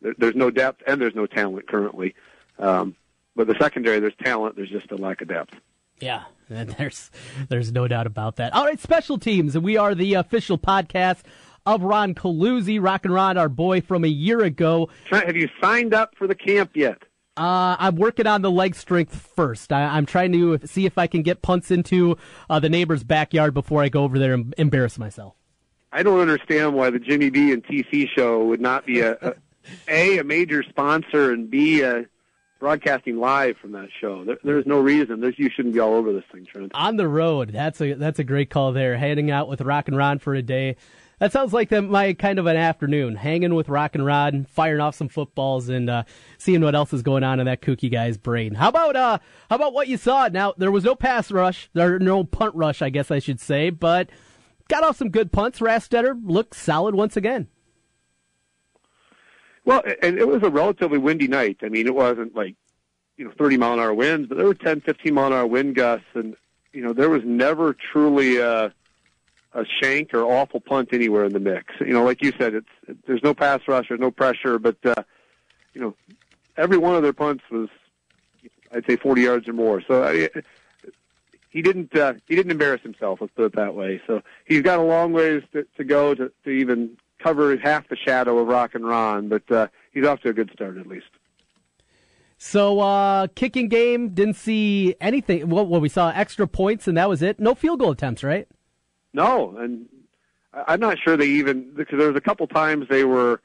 there, 0.00 0.14
there's 0.16 0.34
no 0.34 0.50
depth 0.50 0.82
and 0.86 0.98
there's 0.98 1.14
no 1.14 1.26
talent 1.26 1.68
currently. 1.68 2.14
Um, 2.58 2.96
but 3.36 3.46
the 3.46 3.56
secondary, 3.60 4.00
there's 4.00 4.16
talent. 4.24 4.56
There's 4.56 4.70
just 4.70 4.90
a 4.90 4.96
lack 4.96 5.20
of 5.20 5.28
depth. 5.28 5.52
Yeah, 6.00 6.22
there's 6.48 7.10
there's 7.50 7.72
no 7.72 7.86
doubt 7.86 8.06
about 8.06 8.36
that. 8.36 8.54
All 8.54 8.64
right, 8.64 8.80
special 8.80 9.18
teams. 9.18 9.56
We 9.58 9.76
are 9.76 9.94
the 9.94 10.14
official 10.14 10.56
podcast 10.56 11.24
of 11.66 11.82
Ron 11.82 12.14
Coluzzi, 12.14 12.82
Rock 12.82 13.04
and 13.04 13.12
Ron, 13.12 13.36
our 13.36 13.50
boy 13.50 13.82
from 13.82 14.02
a 14.02 14.08
year 14.08 14.40
ago. 14.40 14.88
Have 15.10 15.36
you 15.36 15.50
signed 15.60 15.92
up 15.92 16.14
for 16.16 16.26
the 16.26 16.34
camp 16.34 16.70
yet? 16.74 17.02
Uh, 17.38 17.76
I'm 17.78 17.94
working 17.94 18.26
on 18.26 18.42
the 18.42 18.50
leg 18.50 18.74
strength 18.74 19.14
first. 19.14 19.72
I, 19.72 19.96
am 19.96 20.06
trying 20.06 20.32
to 20.32 20.58
see 20.66 20.86
if 20.86 20.98
I 20.98 21.06
can 21.06 21.22
get 21.22 21.40
punts 21.40 21.70
into 21.70 22.16
uh, 22.50 22.58
the 22.58 22.68
neighbor's 22.68 23.04
backyard 23.04 23.54
before 23.54 23.80
I 23.80 23.88
go 23.88 24.02
over 24.02 24.18
there 24.18 24.34
and 24.34 24.52
embarrass 24.58 24.98
myself. 24.98 25.34
I 25.92 26.02
don't 26.02 26.18
understand 26.18 26.74
why 26.74 26.90
the 26.90 26.98
Jimmy 26.98 27.30
B 27.30 27.52
and 27.52 27.64
TC 27.64 28.08
show 28.14 28.44
would 28.44 28.60
not 28.60 28.86
be 28.86 29.00
a, 29.00 29.12
a, 29.22 29.34
a, 29.86 30.18
a 30.18 30.24
major 30.24 30.64
sponsor 30.64 31.32
and 31.32 31.48
B 31.48 31.82
a 31.82 32.06
broadcasting 32.58 33.18
live 33.18 33.56
from 33.58 33.70
that 33.72 33.88
show. 34.00 34.24
There, 34.24 34.38
there's 34.42 34.66
no 34.66 34.80
reason 34.80 35.20
there's, 35.20 35.38
you 35.38 35.48
shouldn't 35.54 35.74
be 35.74 35.80
all 35.80 35.94
over 35.94 36.12
this 36.12 36.24
thing, 36.32 36.44
Trent. 36.44 36.72
On 36.74 36.96
the 36.96 37.06
road, 37.06 37.52
that's 37.52 37.80
a 37.80 37.94
that's 37.94 38.18
a 38.18 38.24
great 38.24 38.50
call 38.50 38.72
there. 38.72 38.96
Heading 38.96 39.30
out 39.30 39.48
with 39.48 39.60
Rock 39.60 39.86
and 39.86 39.96
Ron 39.96 40.18
for 40.18 40.34
a 40.34 40.42
day. 40.42 40.76
That 41.18 41.32
sounds 41.32 41.52
like 41.52 41.68
the, 41.68 41.82
my 41.82 42.12
kind 42.12 42.38
of 42.38 42.46
an 42.46 42.56
afternoon, 42.56 43.16
hanging 43.16 43.54
with 43.54 43.68
Rock 43.68 43.94
and 43.94 44.06
Rod, 44.06 44.46
firing 44.48 44.80
off 44.80 44.94
some 44.94 45.08
footballs, 45.08 45.68
and 45.68 45.90
uh, 45.90 46.04
seeing 46.38 46.60
what 46.60 46.76
else 46.76 46.92
is 46.92 47.02
going 47.02 47.24
on 47.24 47.40
in 47.40 47.46
that 47.46 47.60
kooky 47.60 47.90
guy's 47.90 48.16
brain. 48.16 48.54
How 48.54 48.68
about 48.68 48.94
uh, 48.94 49.18
how 49.50 49.56
about 49.56 49.72
what 49.72 49.88
you 49.88 49.96
saw? 49.96 50.28
Now 50.28 50.54
there 50.56 50.70
was 50.70 50.84
no 50.84 50.94
pass 50.94 51.32
rush, 51.32 51.70
there 51.72 51.98
no 51.98 52.22
punt 52.22 52.54
rush, 52.54 52.82
I 52.82 52.90
guess 52.90 53.10
I 53.10 53.18
should 53.18 53.40
say, 53.40 53.70
but 53.70 54.10
got 54.68 54.84
off 54.84 54.96
some 54.96 55.10
good 55.10 55.32
punts. 55.32 55.58
Rastetter 55.58 56.20
looked 56.24 56.54
solid 56.54 56.94
once 56.94 57.16
again. 57.16 57.48
Well, 59.64 59.82
and 60.00 60.18
it 60.18 60.26
was 60.26 60.42
a 60.42 60.48
relatively 60.50 60.98
windy 60.98 61.28
night. 61.28 61.58
I 61.62 61.68
mean, 61.68 61.86
it 61.86 61.94
wasn't 61.94 62.34
like, 62.34 62.54
you 63.18 63.26
know, 63.26 63.32
30 63.36 63.58
mile 63.58 63.74
an 63.74 63.80
hour 63.80 63.92
winds, 63.92 64.26
but 64.28 64.38
there 64.38 64.46
were 64.46 64.54
10, 64.54 64.80
15 64.80 65.12
mile 65.12 65.26
an 65.26 65.32
hour 65.34 65.46
wind 65.46 65.74
gusts, 65.74 66.06
and 66.14 66.36
you 66.72 66.82
know, 66.82 66.92
there 66.92 67.10
was 67.10 67.22
never 67.24 67.74
truly 67.92 68.38
a, 68.38 68.72
a 69.52 69.64
shank 69.80 70.14
or 70.14 70.24
awful 70.24 70.60
punt 70.60 70.90
anywhere 70.92 71.24
in 71.24 71.32
the 71.32 71.40
mix. 71.40 71.74
You 71.80 71.92
know, 71.92 72.04
like 72.04 72.22
you 72.22 72.32
said, 72.38 72.54
it's 72.54 72.68
it, 72.86 72.96
there's 73.06 73.22
no 73.22 73.34
pass 73.34 73.60
rush, 73.66 73.86
there's 73.88 74.00
no 74.00 74.10
pressure, 74.10 74.58
but 74.58 74.76
uh, 74.84 75.02
you 75.74 75.80
know, 75.80 75.94
every 76.56 76.78
one 76.78 76.94
of 76.94 77.02
their 77.02 77.12
punts 77.12 77.44
was, 77.50 77.68
I'd 78.72 78.86
say, 78.86 78.96
40 78.96 79.22
yards 79.22 79.48
or 79.48 79.52
more. 79.52 79.82
So 79.86 80.04
I, 80.04 80.28
he 81.50 81.62
didn't 81.62 81.96
uh, 81.96 82.14
he 82.26 82.36
didn't 82.36 82.52
embarrass 82.52 82.82
himself. 82.82 83.20
Let's 83.20 83.32
put 83.34 83.46
it 83.46 83.56
that 83.56 83.74
way. 83.74 84.00
So 84.06 84.22
he's 84.44 84.62
got 84.62 84.78
a 84.78 84.82
long 84.82 85.12
ways 85.12 85.42
to, 85.52 85.66
to 85.76 85.84
go 85.84 86.14
to, 86.14 86.30
to 86.44 86.50
even 86.50 86.96
cover 87.18 87.56
half 87.56 87.88
the 87.88 87.96
shadow 87.96 88.38
of 88.38 88.46
Rock 88.46 88.74
and 88.74 88.86
Ron, 88.86 89.28
but 89.28 89.50
uh, 89.50 89.68
he's 89.92 90.06
off 90.06 90.20
to 90.20 90.28
a 90.28 90.32
good 90.32 90.50
start 90.52 90.76
at 90.76 90.86
least. 90.86 91.06
So, 92.40 92.78
uh, 92.78 93.26
kicking 93.34 93.66
game, 93.66 94.10
didn't 94.10 94.36
see 94.36 94.94
anything. 95.00 95.48
Well, 95.48 95.66
well, 95.66 95.80
we 95.80 95.88
saw 95.88 96.12
extra 96.14 96.46
points, 96.46 96.86
and 96.86 96.96
that 96.96 97.08
was 97.08 97.20
it. 97.20 97.40
No 97.40 97.56
field 97.56 97.80
goal 97.80 97.90
attempts, 97.90 98.22
right? 98.22 98.46
No, 99.12 99.56
and 99.56 99.86
I'm 100.52 100.80
not 100.80 100.98
sure 100.98 101.16
they 101.16 101.26
even, 101.26 101.72
because 101.74 101.98
there 101.98 102.08
was 102.08 102.16
a 102.16 102.20
couple 102.20 102.46
times 102.46 102.86
they 102.88 103.04
were, 103.04 103.40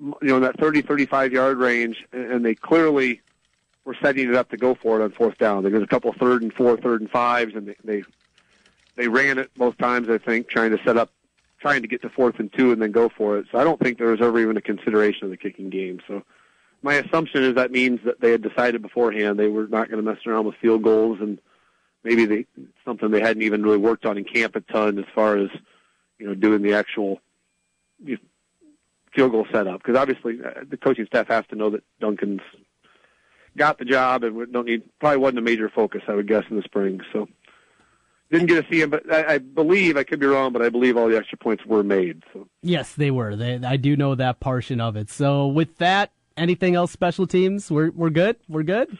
you 0.00 0.16
know, 0.22 0.36
in 0.36 0.42
that 0.42 0.58
30, 0.58 0.82
35 0.82 1.32
yard 1.32 1.58
range, 1.58 2.04
and 2.12 2.44
they 2.44 2.54
clearly 2.54 3.20
were 3.84 3.96
setting 4.00 4.28
it 4.28 4.34
up 4.34 4.50
to 4.50 4.56
go 4.56 4.74
for 4.74 5.00
it 5.00 5.04
on 5.04 5.10
fourth 5.10 5.38
down. 5.38 5.62
There 5.62 5.72
was 5.72 5.82
a 5.82 5.86
couple 5.86 6.12
third 6.12 6.42
and 6.42 6.52
four, 6.52 6.76
third 6.76 7.00
and 7.00 7.10
fives, 7.10 7.54
and 7.54 7.74
they, 7.84 8.04
they, 8.96 9.08
ran 9.08 9.38
it 9.38 9.50
both 9.56 9.76
times, 9.78 10.08
I 10.08 10.18
think, 10.18 10.48
trying 10.48 10.70
to 10.70 10.82
set 10.84 10.96
up 10.96 11.10
trying 11.60 11.82
to 11.82 11.88
get 11.88 12.02
to 12.02 12.10
fourth 12.10 12.40
and 12.40 12.52
two 12.52 12.72
and 12.72 12.82
then 12.82 12.90
go 12.90 13.08
for 13.08 13.38
it. 13.38 13.46
So 13.52 13.58
I 13.58 13.62
don't 13.62 13.78
think 13.80 13.96
there 13.98 14.08
was 14.08 14.20
ever 14.20 14.38
even 14.40 14.56
a 14.56 14.60
consideration 14.60 15.24
of 15.24 15.30
the 15.30 15.36
kicking 15.36 15.70
game. 15.70 16.00
So 16.08 16.24
my 16.82 16.94
assumption 16.94 17.44
is 17.44 17.54
that 17.54 17.70
means 17.70 18.00
that 18.04 18.20
they 18.20 18.32
had 18.32 18.42
decided 18.42 18.82
beforehand 18.82 19.38
they 19.38 19.46
were 19.46 19.68
not 19.68 19.88
going 19.88 20.04
to 20.04 20.10
mess 20.10 20.26
around 20.26 20.44
with 20.44 20.56
field 20.56 20.82
goals 20.82 21.20
and 21.20 21.38
maybe 22.04 22.24
they 22.26 22.46
something 22.84 23.10
they 23.10 23.20
hadn't 23.20 23.42
even 23.42 23.62
really 23.62 23.78
worked 23.78 24.06
on 24.06 24.18
in 24.18 24.24
camp 24.24 24.56
a 24.56 24.60
ton 24.60 24.98
as 24.98 25.04
far 25.14 25.36
as 25.36 25.48
you 26.18 26.26
know 26.26 26.34
doing 26.34 26.62
the 26.62 26.74
actual 26.74 27.20
you 28.04 28.14
know, 28.14 28.20
field 29.14 29.32
goal 29.32 29.46
setup 29.52 29.82
because 29.82 29.96
obviously 29.96 30.38
uh, 30.44 30.64
the 30.68 30.76
coaching 30.76 31.06
staff 31.06 31.28
has 31.28 31.44
to 31.48 31.56
know 31.56 31.70
that 31.70 31.82
Duncan's 32.00 32.40
got 33.56 33.78
the 33.78 33.84
job 33.84 34.24
and 34.24 34.52
don't 34.52 34.66
need 34.66 34.82
probably 34.98 35.18
wasn't 35.18 35.38
a 35.38 35.42
major 35.42 35.68
focus 35.68 36.02
I 36.08 36.14
would 36.14 36.28
guess 36.28 36.44
in 36.50 36.56
the 36.56 36.62
spring 36.62 37.00
so 37.12 37.28
didn't 38.32 38.46
get 38.46 38.64
to 38.64 38.70
see 38.72 38.80
him, 38.80 38.90
but 38.90 39.12
I, 39.12 39.34
I 39.34 39.38
believe 39.38 39.98
I 39.98 40.04
could 40.04 40.18
be 40.18 40.26
wrong, 40.26 40.52
but 40.52 40.62
I 40.62 40.70
believe 40.70 40.96
all 40.96 41.06
the 41.06 41.18
extra 41.18 41.36
points 41.36 41.66
were 41.66 41.82
made. 41.82 42.22
So 42.32 42.48
yes, 42.62 42.94
they 42.94 43.10
were. 43.10 43.36
They, 43.36 43.56
I 43.56 43.76
do 43.76 43.94
know 43.94 44.14
that 44.14 44.40
portion 44.40 44.80
of 44.80 44.96
it. 44.96 45.10
So 45.10 45.46
with 45.46 45.76
that, 45.78 46.12
anything 46.36 46.74
else? 46.74 46.90
Special 46.92 47.26
teams? 47.26 47.70
We're 47.70 47.90
we're 47.90 48.10
good. 48.10 48.36
We're 48.48 48.62
good. 48.62 48.96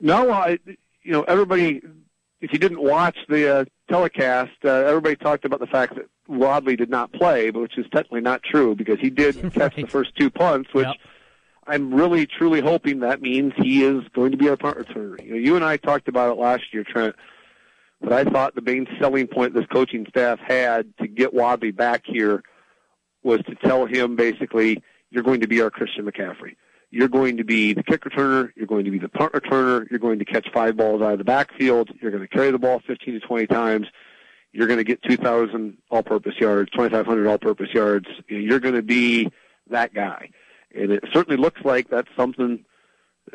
No, 0.00 0.32
I 0.32 0.58
you 0.66 1.12
know 1.12 1.22
everybody. 1.22 1.80
If 2.46 2.52
you 2.52 2.60
didn't 2.60 2.80
watch 2.80 3.16
the 3.28 3.56
uh, 3.56 3.64
telecast, 3.90 4.52
uh, 4.64 4.70
everybody 4.70 5.16
talked 5.16 5.44
about 5.44 5.58
the 5.58 5.66
fact 5.66 5.96
that 5.96 6.04
Wadley 6.28 6.76
did 6.76 6.90
not 6.90 7.12
play, 7.12 7.50
which 7.50 7.76
is 7.76 7.86
technically 7.92 8.20
not 8.20 8.44
true 8.44 8.76
because 8.76 9.00
he 9.00 9.10
did 9.10 9.34
right. 9.42 9.52
catch 9.52 9.74
the 9.74 9.86
first 9.86 10.14
two 10.16 10.30
punts, 10.30 10.72
which. 10.72 10.86
Yep. 10.86 10.96
I'm 11.68 11.92
really, 11.92 12.26
truly 12.26 12.60
hoping 12.60 13.00
that 13.00 13.20
means 13.20 13.52
he 13.56 13.82
is 13.82 14.04
going 14.14 14.30
to 14.30 14.36
be 14.36 14.48
our 14.48 14.56
punt 14.56 14.78
returner. 14.78 15.20
You 15.20 15.32
know, 15.32 15.36
you 15.36 15.56
and 15.56 15.64
I 15.64 15.76
talked 15.76 16.06
about 16.06 16.30
it 16.30 16.40
last 16.40 16.62
year, 16.72 16.84
Trent 16.84 17.16
but 18.00 18.12
I 18.12 18.24
thought 18.24 18.54
the 18.54 18.62
main 18.62 18.86
selling 19.00 19.26
point 19.26 19.54
this 19.54 19.66
coaching 19.66 20.06
staff 20.08 20.38
had 20.38 20.92
to 20.98 21.08
get 21.08 21.32
Wadley 21.32 21.70
back 21.70 22.02
here 22.04 22.42
was 23.22 23.40
to 23.48 23.54
tell 23.56 23.86
him 23.86 24.16
basically, 24.16 24.82
you're 25.10 25.22
going 25.22 25.40
to 25.40 25.48
be 25.48 25.60
our 25.60 25.70
Christian 25.70 26.04
McCaffrey. 26.04 26.56
You're 26.90 27.08
going 27.08 27.36
to 27.38 27.44
be 27.44 27.72
the 27.72 27.82
kick 27.82 28.04
returner. 28.04 28.52
You're 28.56 28.66
going 28.66 28.84
to 28.84 28.90
be 28.90 28.98
the 28.98 29.08
punt 29.08 29.32
returner. 29.32 29.90
You're 29.90 29.98
going 29.98 30.18
to 30.20 30.24
catch 30.24 30.48
five 30.52 30.76
balls 30.76 31.02
out 31.02 31.12
of 31.12 31.18
the 31.18 31.24
backfield. 31.24 31.90
You're 32.00 32.10
going 32.10 32.22
to 32.22 32.28
carry 32.28 32.50
the 32.50 32.58
ball 32.58 32.80
15 32.86 33.14
to 33.14 33.20
20 33.20 33.46
times. 33.48 33.86
You're 34.52 34.66
going 34.66 34.78
to 34.78 34.84
get 34.84 35.02
2,000 35.02 35.76
all-purpose 35.90 36.34
yards, 36.38 36.70
2,500 36.70 37.26
all-purpose 37.26 37.68
yards. 37.74 38.06
You're 38.28 38.60
going 38.60 38.74
to 38.74 38.82
be 38.82 39.30
that 39.68 39.92
guy. 39.92 40.30
And 40.74 40.92
it 40.92 41.04
certainly 41.12 41.36
looks 41.36 41.60
like 41.64 41.90
that's 41.90 42.08
something 42.16 42.64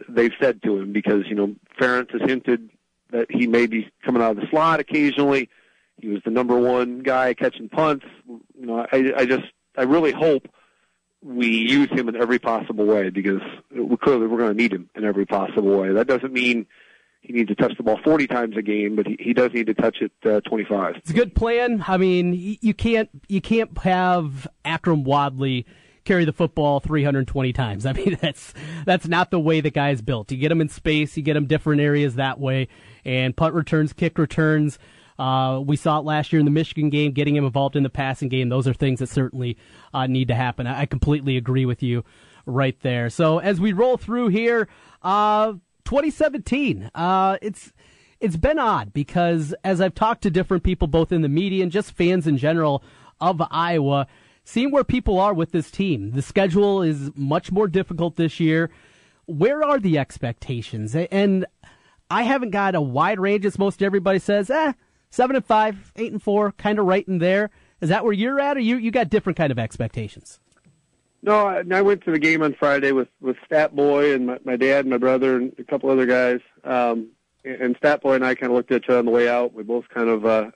they've 0.08 0.34
said 0.42 0.64
to 0.64 0.78
him 0.78 0.94
because, 0.94 1.26
you 1.28 1.36
know, 1.36 1.56
Ferentz 1.80 2.12
has 2.12 2.22
hinted 2.28 2.70
that 3.12 3.28
he 3.30 3.46
may 3.46 3.68
be 3.68 3.92
coming 4.04 4.22
out 4.22 4.32
of 4.32 4.38
the 4.38 4.48
slot 4.50 4.80
occasionally. 4.80 5.50
He 5.98 6.08
was 6.08 6.22
the 6.24 6.32
number 6.32 6.58
one 6.58 7.00
guy 7.00 7.34
catching 7.34 7.70
punts. 7.70 8.06
You 8.28 8.66
know, 8.66 8.88
I, 8.92 9.12
I 9.16 9.26
just, 9.26 9.44
I 9.78 9.84
really 9.84 10.12
hope 10.12 10.48
we 11.24 11.48
use 11.48 11.90
him 11.92 12.10
in 12.10 12.16
every 12.16 12.40
possible 12.40 12.86
way 12.86 13.10
because 13.10 13.42
we 13.72 13.96
clearly 13.98 14.28
we're 14.28 14.38
going 14.38 14.56
to 14.56 14.58
need 14.58 14.74
him 14.74 14.90
in 14.96 15.06
every 15.06 15.26
possible 15.26 15.78
way. 15.80 15.94
That 15.94 16.08
doesn't 16.08 16.34
mean 16.34 16.66
he 17.22 17.34
needs 17.34 17.50
to 17.50 17.56
touch 17.56 17.78
the 17.78 17.84
ball 17.84 18.00
40 18.04 18.28
times 18.28 18.58
a 18.58 18.62
game, 18.62 18.96
but 18.96 19.06
he, 19.06 19.18
he 19.20 19.34
does 19.34 19.52
need 19.54 19.68
to 19.68 19.76
touch 19.76 19.98
it 20.02 20.12
uh, 20.26 20.42
25. 20.42 20.96
It's 20.96 21.12
a 21.12 21.14
good 21.14 21.36
plan. 21.36 21.84
I 21.88 21.98
mean, 21.98 22.58
you 22.62 22.74
can't 22.74 23.10
you 23.28 23.42
can't 23.42 23.78
have 23.80 24.48
Akrum 24.66 25.04
Wadley 25.04 25.66
carry 26.04 26.26
the 26.26 26.34
football 26.34 26.80
320 26.80 27.54
times. 27.54 27.86
I 27.86 27.94
mean, 27.94 28.18
that's 28.20 28.54
that's 28.86 29.08
not 29.08 29.30
the 29.30 29.40
way 29.40 29.62
the 29.62 29.70
guy's 29.70 30.02
built. 30.02 30.32
You 30.32 30.38
get 30.38 30.52
him 30.52 30.62
in 30.62 30.70
space, 30.70 31.16
you 31.16 31.24
get 31.24 31.36
him 31.36 31.46
different 31.46 31.82
areas 31.82 32.16
that 32.16 32.40
way, 32.40 32.68
and 33.06 33.36
punt 33.36 33.54
returns, 33.54 33.94
kick 33.94 34.18
returns. 34.18 34.80
Uh, 35.22 35.60
we 35.60 35.76
saw 35.76 36.00
it 36.00 36.04
last 36.04 36.34
year 36.34 36.40
in 36.40 36.46
the 36.46 36.52
Michigan 36.52 36.90
game, 36.90 37.12
getting 37.12 37.36
him 37.36 37.46
involved 37.46 37.76
in 37.76 37.84
the 37.84 37.92
passing 37.92 38.28
game. 38.28 38.50
Those 38.50 38.68
are 38.68 38.74
things 38.74 39.02
that 39.02 39.10
certainly 39.10 39.56
uh, 39.94 40.08
need 40.08 40.30
to 40.30 40.34
happen. 40.34 40.66
I, 40.66 40.88
completely 40.88 41.38
agree 41.38 41.64
with 41.64 41.84
you 41.84 42.04
right 42.48 42.76
there. 42.82 43.08
So 43.12 43.38
as 43.38 43.62
we 43.62 43.72
roll 43.72 43.98
through 43.98 44.30
here, 44.30 44.68
uh, 45.04 45.54
2017, 45.86 46.90
uh, 46.96 47.38
it's 47.40 47.72
it's 48.20 48.36
been 48.36 48.58
odd 48.58 48.94
because 48.94 49.54
as 49.64 49.80
I've 49.80 49.94
talked 49.94 50.24
to 50.24 50.32
different 50.32 50.64
people, 50.64 50.88
both 50.88 51.12
in 51.12 51.22
the 51.22 51.30
media 51.30 51.62
and 51.62 51.72
just 51.72 51.92
fans 51.92 52.26
in 52.26 52.38
general 52.38 52.84
of 53.20 53.44
Iowa, 53.52 54.08
seeing 54.44 54.72
where 54.72 54.84
people 54.84 55.20
are 55.20 55.36
with 55.36 55.52
this 55.52 55.70
team. 55.70 56.14
The 56.14 56.24
schedule 56.24 56.82
is 56.82 57.12
much 57.16 57.52
more 57.52 57.68
difficult 57.68 58.16
this 58.16 58.40
year. 58.40 58.72
Where 59.28 59.64
are 59.64 59.80
the 59.80 60.00
expectations? 60.00 60.96
And 60.96 61.46
I 62.10 62.24
haven't 62.24 62.50
got 62.50 62.74
a 62.74 62.82
wide 62.82 63.20
range 63.20 63.46
as 63.46 63.60
most 63.60 63.84
everybody 63.84 64.18
says. 64.18 64.50
Eh, 64.50 64.74
seven 65.12 65.36
and 65.36 65.46
five, 65.46 65.92
eight 65.96 66.12
and 66.12 66.22
four, 66.22 66.54
kind 66.54 66.80
of 66.80 66.86
right 66.86 67.08
in 67.08 67.20
there. 67.20 67.52
Is 67.82 67.90
that 67.90 68.04
where 68.04 68.14
you're 68.14 68.40
at, 68.40 68.58
or 68.58 68.62
you 68.62 68.78
you 68.78 68.90
got 68.90 69.10
different 69.10 69.38
kind 69.38 69.52
of 69.52 69.60
expectations? 69.60 70.40
No, 71.24 71.46
I, 71.46 71.64
I 71.72 71.82
went 71.82 72.04
to 72.06 72.12
the 72.12 72.20
game 72.20 72.42
on 72.42 72.56
Friday 72.56 72.92
with 72.92 73.10
with 73.20 73.38
Stat 73.46 73.76
Boy 73.76 74.14
and 74.14 74.26
my, 74.26 74.40
my 74.44 74.56
dad 74.56 74.86
and 74.86 74.90
my 74.90 74.98
brother 74.98 75.38
and 75.38 75.54
a 75.60 75.64
couple 75.64 75.90
other 75.92 76.08
guys. 76.08 76.40
Um, 76.64 77.10
and 77.44 77.76
Stat 77.78 78.02
Boy 78.02 78.16
and 78.16 78.26
I 78.26 78.36
kind 78.36 78.52
of 78.52 78.56
looked 78.56 78.72
at 78.72 78.84
each 78.84 78.90
other 78.90 79.00
on 79.00 79.06
the 79.06 79.12
way 79.12 79.28
out. 79.28 79.54
We 79.54 79.64
both 79.64 79.90
kind 79.90 80.10
of 80.10 80.26
uh, 80.26 80.52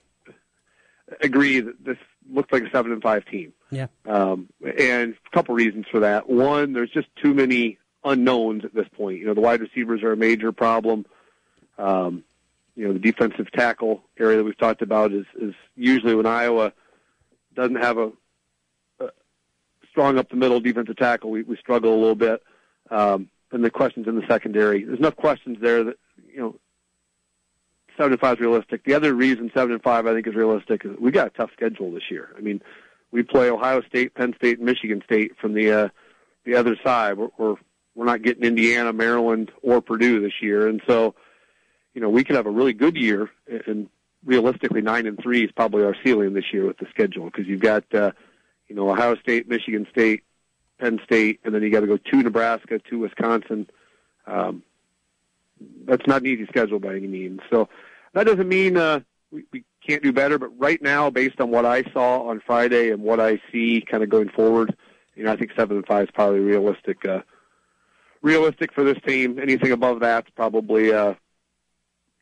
agree 1.20 1.60
that 1.60 1.84
this 1.84 1.98
looked 2.30 2.52
like 2.52 2.64
a 2.64 2.70
seven 2.70 2.92
and 2.92 3.02
five 3.02 3.24
team. 3.26 3.52
Yeah. 3.70 3.86
Um, 4.06 4.48
and 4.62 5.14
a 5.14 5.30
couple 5.34 5.54
reasons 5.54 5.86
for 5.90 6.00
that. 6.00 6.28
One, 6.28 6.72
there's 6.72 6.90
just 6.90 7.08
too 7.22 7.34
many 7.34 7.78
unknowns 8.04 8.64
at 8.64 8.74
this 8.74 8.86
point. 8.96 9.18
You 9.18 9.26
know, 9.26 9.34
the 9.34 9.40
wide 9.40 9.60
receivers 9.60 10.02
are 10.02 10.12
a 10.12 10.16
major 10.16 10.52
problem. 10.52 11.06
Um, 11.78 12.24
you 12.76 12.86
know, 12.86 12.92
the 12.92 12.98
defensive 12.98 13.50
tackle 13.50 14.02
area 14.18 14.36
that 14.36 14.44
we've 14.44 14.56
talked 14.58 14.82
about 14.82 15.12
is 15.12 15.24
is 15.40 15.54
usually 15.74 16.14
when 16.14 16.26
Iowa 16.26 16.72
doesn't 17.54 17.76
have 17.76 17.96
a, 17.96 18.12
a 19.00 19.08
strong 19.90 20.18
up 20.18 20.28
the 20.28 20.36
middle 20.36 20.60
defensive 20.60 20.96
tackle, 20.96 21.30
we, 21.30 21.42
we 21.42 21.56
struggle 21.56 21.92
a 21.94 21.98
little 21.98 22.14
bit. 22.14 22.42
Um, 22.90 23.30
and 23.50 23.64
the 23.64 23.70
questions 23.70 24.06
in 24.06 24.16
the 24.16 24.26
secondary, 24.28 24.84
there's 24.84 24.98
enough 24.98 25.16
questions 25.16 25.56
there 25.60 25.82
that 25.84 25.96
you 26.30 26.38
know 26.38 26.56
seven 27.96 28.12
and 28.12 28.20
five 28.20 28.36
is 28.36 28.40
realistic. 28.40 28.84
The 28.84 28.94
other 28.94 29.14
reason 29.14 29.50
seven 29.54 29.72
and 29.72 29.82
five 29.82 30.06
I 30.06 30.12
think 30.12 30.26
is 30.26 30.34
realistic 30.34 30.84
is 30.84 30.92
we 31.00 31.10
got 31.10 31.28
a 31.28 31.30
tough 31.30 31.50
schedule 31.54 31.90
this 31.92 32.10
year. 32.10 32.30
I 32.36 32.40
mean, 32.40 32.60
we 33.10 33.22
play 33.22 33.50
Ohio 33.50 33.80
State, 33.82 34.14
Penn 34.14 34.34
State, 34.36 34.58
and 34.58 34.66
Michigan 34.66 35.02
State 35.04 35.32
from 35.40 35.54
the 35.54 35.72
uh, 35.72 35.88
the 36.44 36.56
other 36.56 36.76
side. 36.84 37.16
We're, 37.16 37.30
we're 37.38 37.56
we're 37.94 38.04
not 38.04 38.20
getting 38.20 38.44
Indiana, 38.44 38.92
Maryland, 38.92 39.50
or 39.62 39.80
Purdue 39.80 40.20
this 40.20 40.42
year, 40.42 40.68
and 40.68 40.82
so 40.86 41.14
you 41.96 42.02
know 42.02 42.10
we 42.10 42.22
could 42.22 42.36
have 42.36 42.46
a 42.46 42.50
really 42.50 42.74
good 42.74 42.94
year, 42.94 43.30
and 43.66 43.88
realistically 44.22 44.82
nine 44.82 45.06
and 45.06 45.18
three 45.20 45.44
is 45.44 45.50
probably 45.50 45.82
our 45.82 45.96
ceiling 46.04 46.34
this 46.34 46.52
year 46.52 46.66
with 46.66 46.76
the 46.76 46.86
schedule 46.90 47.24
because 47.24 47.46
you've 47.46 47.62
got 47.62 47.82
uh, 47.94 48.12
you 48.68 48.76
know 48.76 48.90
Ohio 48.90 49.16
State, 49.16 49.48
Michigan 49.48 49.86
State, 49.90 50.22
Penn 50.78 51.00
State, 51.04 51.40
and 51.42 51.54
then 51.54 51.62
you 51.62 51.70
got 51.70 51.80
to 51.80 51.86
go 51.86 51.96
to 51.96 52.22
Nebraska, 52.22 52.78
to 52.90 52.98
Wisconsin. 52.98 53.66
Um, 54.26 54.62
that's 55.86 56.06
not 56.06 56.20
an 56.20 56.26
easy 56.26 56.44
schedule 56.46 56.78
by 56.78 56.96
any 56.96 57.06
means. 57.06 57.40
So 57.48 57.70
that 58.12 58.24
doesn't 58.24 58.48
mean 58.48 58.76
uh, 58.76 59.00
we, 59.30 59.44
we 59.50 59.64
can't 59.86 60.02
do 60.02 60.12
better, 60.12 60.38
but 60.38 60.50
right 60.58 60.82
now, 60.82 61.08
based 61.08 61.40
on 61.40 61.50
what 61.50 61.64
I 61.64 61.82
saw 61.94 62.28
on 62.28 62.42
Friday 62.46 62.90
and 62.90 63.02
what 63.02 63.20
I 63.20 63.40
see 63.50 63.80
kind 63.80 64.02
of 64.02 64.10
going 64.10 64.28
forward, 64.28 64.76
you 65.14 65.24
know, 65.24 65.32
I 65.32 65.36
think 65.36 65.52
seven 65.56 65.78
and 65.78 65.86
five 65.86 66.04
is 66.04 66.10
probably 66.10 66.40
realistic. 66.40 67.06
Uh, 67.06 67.22
realistic 68.20 68.72
for 68.72 68.84
this 68.84 68.98
team. 69.06 69.38
Anything 69.38 69.72
above 69.72 70.00
that's 70.00 70.28
probably 70.30 70.92
uh, 70.92 71.14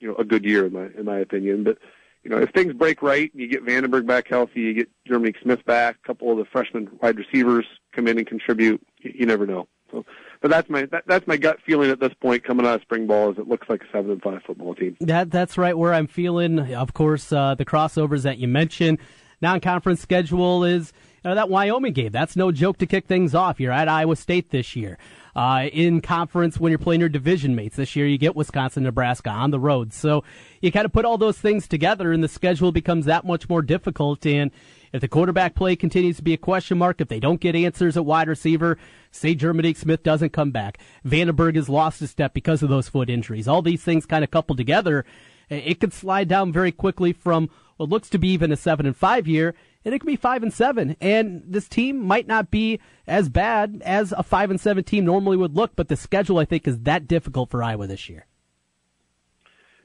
you 0.05 0.11
know 0.11 0.17
a 0.17 0.25
good 0.25 0.45
year 0.45 0.67
in 0.67 0.73
my 0.73 0.89
in 0.99 1.07
my 1.07 1.19
opinion. 1.19 1.65
But 1.65 1.79
you 2.23 2.31
know, 2.31 2.39
if 2.39 2.51
things 2.51 2.75
break 2.75 3.03
right 3.03 3.33
and 3.33 3.41
you 3.41 3.49
get 3.49 3.65
VandeBerg 3.65 4.07
back 4.07 4.29
healthy, 4.29 4.61
you 4.61 4.75
get 4.75 4.91
Jeremy 5.07 5.33
Smith 5.43 5.65
back, 5.65 5.97
a 6.05 6.07
couple 6.07 6.31
of 6.31 6.39
the 6.39 6.45
freshman 6.45 6.91
wide 7.03 7.17
receivers 7.17 7.67
come 7.93 8.07
in 8.07 8.19
and 8.19 8.27
contribute. 8.27 8.87
You, 9.01 9.13
you 9.15 9.27
never 9.27 9.47
know. 9.47 9.67
So 9.91 10.05
but 10.43 10.51
that's 10.51 10.69
my 10.69 10.85
that, 10.87 11.05
that's 11.07 11.27
my 11.27 11.39
gut 11.39 11.59
feeling 11.65 11.91
at 11.91 12.01
this 12.01 12.13
point 12.21 12.45
coming 12.45 12.67
out 12.67 12.75
of 12.75 12.83
spring 12.83 13.07
ball 13.07 13.33
is 13.33 13.39
it 13.39 13.49
looks 13.49 13.69
like 13.71 13.83
a 13.83 13.87
seven 13.91 14.11
and 14.11 14.23
five 14.23 14.43
football 14.47 14.75
team. 14.75 14.95
That 15.01 15.31
that's 15.31 15.57
right 15.57 15.77
where 15.77 15.95
I'm 15.95 16.07
feeling. 16.07 16.75
Of 16.75 16.93
course, 16.93 17.33
uh, 17.33 17.55
the 17.55 17.65
crossovers 17.65 18.23
that 18.23 18.37
you 18.39 18.47
mentioned. 18.47 18.99
Non-conference 19.41 20.01
schedule 20.01 20.65
is 20.65 20.93
you 21.23 21.31
know, 21.31 21.35
that 21.35 21.51
Wyoming 21.51 21.93
game. 21.93 22.13
That's 22.13 22.37
no 22.37 22.53
joke 22.53 22.79
to 22.79 22.87
kick 22.87 23.07
things 23.07 23.35
off. 23.35 23.61
You're 23.61 23.73
at 23.73 23.89
Iowa 23.89 24.17
State 24.17 24.51
this 24.51 24.77
year. 24.77 24.97
Uh, 25.37 25.69
in 25.73 26.01
conference 26.01 26.61
when 26.61 26.71
you're 26.71 26.79
playing 26.79 27.01
your 27.01 27.09
division 27.09 27.57
mates 27.57 27.77
this 27.77 27.97
year, 27.97 28.07
you 28.07 28.19
get 28.19 28.37
Wisconsin, 28.37 28.85
Nebraska 28.85 29.31
on 29.31 29.51
the 29.51 29.59
road. 29.59 29.93
So 29.93 30.23
you 30.61 30.71
kind 30.71 30.87
of 30.87 30.93
put 30.93 31.05
all 31.05 31.19
those 31.19 31.39
things 31.39 31.67
together, 31.67 32.13
and 32.13 32.23
the 32.23 32.29
schedule 32.29 32.71
becomes 32.71 33.07
that 33.07 33.25
much 33.25 33.49
more 33.49 33.63
difficult. 33.63 34.25
And 34.27 34.53
if 34.93 35.01
the 35.01 35.09
quarterback 35.09 35.57
play 35.57 35.75
continues 35.75 36.17
to 36.19 36.23
be 36.23 36.35
a 36.35 36.39
question 36.39 36.79
mark, 36.79 37.01
if 37.01 37.09
they 37.09 37.19
don't 37.19 37.41
get 37.41 37.57
answers 37.57 37.97
at 37.97 38.05
wide 38.05 38.29
receiver, 38.29 38.79
say 39.11 39.35
Jerminic 39.35 39.77
Smith 39.77 40.05
doesn't 40.05 40.33
come 40.33 40.53
back, 40.53 40.79
VandeBerg 41.05 41.57
has 41.57 41.69
lost 41.69 42.01
a 42.01 42.07
step 42.07 42.33
because 42.33 42.63
of 42.63 42.69
those 42.69 42.89
foot 42.89 43.11
injuries. 43.11 43.49
All 43.49 43.61
these 43.61 43.83
things 43.83 44.07
kind 44.07 44.23
of 44.23 44.31
coupled 44.31 44.59
together, 44.59 45.05
it 45.49 45.81
could 45.81 45.93
slide 45.93 46.29
down 46.29 46.53
very 46.53 46.71
quickly 46.71 47.13
from 47.13 47.51
what 47.77 47.89
looks 47.89 48.09
to 48.11 48.19
be 48.19 48.29
even 48.29 48.53
a 48.53 48.57
seven 48.57 48.87
and 48.87 48.97
five 48.97 49.27
year, 49.27 49.55
and 49.85 49.95
it 49.95 49.99
could 49.99 50.07
be 50.07 50.17
five 50.17 50.43
and 50.43 50.53
seven. 50.53 50.97
And 51.01 51.43
this 51.47 51.69
team 51.69 51.99
might 51.99 52.27
not 52.27 52.51
be 52.51 52.81
as 53.07 53.29
bad 53.29 53.83
as 53.85 54.13
a 54.13 54.23
five 54.23 54.51
and 54.51 54.61
seven 54.61 54.85
team 54.85 55.05
normally 55.05 55.37
would 55.37 55.55
look, 55.55 55.77
but 55.77 55.89
the 55.89 55.97
schedule 55.97 56.39
I 56.39 56.45
think 56.45 56.67
is 56.67 56.81
that 56.81 57.07
difficult 57.07 57.51
for 57.51 57.63
Iowa 57.63 57.87
this 57.87 58.09
year. 58.09 58.27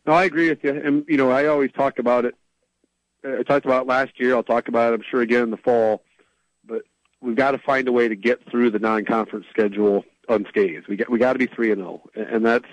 No, 0.06 0.14
I 0.14 0.24
agree 0.24 0.50
with 0.50 0.64
you, 0.64 0.72
and 0.72 1.06
you 1.08 1.18
know 1.18 1.30
I 1.30 1.46
always 1.48 1.72
talk 1.72 2.00
about 2.00 2.26
it 2.26 2.36
I 3.24 3.44
talked 3.44 3.66
about 3.66 3.88
last 3.88 4.20
year. 4.20 4.36
I'll 4.36 4.44
talk 4.44 4.68
about 4.68 4.94
it, 4.94 4.96
I'm 4.96 5.06
sure, 5.10 5.22
again 5.22 5.44
in 5.44 5.52
the 5.52 5.58
fall. 5.58 6.04
But 6.66 6.84
we've 7.22 7.36
got 7.36 7.52
to 7.52 7.58
find 7.58 7.88
a 7.88 7.92
way 7.92 8.08
to 8.08 8.16
get 8.16 8.40
through 8.50 8.72
the 8.72 8.80
non-conference 8.80 9.46
schedule 9.50 10.06
unscathed. 10.28 10.88
We 10.88 10.96
got 10.96 11.10
we 11.10 11.20
got 11.20 11.34
to 11.34 11.40
be 11.40 11.48
three 11.48 11.72
and 11.72 11.82
zero, 11.82 12.02
oh. 12.06 12.22
and 12.22 12.46
that's 12.46 12.68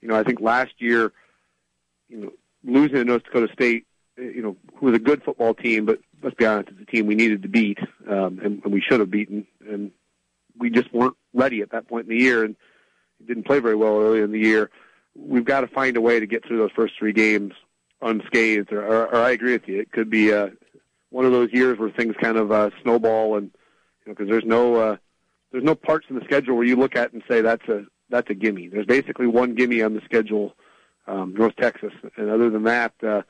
you 0.00 0.08
know 0.08 0.14
I 0.14 0.22
think 0.22 0.40
last 0.40 0.72
year, 0.78 1.12
you 2.08 2.18
know, 2.18 2.32
losing 2.64 2.96
to 2.96 3.04
North 3.04 3.24
Dakota 3.24 3.48
State, 3.52 3.86
you 4.20 4.42
know, 4.42 4.56
who 4.76 4.86
was 4.86 4.94
a 4.94 5.00
good 5.00 5.22
football 5.22 5.54
team, 5.54 5.86
but 5.86 6.00
let's 6.22 6.36
be 6.36 6.46
honest, 6.46 6.70
it's 6.70 6.82
a 6.82 6.84
team 6.86 7.06
we 7.06 7.14
needed 7.14 7.42
to 7.42 7.48
beat, 7.48 7.78
um, 8.08 8.40
and, 8.42 8.62
and 8.62 8.72
we 8.72 8.80
should 8.80 9.00
have 9.00 9.10
beaten, 9.10 9.46
and 9.68 9.90
we 10.58 10.70
just 10.70 10.92
weren't 10.92 11.16
ready 11.32 11.62
at 11.62 11.70
that 11.70 11.88
point 11.88 12.08
in 12.08 12.16
the 12.16 12.22
year, 12.22 12.44
and 12.44 12.56
didn't 13.26 13.44
play 13.44 13.58
very 13.58 13.74
well 13.74 13.98
early 13.98 14.20
in 14.20 14.32
the 14.32 14.38
year. 14.38 14.70
We've 15.14 15.44
got 15.44 15.62
to 15.62 15.68
find 15.68 15.96
a 15.96 16.00
way 16.00 16.20
to 16.20 16.26
get 16.26 16.44
through 16.46 16.58
those 16.58 16.70
first 16.74 16.94
three 16.98 17.12
games 17.12 17.52
unscathed. 18.02 18.72
Or, 18.72 18.84
or, 18.84 19.06
or 19.08 19.16
I 19.16 19.30
agree 19.30 19.52
with 19.52 19.68
you. 19.68 19.80
It 19.80 19.92
could 19.92 20.10
be 20.10 20.32
uh, 20.32 20.48
one 21.10 21.24
of 21.24 21.32
those 21.32 21.52
years 21.52 21.78
where 21.78 21.90
things 21.90 22.14
kind 22.20 22.36
of 22.36 22.52
uh, 22.52 22.70
snowball, 22.82 23.36
and 23.36 23.50
you 24.04 24.12
know, 24.12 24.14
because 24.14 24.28
there's 24.28 24.44
no 24.44 24.76
uh, 24.76 24.96
there's 25.52 25.64
no 25.64 25.74
parts 25.74 26.06
in 26.08 26.16
the 26.16 26.24
schedule 26.24 26.56
where 26.56 26.66
you 26.66 26.76
look 26.76 26.96
at 26.96 27.12
and 27.12 27.22
say 27.28 27.40
that's 27.40 27.66
a 27.68 27.84
that's 28.08 28.30
a 28.30 28.34
gimme. 28.34 28.68
There's 28.68 28.86
basically 28.86 29.26
one 29.26 29.54
gimme 29.54 29.82
on 29.82 29.94
the 29.94 30.00
schedule, 30.04 30.54
um, 31.06 31.34
North 31.36 31.56
Texas, 31.56 31.92
and 32.16 32.30
other 32.30 32.50
than 32.50 32.64
that, 32.64 32.92
uh, 33.02 33.22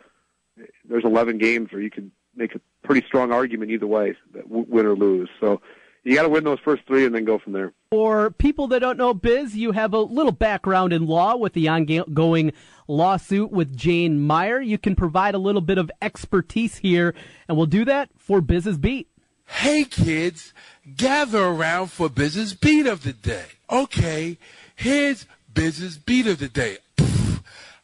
there's 0.88 1.04
11 1.04 1.38
games 1.38 1.72
where 1.72 1.82
you 1.82 1.90
can 1.90 2.10
make 2.34 2.54
a 2.54 2.60
pretty 2.82 3.06
strong 3.06 3.32
argument 3.32 3.70
either 3.70 3.86
way, 3.86 4.16
that 4.34 4.48
win 4.48 4.86
or 4.86 4.94
lose. 4.94 5.28
So 5.40 5.60
you 6.04 6.14
got 6.14 6.22
to 6.22 6.28
win 6.28 6.44
those 6.44 6.60
first 6.60 6.86
three 6.86 7.04
and 7.04 7.14
then 7.14 7.24
go 7.24 7.38
from 7.38 7.52
there. 7.52 7.72
For 7.90 8.30
people 8.30 8.68
that 8.68 8.80
don't 8.80 8.96
know 8.96 9.12
Biz, 9.12 9.56
you 9.56 9.72
have 9.72 9.92
a 9.92 10.00
little 10.00 10.32
background 10.32 10.92
in 10.92 11.06
law 11.06 11.36
with 11.36 11.52
the 11.52 11.68
ongoing 11.68 12.52
lawsuit 12.88 13.50
with 13.50 13.76
Jane 13.76 14.20
Meyer. 14.20 14.60
You 14.60 14.78
can 14.78 14.96
provide 14.96 15.34
a 15.34 15.38
little 15.38 15.60
bit 15.60 15.78
of 15.78 15.90
expertise 16.00 16.76
here, 16.76 17.14
and 17.48 17.56
we'll 17.56 17.66
do 17.66 17.84
that 17.84 18.10
for 18.16 18.40
Biz's 18.40 18.78
Beat. 18.78 19.08
Hey 19.46 19.84
kids, 19.84 20.54
gather 20.96 21.42
around 21.42 21.90
for 21.90 22.08
business 22.08 22.54
beat 22.54 22.86
of 22.86 23.02
the 23.02 23.12
day. 23.12 23.46
Okay, 23.68 24.38
here's 24.76 25.26
business 25.52 25.96
beat 25.96 26.28
of 26.28 26.38
the 26.38 26.48
day. 26.48 26.78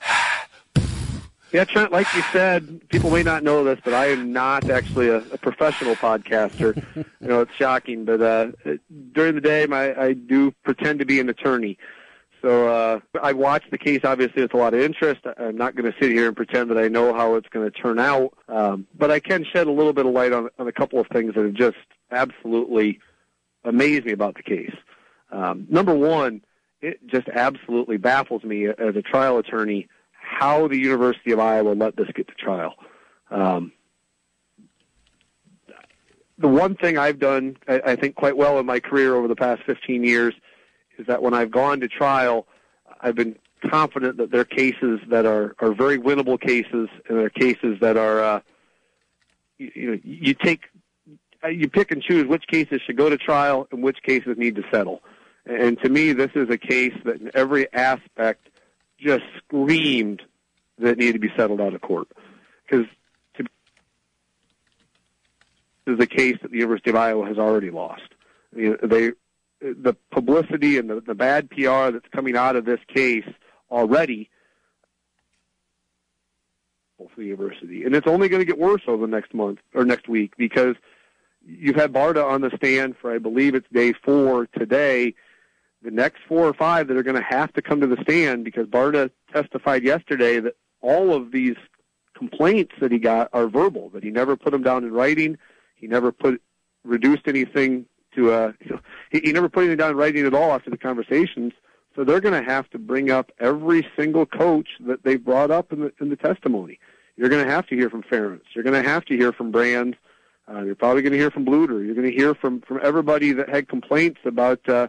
Yeah, 1.57 1.65
Trent, 1.65 1.91
like 1.91 2.07
you 2.15 2.21
said, 2.33 2.87
people 2.91 3.11
may 3.11 3.23
not 3.23 3.43
know 3.43 3.65
this, 3.65 3.79
but 3.83 3.95
I 3.95 4.09
am 4.09 4.31
not 4.31 4.69
actually 4.69 5.09
a, 5.09 5.21
a 5.33 5.39
professional 5.39 5.95
podcaster. 5.95 6.77
you 6.95 7.05
know, 7.27 7.41
it's 7.41 7.55
shocking, 7.55 8.05
but 8.05 8.21
uh, 8.21 8.49
during 9.13 9.37
the 9.37 9.41
day, 9.41 9.65
my, 9.65 9.99
I 9.99 10.13
do 10.13 10.53
pretend 10.65 10.99
to 10.99 11.07
be 11.07 11.19
an 11.19 11.31
attorney. 11.31 11.79
So 12.43 12.69
uh, 12.69 13.01
I 13.23 13.33
watched 13.33 13.71
the 13.71 13.79
case, 13.79 14.03
obviously, 14.05 14.43
with 14.43 14.53
a 14.53 14.59
lot 14.59 14.75
of 14.75 14.81
interest. 14.81 15.23
I'm 15.39 15.57
not 15.57 15.75
going 15.75 15.91
to 15.91 15.99
sit 15.99 16.13
here 16.13 16.27
and 16.27 16.37
pretend 16.37 16.71
that 16.73 16.77
I 16.77 16.89
know 16.89 17.15
how 17.15 17.37
it's 17.37 17.49
going 17.49 17.65
to 17.65 17.75
turn 17.75 17.99
out, 17.99 18.35
um, 18.51 18.87
but 18.95 19.11
I 19.11 19.19
can 19.19 19.43
shed 19.43 19.67
a 19.67 19.73
little 19.73 19.95
bit 19.95 20.05
of 20.05 20.13
light 20.13 20.35
on, 20.35 20.51
on 20.59 20.69
a 20.69 20.73
couple 20.73 21.01
of 21.01 21.07
things 21.07 21.37
that 21.37 21.45
have 21.47 21.55
just 21.55 21.79
absolutely 22.11 23.01
amazed 23.65 24.05
me 24.05 24.13
about 24.13 24.35
the 24.35 24.43
case. 24.43 24.77
Um, 25.33 25.67
number 25.71 25.95
one, 25.95 26.43
it 26.83 26.99
just 27.07 27.29
absolutely 27.29 27.97
baffles 27.97 28.45
me 28.45 28.67
as 28.67 28.95
a 28.95 29.01
trial 29.01 29.39
attorney 29.39 29.89
how 30.27 30.69
the 30.69 30.77
University 30.77 31.33
of 31.33 31.39
Iowa 31.39 31.71
let 31.71 31.97
this 31.97 32.09
get 32.15 32.29
to 32.29 32.35
trial. 32.35 32.75
Um, 33.31 33.73
the 36.39 36.49
one 36.49 36.75
thing 36.75 36.99
I've 36.99 37.19
done, 37.19 37.57
I, 37.67 37.81
I 37.87 37.97
think, 37.97 38.17
quite 38.17 38.37
well 38.37 38.59
in 38.59 38.67
my 38.67 38.81
career 38.81 39.15
over 39.15 39.29
the 39.29 39.37
past 39.37 39.63
15 39.65 40.05
years 40.05 40.35
is 40.99 41.07
that 41.07 41.23
when 41.23 41.33
I've 41.33 41.51
gone 41.51 41.81
to 41.81 41.89
trial, 41.89 42.47
I've 43.01 43.15
been 43.15 43.37
confident 43.71 44.19
that 44.19 44.31
they're 44.31 44.45
cases 44.45 45.01
that 45.09 45.25
are, 45.25 45.55
are 45.61 45.73
very 45.73 45.99
winnable 45.99 46.41
cases, 46.41 46.89
and 47.09 47.19
they're 47.19 47.31
cases 47.31 47.79
that 47.81 47.97
are, 47.97 48.21
uh, 48.21 48.41
you, 49.59 49.73
you 49.75 49.91
know, 49.91 49.99
you 50.05 50.35
take, 50.35 50.65
you 51.51 51.69
pick 51.69 51.91
and 51.91 52.03
choose 52.03 52.27
which 52.27 52.47
cases 52.49 52.83
should 52.85 52.97
go 52.97 53.09
to 53.09 53.17
trial 53.17 53.67
and 53.71 53.83
which 53.83 54.03
cases 54.03 54.37
need 54.37 54.57
to 54.57 54.65
settle. 54.71 55.03
And 55.47 55.81
to 55.81 55.89
me, 55.89 56.13
this 56.13 56.33
is 56.35 56.51
a 56.51 56.59
case 56.59 56.95
that 57.05 57.21
in 57.21 57.31
every 57.35 57.73
aspect 57.73 58.49
just 58.99 59.25
screamed 59.39 60.23
that 60.79 60.93
it 60.93 60.99
needed 60.99 61.15
to 61.15 61.19
be 61.19 61.33
settled 61.37 61.61
out 61.61 61.75
of 61.75 61.81
court. 61.81 62.09
Because 62.69 62.87
this 63.37 63.47
is 65.87 66.01
a 66.01 66.07
case 66.07 66.37
that 66.43 66.51
the 66.51 66.59
University 66.59 66.91
of 66.91 66.97
Iowa 66.97 67.27
has 67.27 67.39
already 67.39 67.71
lost. 67.71 68.03
They, 68.53 69.13
the 69.61 69.97
publicity 70.11 70.79
and 70.79 70.91
the, 70.91 71.01
the 71.01 71.15
bad 71.15 71.49
PR 71.51 71.91
that's 71.91 72.09
coming 72.13 72.37
out 72.37 72.57
of 72.57 72.65
this 72.65 72.81
case 72.93 73.27
already 73.71 74.31
for 76.99 77.09
the 77.17 77.25
university, 77.25 77.85
and 77.85 77.95
it's 77.95 78.07
only 78.07 78.29
going 78.29 78.41
to 78.41 78.47
get 78.47 78.59
worse 78.59 78.83
over 78.87 79.07
the 79.07 79.11
next 79.11 79.35
month 79.35 79.59
or 79.75 79.85
next 79.85 80.09
week 80.09 80.33
because 80.37 80.77
you've 81.47 81.77
had 81.77 81.93
Barta 81.93 82.25
on 82.25 82.41
the 82.41 82.51
stand 82.57 82.97
for 83.01 83.15
I 83.15 83.19
believe 83.19 83.55
it's 83.55 83.67
day 83.73 83.93
four 83.93 84.47
today, 84.47 85.15
the 85.87 85.93
next 85.93 86.19
four 86.27 86.45
or 86.45 86.53
five 86.53 86.89
that 86.89 86.97
are 86.97 87.03
going 87.05 87.17
to 87.17 87.23
have 87.23 87.53
to 87.53 87.63
come 87.63 87.81
to 87.81 87.87
the 87.87 87.97
stand 88.03 88.45
because 88.45 88.67
Barta 88.67 89.09
testified 89.33 89.85
yesterday 89.85 90.41
that 90.41 90.57
all 90.81 91.15
of 91.15 91.31
these 91.31 91.55
complaints 92.13 92.73
that 92.81 92.91
he 92.91 92.99
got 92.99 93.31
are 93.33 93.47
verbal, 93.47 93.91
that 93.91 94.03
he 94.03 94.11
never 94.11 94.37
put 94.37 94.51
them 94.51 94.65
down 94.65 94.83
in 94.83 94.93
writing, 94.93 95.39
he 95.77 95.87
never 95.87 96.11
put 96.11 96.43
reduced 96.83 97.23
anything 97.27 97.87
to 98.17 98.33
uh 98.33 98.53
you 98.65 98.71
know, 98.71 98.81
he, 99.11 99.21
he 99.21 99.33
never 99.33 99.49
put 99.49 99.61
anything 99.61 99.77
down 99.77 99.93
in 99.93 99.97
writing 99.97 100.27
at 100.27 100.35
all 100.35 100.51
after 100.53 100.71
the 100.71 100.77
conversations. 100.77 101.53
So 101.95 102.03
they're 102.03 102.21
going 102.21 102.45
to 102.45 102.51
have 102.51 102.69
to 102.71 102.79
bring 102.79 103.11
up 103.11 103.31
every 103.39 103.87
single 103.97 104.27
coach 104.27 104.69
that 104.81 105.05
they 105.05 105.17
brought 105.17 105.53
up 105.53 105.73
in 105.73 105.81
the 105.81 105.93
in 106.01 106.11
the 106.11 106.17
testimony. 106.17 106.81
You're 107.17 107.29
going 107.29 107.45
to 107.45 107.51
have 107.51 107.67
to 107.69 107.77
hear 107.77 107.91
from 107.91 108.03
Ferentz. 108.03 108.43
You're 108.55 108.65
going 108.65 108.83
to 108.83 108.89
have 108.89 109.05
to 109.05 109.17
hear 109.17 109.33
from 109.33 109.53
Brands. 109.53 109.97
Uh, 110.53 110.63
you're 110.63 110.75
probably 110.75 111.03
going 111.03 111.13
to 111.13 111.19
hear 111.19 111.31
from 111.31 111.47
Bluder. 111.47 111.85
You're 111.85 111.95
going 111.95 112.11
to 112.11 112.17
hear 112.17 112.35
from 112.35 112.61
from 112.63 112.81
everybody 112.83 113.31
that 113.33 113.49
had 113.49 113.69
complaints 113.69 114.21
about 114.25 114.69
uh, 114.69 114.89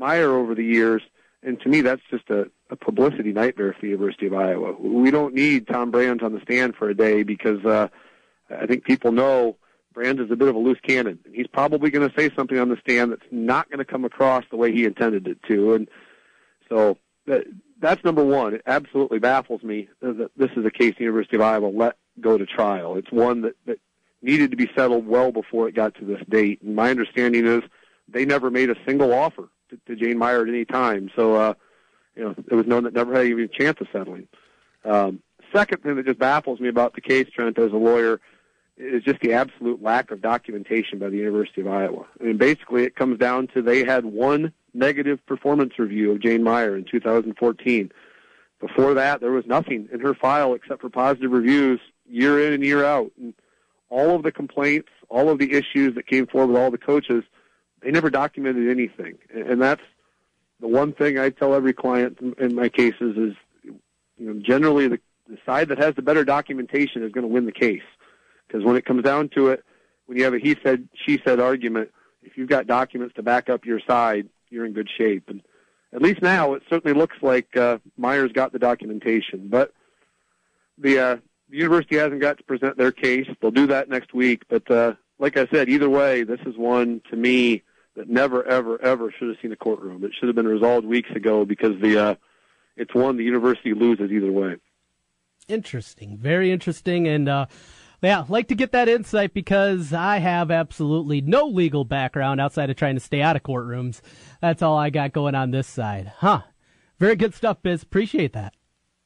Meyer 0.00 0.36
over 0.36 0.54
the 0.54 0.64
years. 0.64 1.02
And 1.42 1.60
to 1.60 1.68
me, 1.68 1.82
that's 1.82 2.02
just 2.10 2.28
a, 2.30 2.50
a 2.70 2.76
publicity 2.76 3.32
nightmare 3.32 3.72
for 3.72 3.82
the 3.82 3.88
University 3.88 4.26
of 4.26 4.34
Iowa. 4.34 4.72
We 4.78 5.10
don't 5.10 5.34
need 5.34 5.68
Tom 5.68 5.90
Brands 5.90 6.22
on 6.22 6.32
the 6.34 6.40
stand 6.40 6.74
for 6.74 6.90
a 6.90 6.94
day 6.94 7.22
because 7.22 7.64
uh, 7.64 7.88
I 8.50 8.66
think 8.66 8.84
people 8.84 9.12
know 9.12 9.56
Brands 9.94 10.20
is 10.20 10.30
a 10.30 10.36
bit 10.36 10.48
of 10.48 10.54
a 10.54 10.58
loose 10.58 10.78
cannon. 10.86 11.18
He's 11.32 11.46
probably 11.46 11.90
going 11.90 12.08
to 12.08 12.14
say 12.16 12.30
something 12.36 12.58
on 12.58 12.68
the 12.68 12.76
stand 12.80 13.12
that's 13.12 13.26
not 13.30 13.70
going 13.70 13.78
to 13.78 13.84
come 13.84 14.04
across 14.04 14.44
the 14.50 14.56
way 14.56 14.72
he 14.72 14.84
intended 14.84 15.26
it 15.26 15.42
to. 15.48 15.74
And 15.74 15.88
so 16.68 16.98
that, 17.26 17.44
that's 17.80 18.04
number 18.04 18.24
one. 18.24 18.54
It 18.54 18.62
absolutely 18.66 19.18
baffles 19.18 19.62
me 19.62 19.88
that 20.00 20.30
this 20.36 20.50
is 20.56 20.64
a 20.64 20.70
case 20.70 20.94
the 20.96 21.04
University 21.04 21.36
of 21.36 21.42
Iowa 21.42 21.66
let 21.66 21.96
go 22.20 22.36
to 22.36 22.46
trial. 22.46 22.96
It's 22.96 23.10
one 23.10 23.42
that, 23.42 23.54
that 23.66 23.78
needed 24.22 24.50
to 24.50 24.56
be 24.56 24.70
settled 24.76 25.06
well 25.06 25.32
before 25.32 25.68
it 25.68 25.74
got 25.74 25.94
to 25.96 26.04
this 26.04 26.22
date. 26.28 26.60
And 26.62 26.76
my 26.76 26.90
understanding 26.90 27.46
is 27.46 27.62
they 28.08 28.24
never 28.24 28.50
made 28.50 28.70
a 28.70 28.76
single 28.86 29.14
offer 29.14 29.48
to, 29.70 29.78
to 29.86 29.96
Jane 29.96 30.18
Meyer 30.18 30.42
at 30.42 30.48
any 30.48 30.64
time. 30.64 31.10
So, 31.16 31.34
uh, 31.34 31.54
you 32.16 32.24
know, 32.24 32.34
it 32.50 32.54
was 32.54 32.66
known 32.66 32.84
that 32.84 32.92
never 32.92 33.14
had 33.14 33.26
even 33.26 33.44
a 33.44 33.48
chance 33.48 33.80
of 33.80 33.88
settling. 33.92 34.28
Um, 34.84 35.22
second 35.54 35.82
thing 35.82 35.96
that 35.96 36.06
just 36.06 36.18
baffles 36.18 36.60
me 36.60 36.68
about 36.68 36.94
the 36.94 37.00
case, 37.00 37.28
Trent, 37.34 37.58
as 37.58 37.72
a 37.72 37.76
lawyer, 37.76 38.20
is 38.76 39.02
just 39.02 39.20
the 39.20 39.34
absolute 39.34 39.82
lack 39.82 40.10
of 40.10 40.22
documentation 40.22 40.98
by 40.98 41.08
the 41.08 41.16
University 41.16 41.60
of 41.60 41.68
Iowa. 41.68 42.06
I 42.20 42.24
mean, 42.24 42.36
basically, 42.38 42.84
it 42.84 42.96
comes 42.96 43.18
down 43.18 43.48
to 43.48 43.62
they 43.62 43.84
had 43.84 44.04
one 44.04 44.52
negative 44.72 45.24
performance 45.26 45.78
review 45.78 46.12
of 46.12 46.20
Jane 46.20 46.42
Meyer 46.42 46.76
in 46.76 46.84
2014. 46.84 47.92
Before 48.60 48.94
that, 48.94 49.20
there 49.20 49.32
was 49.32 49.46
nothing 49.46 49.88
in 49.92 50.00
her 50.00 50.14
file 50.14 50.54
except 50.54 50.80
for 50.80 50.90
positive 50.90 51.30
reviews 51.30 51.80
year 52.08 52.46
in 52.46 52.52
and 52.52 52.64
year 52.64 52.84
out. 52.84 53.10
And 53.18 53.34
all 53.88 54.14
of 54.14 54.22
the 54.22 54.32
complaints, 54.32 54.88
all 55.08 55.28
of 55.28 55.38
the 55.38 55.52
issues 55.52 55.94
that 55.94 56.06
came 56.06 56.26
forward 56.26 56.52
with 56.52 56.62
all 56.62 56.70
the 56.70 56.78
coaches, 56.78 57.24
they 57.82 57.90
never 57.90 58.10
documented 58.10 58.68
anything. 58.68 59.18
And 59.34 59.60
that's 59.60 59.82
the 60.60 60.68
one 60.68 60.92
thing 60.92 61.18
I 61.18 61.30
tell 61.30 61.54
every 61.54 61.72
client 61.72 62.18
in 62.38 62.54
my 62.54 62.68
cases 62.68 63.16
is, 63.16 63.34
you 63.64 64.34
know, 64.34 64.40
generally 64.40 64.88
the, 64.88 65.00
the 65.28 65.38
side 65.46 65.68
that 65.68 65.78
has 65.78 65.94
the 65.94 66.02
better 66.02 66.24
documentation 66.24 67.02
is 67.02 67.12
going 67.12 67.26
to 67.26 67.32
win 67.32 67.46
the 67.46 67.52
case. 67.52 67.82
Because 68.46 68.64
when 68.64 68.76
it 68.76 68.84
comes 68.84 69.04
down 69.04 69.30
to 69.30 69.48
it, 69.48 69.64
when 70.06 70.18
you 70.18 70.24
have 70.24 70.34
a 70.34 70.38
he 70.38 70.56
said, 70.62 70.88
she 71.06 71.20
said 71.24 71.40
argument, 71.40 71.90
if 72.22 72.36
you've 72.36 72.48
got 72.48 72.66
documents 72.66 73.14
to 73.14 73.22
back 73.22 73.48
up 73.48 73.64
your 73.64 73.80
side, 73.86 74.28
you're 74.50 74.66
in 74.66 74.72
good 74.72 74.88
shape. 74.98 75.28
And 75.28 75.40
at 75.92 76.02
least 76.02 76.20
now, 76.20 76.54
it 76.54 76.62
certainly 76.68 76.98
looks 76.98 77.16
like 77.22 77.56
uh, 77.56 77.78
Meyer's 77.96 78.32
got 78.32 78.52
the 78.52 78.58
documentation. 78.58 79.48
But 79.48 79.72
the, 80.76 80.98
uh, 80.98 81.16
the 81.48 81.56
university 81.56 81.96
hasn't 81.96 82.20
got 82.20 82.38
to 82.38 82.44
present 82.44 82.76
their 82.76 82.92
case. 82.92 83.28
They'll 83.40 83.50
do 83.50 83.68
that 83.68 83.88
next 83.88 84.12
week. 84.12 84.42
But 84.48 84.70
uh, 84.70 84.94
like 85.18 85.36
I 85.36 85.46
said, 85.46 85.68
either 85.68 85.88
way, 85.88 86.24
this 86.24 86.40
is 86.44 86.56
one 86.56 87.00
to 87.10 87.16
me 87.16 87.62
that 88.00 88.08
never, 88.08 88.42
ever, 88.46 88.80
ever 88.80 89.12
should 89.12 89.28
have 89.28 89.36
seen 89.42 89.52
a 89.52 89.56
courtroom. 89.56 90.02
It 90.04 90.12
should 90.18 90.28
have 90.28 90.36
been 90.36 90.48
resolved 90.48 90.86
weeks 90.86 91.10
ago 91.10 91.44
because 91.44 91.78
the 91.80 91.98
uh, 91.98 92.14
it's 92.76 92.94
one 92.94 93.18
the 93.18 93.24
university 93.24 93.74
loses 93.74 94.10
either 94.10 94.32
way. 94.32 94.56
Interesting, 95.48 96.16
very 96.16 96.50
interesting, 96.50 97.06
and 97.06 97.28
uh, 97.28 97.46
yeah, 98.02 98.24
like 98.28 98.48
to 98.48 98.54
get 98.54 98.72
that 98.72 98.88
insight 98.88 99.34
because 99.34 99.92
I 99.92 100.18
have 100.18 100.50
absolutely 100.50 101.20
no 101.20 101.44
legal 101.44 101.84
background 101.84 102.40
outside 102.40 102.70
of 102.70 102.76
trying 102.76 102.94
to 102.94 103.00
stay 103.00 103.20
out 103.20 103.36
of 103.36 103.42
courtrooms. 103.42 104.00
That's 104.40 104.62
all 104.62 104.78
I 104.78 104.88
got 104.88 105.12
going 105.12 105.34
on 105.34 105.50
this 105.50 105.66
side, 105.66 106.12
huh? 106.18 106.42
Very 106.98 107.16
good 107.16 107.34
stuff, 107.34 107.58
Biz. 107.62 107.82
Appreciate 107.82 108.32
that. 108.32 108.54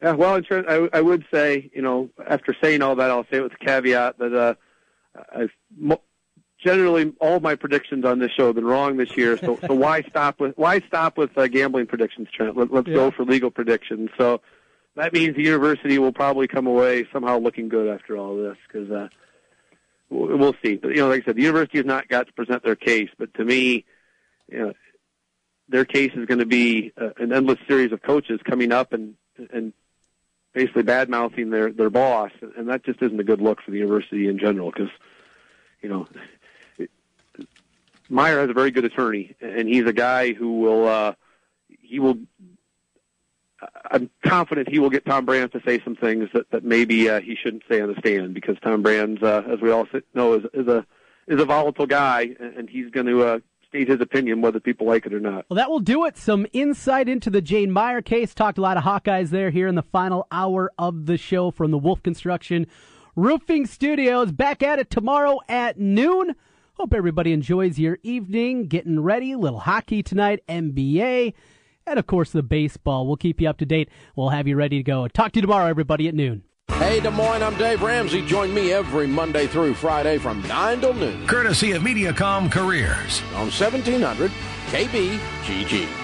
Yeah, 0.03 0.13
well, 0.13 0.41
I, 0.51 0.89
I 0.93 1.01
would 1.01 1.25
say, 1.33 1.71
you 1.75 1.83
know, 1.83 2.11
after 2.29 2.55
saying 2.63 2.83
all 2.83 2.95
that, 2.97 3.11
I'll 3.11 3.25
say 3.25 3.39
it 3.39 3.43
with 3.43 3.53
the 3.59 3.65
caveat 3.65 4.19
that 4.19 4.35
uh, 4.35 4.55
I've 5.35 5.51
generally 6.65 7.13
all 7.21 7.41
my 7.41 7.55
predictions 7.55 8.05
on 8.05 8.19
this 8.19 8.33
show 8.33 8.47
have 8.47 8.55
been 8.55 8.65
wrong 8.65 8.97
this 8.97 9.17
year. 9.17 9.37
So, 9.37 9.59
so 9.67 9.75
why 9.75 10.03
stop 10.09 10.41
with 10.41 10.57
why 10.57 10.81
stop 10.81 11.19
with 11.19 11.37
uh, 11.37 11.47
gambling 11.47 11.87
predictions, 11.87 12.29
Trent? 12.33 12.57
Let, 12.57 12.73
us 12.73 12.85
yeah. 12.87 12.95
go 12.95 13.11
for 13.11 13.25
legal 13.25 13.51
predictions. 13.51 14.11
So 14.19 14.41
that 14.97 15.13
means 15.13 15.37
the 15.37 15.43
university 15.43 15.99
will 15.99 16.13
probably 16.13 16.49
come 16.49 16.67
away 16.67 17.07
somehow 17.13 17.39
looking 17.39 17.69
good 17.69 17.89
after 17.89 18.17
all 18.17 18.37
this 18.37 18.57
because 18.67 18.91
uh, 18.91 19.09
we'll 20.09 20.57
see. 20.65 20.77
But 20.77 20.91
you 20.91 20.97
know, 20.97 21.09
like 21.09 21.23
I 21.23 21.27
said, 21.27 21.37
the 21.37 21.43
university 21.43 21.79
has 21.79 21.87
not 21.87 22.09
got 22.09 22.27
to 22.27 22.33
present 22.33 22.63
their 22.65 22.77
case. 22.77 23.11
But 23.19 23.35
to 23.35 23.45
me, 23.45 23.85
you 24.51 24.59
know, 24.59 24.73
their 25.69 25.85
case 25.85 26.13
is 26.15 26.27
going 26.27 26.41
to 26.41 26.47
be 26.47 26.93
uh, 27.01 27.11
an 27.19 27.33
endless 27.33 27.59
series 27.69 27.93
of 27.93 28.03
coaches 28.03 28.41
coming 28.45 28.73
up 28.73 28.93
and 28.93 29.15
and 29.53 29.73
basically 30.55 30.85
bad 30.85 31.11
mouthing 31.11 31.51
their 31.51 31.71
their 31.71 31.91
boss, 31.91 32.31
and 32.57 32.69
that 32.69 32.85
just 32.85 33.03
isn't 33.03 33.21
a 33.21 33.25
good 33.25 33.43
look 33.43 33.61
for 33.61 33.71
the 33.71 33.79
university 33.79 34.29
in 34.29 34.39
general 34.39 34.71
because 34.71 34.91
you 35.83 35.89
know 35.89 36.07
Meyer 38.09 38.41
has 38.41 38.51
a 38.51 38.53
very 38.53 38.71
good 38.71 38.85
attorney, 38.85 39.35
and 39.41 39.69
he's 39.69 39.87
a 39.87 39.93
guy 39.93 40.33
who 40.33 40.61
will 40.61 40.89
uh, 40.89 41.13
he 41.69 41.99
will. 41.99 42.19
I'm 43.91 44.11
confident 44.27 44.69
he 44.69 44.79
will 44.79 44.91
get 44.91 45.07
Tom 45.07 45.25
Brands 45.25 45.53
to 45.53 45.61
say 45.65 45.81
some 45.83 45.97
things 45.97 46.29
that 46.35 46.51
that 46.51 46.65
maybe 46.65 47.09
uh, 47.09 47.21
he 47.21 47.37
shouldn't 47.43 47.63
say 47.71 47.81
on 47.81 47.89
the 47.89 47.99
stand 48.01 48.35
because 48.35 48.57
Tom 48.63 48.83
Brands, 48.83 49.23
uh, 49.23 49.43
as 49.51 49.61
we 49.61 49.71
all 49.71 49.87
know, 50.15 50.35
is, 50.35 50.45
is 50.53 50.69
a 50.69 50.87
is 51.27 51.41
a 51.41 51.45
volatile 51.45 51.87
guy, 51.87 52.35
and 52.39 52.69
he's 52.69 52.91
going 52.91 53.07
to 53.07 53.23
uh, 53.23 53.39
state 53.75 53.89
his 53.89 54.01
opinion 54.01 54.41
whether 54.41 54.61
people 54.61 54.87
like 54.87 55.07
it 55.07 55.15
or 55.15 55.21
not. 55.21 55.47
Well, 55.49 55.57
that 55.57 55.71
will 55.71 55.81
do 55.81 56.05
it. 56.05 56.17
Some 56.17 56.47
insight 56.53 57.09
into 57.09 57.31
the 57.31 57.41
Jane 57.41 57.73
Meyer 57.73 58.03
case. 58.03 58.35
Talked 58.35 58.59
a 58.59 58.61
lot 58.61 58.77
of 58.77 58.85
Hawkeyes 58.85 59.31
there 59.31 59.51
here 59.51 59.67
in 59.67 59.75
the 59.75 59.83
final 59.83 60.27
hour 60.31 60.71
of 60.79 61.07
the 61.07 61.17
show 61.17 61.51
from 61.51 61.71
the 61.71 61.79
Wolf 61.79 62.03
Construction 62.03 62.67
Roofing 63.17 63.67
Studios. 63.67 64.31
Back 64.31 64.63
at 64.63 64.79
it 64.79 64.91
tomorrow 64.91 65.41
at 65.49 65.79
noon 65.79 66.35
Hope 66.77 66.93
everybody 66.93 67.33
enjoys 67.33 67.79
your 67.79 67.99
evening, 68.03 68.67
getting 68.67 69.01
ready. 69.01 69.37
Little 69.37 69.61
hockey 69.61 70.03
tonight, 70.03 70.43
NBA, 70.49 71.33
and 71.87 71.99
of 72.01 72.07
course 72.09 72.33
the 72.33 72.43
baseball. 72.43 73.07
We'll 73.07 73.17
keep 73.17 73.41
you 73.41 73.49
up 73.49 73.59
to 73.59 73.67
date. 73.67 73.89
We'll 74.17 74.31
have 74.31 74.49
you 74.49 74.57
ready 74.57 74.79
to 74.79 74.83
go. 74.83 75.07
Talk 75.07 75.33
to 75.33 75.37
you 75.39 75.43
tomorrow, 75.43 75.67
everybody, 75.67 76.09
at 76.09 76.17
noon. 76.17 76.43
Hey, 76.73 76.99
Des 76.99 77.11
Moines, 77.11 77.45
I'm 77.45 77.57
Dave 77.57 77.81
Ramsey. 77.81 78.27
Join 78.27 78.53
me 78.53 78.73
every 78.73 79.07
Monday 79.07 79.47
through 79.47 79.75
Friday 79.75 80.19
from 80.19 80.43
9 80.49 80.81
till 80.81 80.95
noon. 80.95 81.27
Courtesy 81.29 81.73
of 81.73 81.83
Mediacom 81.83 82.51
Careers. 82.51 83.23
On 83.35 83.51
1700 83.51 84.33
KBGG. 84.71 86.04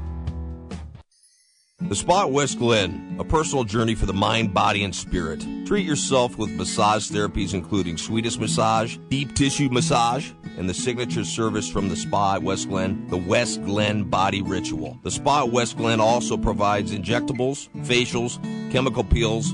The 1.89 1.95
Spa 1.95 2.25
West 2.25 2.57
Glen, 2.57 3.17
a 3.19 3.23
personal 3.23 3.63
journey 3.63 3.95
for 3.95 4.05
the 4.05 4.13
mind, 4.13 4.53
body, 4.53 4.83
and 4.83 4.95
spirit. 4.95 5.45
Treat 5.65 5.85
yourself 5.85 6.37
with 6.37 6.49
massage 6.51 7.09
therapies 7.09 7.53
including 7.53 7.97
Swedish 7.97 8.37
massage, 8.37 8.97
deep 9.09 9.35
tissue 9.35 9.67
massage, 9.69 10.31
and 10.57 10.69
the 10.69 10.73
signature 10.73 11.25
service 11.25 11.69
from 11.69 11.89
the 11.89 11.95
Spa 11.95 12.35
at 12.35 12.43
West 12.43 12.69
Glen, 12.69 13.07
the 13.07 13.17
West 13.17 13.63
Glen 13.65 14.03
Body 14.03 14.41
Ritual. 14.41 14.99
The 15.03 15.11
Spa 15.11 15.43
at 15.43 15.51
West 15.51 15.75
Glen 15.75 15.99
also 15.99 16.37
provides 16.37 16.93
injectables, 16.93 17.67
facials, 17.85 18.41
chemical 18.71 19.03
peels, 19.03 19.53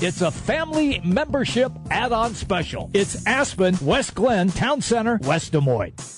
it's 0.00 0.22
a 0.22 0.30
family 0.30 1.00
membership 1.04 1.72
add-on 1.90 2.34
special. 2.34 2.90
It's 2.94 3.26
Aspen, 3.26 3.76
West 3.82 4.14
Glen, 4.14 4.50
Town 4.50 4.80
Center, 4.80 5.18
West 5.24 5.52
Des 5.52 5.60
Moines. 5.60 6.17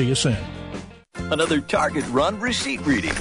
See 0.00 0.06
you 0.06 0.14
soon. 0.14 0.38
Another 1.30 1.60
Target 1.60 2.06
run 2.08 2.40
receipt 2.40 2.80
reading. 2.86 3.12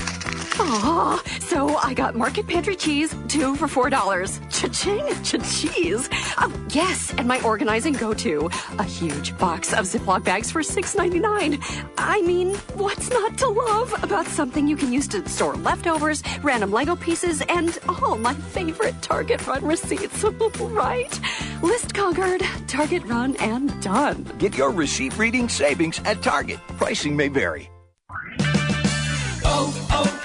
Aw, 0.61 1.23
so 1.39 1.77
I 1.77 1.93
got 1.93 2.15
Market 2.15 2.45
Pantry 2.47 2.75
cheese, 2.75 3.15
two 3.27 3.55
for 3.55 3.67
four 3.67 3.89
dollars. 3.89 4.39
Cha-ching, 4.49 5.07
cha-cheese. 5.23 6.09
Oh, 6.37 6.53
yes, 6.69 7.13
and 7.17 7.27
my 7.27 7.41
organizing 7.43 7.93
go-to, 7.93 8.49
a 8.77 8.83
huge 8.83 9.37
box 9.37 9.71
of 9.73 9.85
Ziploc 9.85 10.23
bags 10.23 10.51
for 10.51 10.61
six 10.61 10.95
ninety 10.95 11.19
nine. 11.19 11.59
I 11.97 12.21
mean, 12.21 12.55
what's 12.75 13.09
not 13.09 13.37
to 13.37 13.47
love 13.47 14.03
about 14.03 14.25
something 14.27 14.67
you 14.67 14.75
can 14.75 14.91
use 14.91 15.07
to 15.09 15.27
store 15.29 15.55
leftovers, 15.55 16.23
random 16.43 16.71
Lego 16.71 16.95
pieces, 16.95 17.41
and 17.47 17.77
all 17.87 18.17
my 18.17 18.33
favorite 18.33 19.01
Target 19.01 19.45
run 19.47 19.65
receipts, 19.65 20.23
right? 20.59 21.19
List 21.61 21.93
conquered, 21.93 22.41
Target 22.67 23.05
run, 23.05 23.35
and 23.37 23.81
done. 23.81 24.23
Get 24.37 24.57
your 24.57 24.71
receipt 24.71 25.17
reading 25.17 25.47
savings 25.47 25.99
at 26.05 26.21
Target. 26.21 26.59
Pricing 26.77 27.15
may 27.15 27.29
vary. 27.29 27.69
Oh, 29.51 29.73
oh, 29.89 29.89
oh, 29.91 30.09
O'Reilly. 30.09 30.18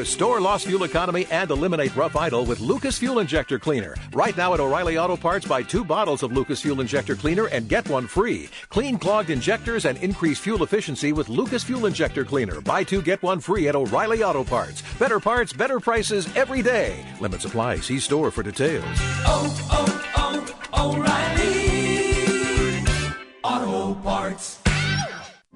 Restore 0.00 0.40
lost 0.40 0.66
fuel 0.66 0.84
economy 0.84 1.26
and 1.30 1.50
eliminate 1.50 1.94
rough 1.94 2.16
idle 2.16 2.46
with 2.46 2.58
Lucas 2.60 2.96
Fuel 2.96 3.18
Injector 3.18 3.58
Cleaner. 3.58 3.94
Right 4.14 4.34
now 4.34 4.54
at 4.54 4.60
O'Reilly 4.60 4.96
Auto 4.96 5.14
Parts, 5.14 5.44
buy 5.44 5.62
two 5.62 5.84
bottles 5.84 6.22
of 6.22 6.32
Lucas 6.32 6.62
Fuel 6.62 6.80
Injector 6.80 7.14
Cleaner 7.14 7.48
and 7.48 7.68
get 7.68 7.86
one 7.86 8.06
free. 8.06 8.48
Clean 8.70 8.98
clogged 8.98 9.28
injectors 9.28 9.84
and 9.84 9.98
increase 9.98 10.38
fuel 10.38 10.62
efficiency 10.62 11.12
with 11.12 11.28
Lucas 11.28 11.62
Fuel 11.64 11.84
Injector 11.84 12.24
Cleaner. 12.24 12.62
Buy 12.62 12.82
two, 12.82 13.02
get 13.02 13.22
one 13.22 13.40
free 13.40 13.68
at 13.68 13.76
O'Reilly 13.76 14.22
Auto 14.24 14.42
Parts. 14.42 14.82
Better 14.98 15.20
parts, 15.20 15.52
better 15.52 15.78
prices 15.78 16.34
every 16.34 16.62
day. 16.62 17.04
Limit 17.20 17.42
supply. 17.42 17.76
See 17.76 17.98
store 18.00 18.30
for 18.30 18.42
details. 18.42 18.82
Oh, 19.26 19.54
oh, 19.70 20.56
oh, 20.72 20.94
O'Reilly. 20.96 21.60
Auto 23.44 24.00
Parts. 24.00 24.59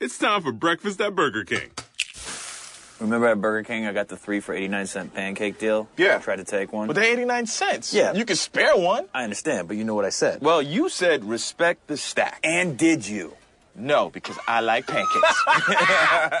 It's 0.00 0.16
time 0.16 0.42
for 0.42 0.52
breakfast 0.52 1.00
at 1.00 1.16
Burger 1.16 1.42
King. 1.42 1.70
Remember 3.00 3.26
at 3.26 3.40
Burger 3.40 3.66
King, 3.66 3.84
I 3.84 3.92
got 3.92 4.06
the 4.06 4.16
three 4.16 4.38
for 4.38 4.54
89 4.54 4.86
cent 4.86 5.12
pancake 5.12 5.58
deal? 5.58 5.88
Yeah. 5.96 6.14
I 6.14 6.18
tried 6.18 6.36
to 6.36 6.44
take 6.44 6.72
one. 6.72 6.86
But 6.86 6.94
they're 6.94 7.12
89 7.12 7.46
cents. 7.46 7.92
Yeah. 7.92 8.12
You 8.12 8.24
can 8.24 8.36
spare 8.36 8.76
one. 8.76 9.06
I 9.12 9.24
understand, 9.24 9.66
but 9.66 9.76
you 9.76 9.82
know 9.82 9.96
what 9.96 10.04
I 10.04 10.10
said. 10.10 10.40
Well, 10.40 10.62
you 10.62 10.88
said 10.88 11.24
respect 11.24 11.88
the 11.88 11.96
stack. 11.96 12.38
And 12.44 12.78
did 12.78 13.08
you? 13.08 13.34
No, 13.78 14.10
because 14.10 14.36
I 14.48 14.60
like 14.60 14.86
pancakes. 14.86 15.44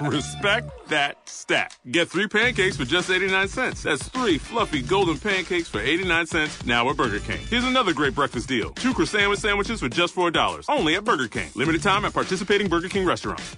Respect 0.02 0.70
that 0.88 1.16
stack. 1.28 1.72
Get 1.90 2.08
three 2.08 2.26
pancakes 2.26 2.76
for 2.76 2.84
just 2.84 3.10
89 3.10 3.48
cents. 3.48 3.82
That's 3.84 4.06
three 4.08 4.38
fluffy 4.38 4.82
golden 4.82 5.18
pancakes 5.18 5.68
for 5.68 5.80
89 5.80 6.26
cents 6.26 6.66
now 6.66 6.88
at 6.90 6.96
Burger 6.96 7.20
King. 7.20 7.38
Here's 7.48 7.64
another 7.64 7.92
great 7.92 8.14
breakfast 8.14 8.48
deal. 8.48 8.70
Two 8.70 8.92
croissant 8.92 9.38
sandwiches 9.38 9.80
for 9.80 9.88
just 9.88 10.14
$4. 10.14 10.64
Only 10.68 10.96
at 10.96 11.04
Burger 11.04 11.28
King. 11.28 11.50
Limited 11.54 11.82
time 11.82 12.04
at 12.04 12.12
participating 12.12 12.68
Burger 12.68 12.88
King 12.88 13.06
restaurants. 13.06 13.56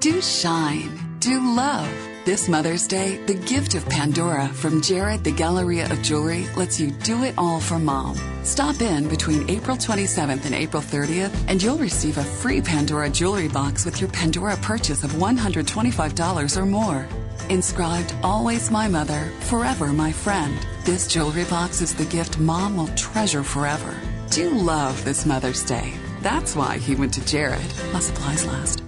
Do 0.00 0.20
shine. 0.20 1.16
Do 1.18 1.54
love. 1.56 2.17
This 2.28 2.46
Mother's 2.46 2.86
Day, 2.86 3.16
the 3.24 3.32
gift 3.32 3.74
of 3.74 3.88
Pandora 3.88 4.48
from 4.48 4.82
Jared 4.82 5.24
the 5.24 5.32
Galleria 5.32 5.90
of 5.90 6.02
Jewelry 6.02 6.46
lets 6.56 6.78
you 6.78 6.90
do 6.90 7.24
it 7.24 7.32
all 7.38 7.58
for 7.58 7.78
mom. 7.78 8.18
Stop 8.42 8.82
in 8.82 9.08
between 9.08 9.48
April 9.48 9.78
27th 9.78 10.44
and 10.44 10.54
April 10.54 10.82
30th, 10.82 11.34
and 11.48 11.62
you'll 11.62 11.78
receive 11.78 12.18
a 12.18 12.22
free 12.22 12.60
Pandora 12.60 13.08
jewelry 13.08 13.48
box 13.48 13.86
with 13.86 13.98
your 13.98 14.10
Pandora 14.10 14.58
purchase 14.58 15.04
of 15.04 15.12
$125 15.12 16.56
or 16.58 16.66
more. 16.66 17.08
Inscribed 17.48 18.14
Always 18.22 18.70
My 18.70 18.88
Mother, 18.88 19.32
Forever 19.48 19.86
My 19.86 20.12
Friend. 20.12 20.54
This 20.84 21.06
jewelry 21.06 21.44
box 21.44 21.80
is 21.80 21.94
the 21.94 22.04
gift 22.04 22.38
mom 22.38 22.76
will 22.76 22.88
treasure 22.88 23.42
forever. 23.42 23.98
Do 24.28 24.50
love 24.50 25.02
this 25.02 25.24
Mother's 25.24 25.64
Day. 25.64 25.94
That's 26.20 26.54
why 26.54 26.76
he 26.76 26.94
went 26.94 27.14
to 27.14 27.24
Jared. 27.24 27.72
While 27.90 28.02
supplies 28.02 28.44
last. 28.44 28.87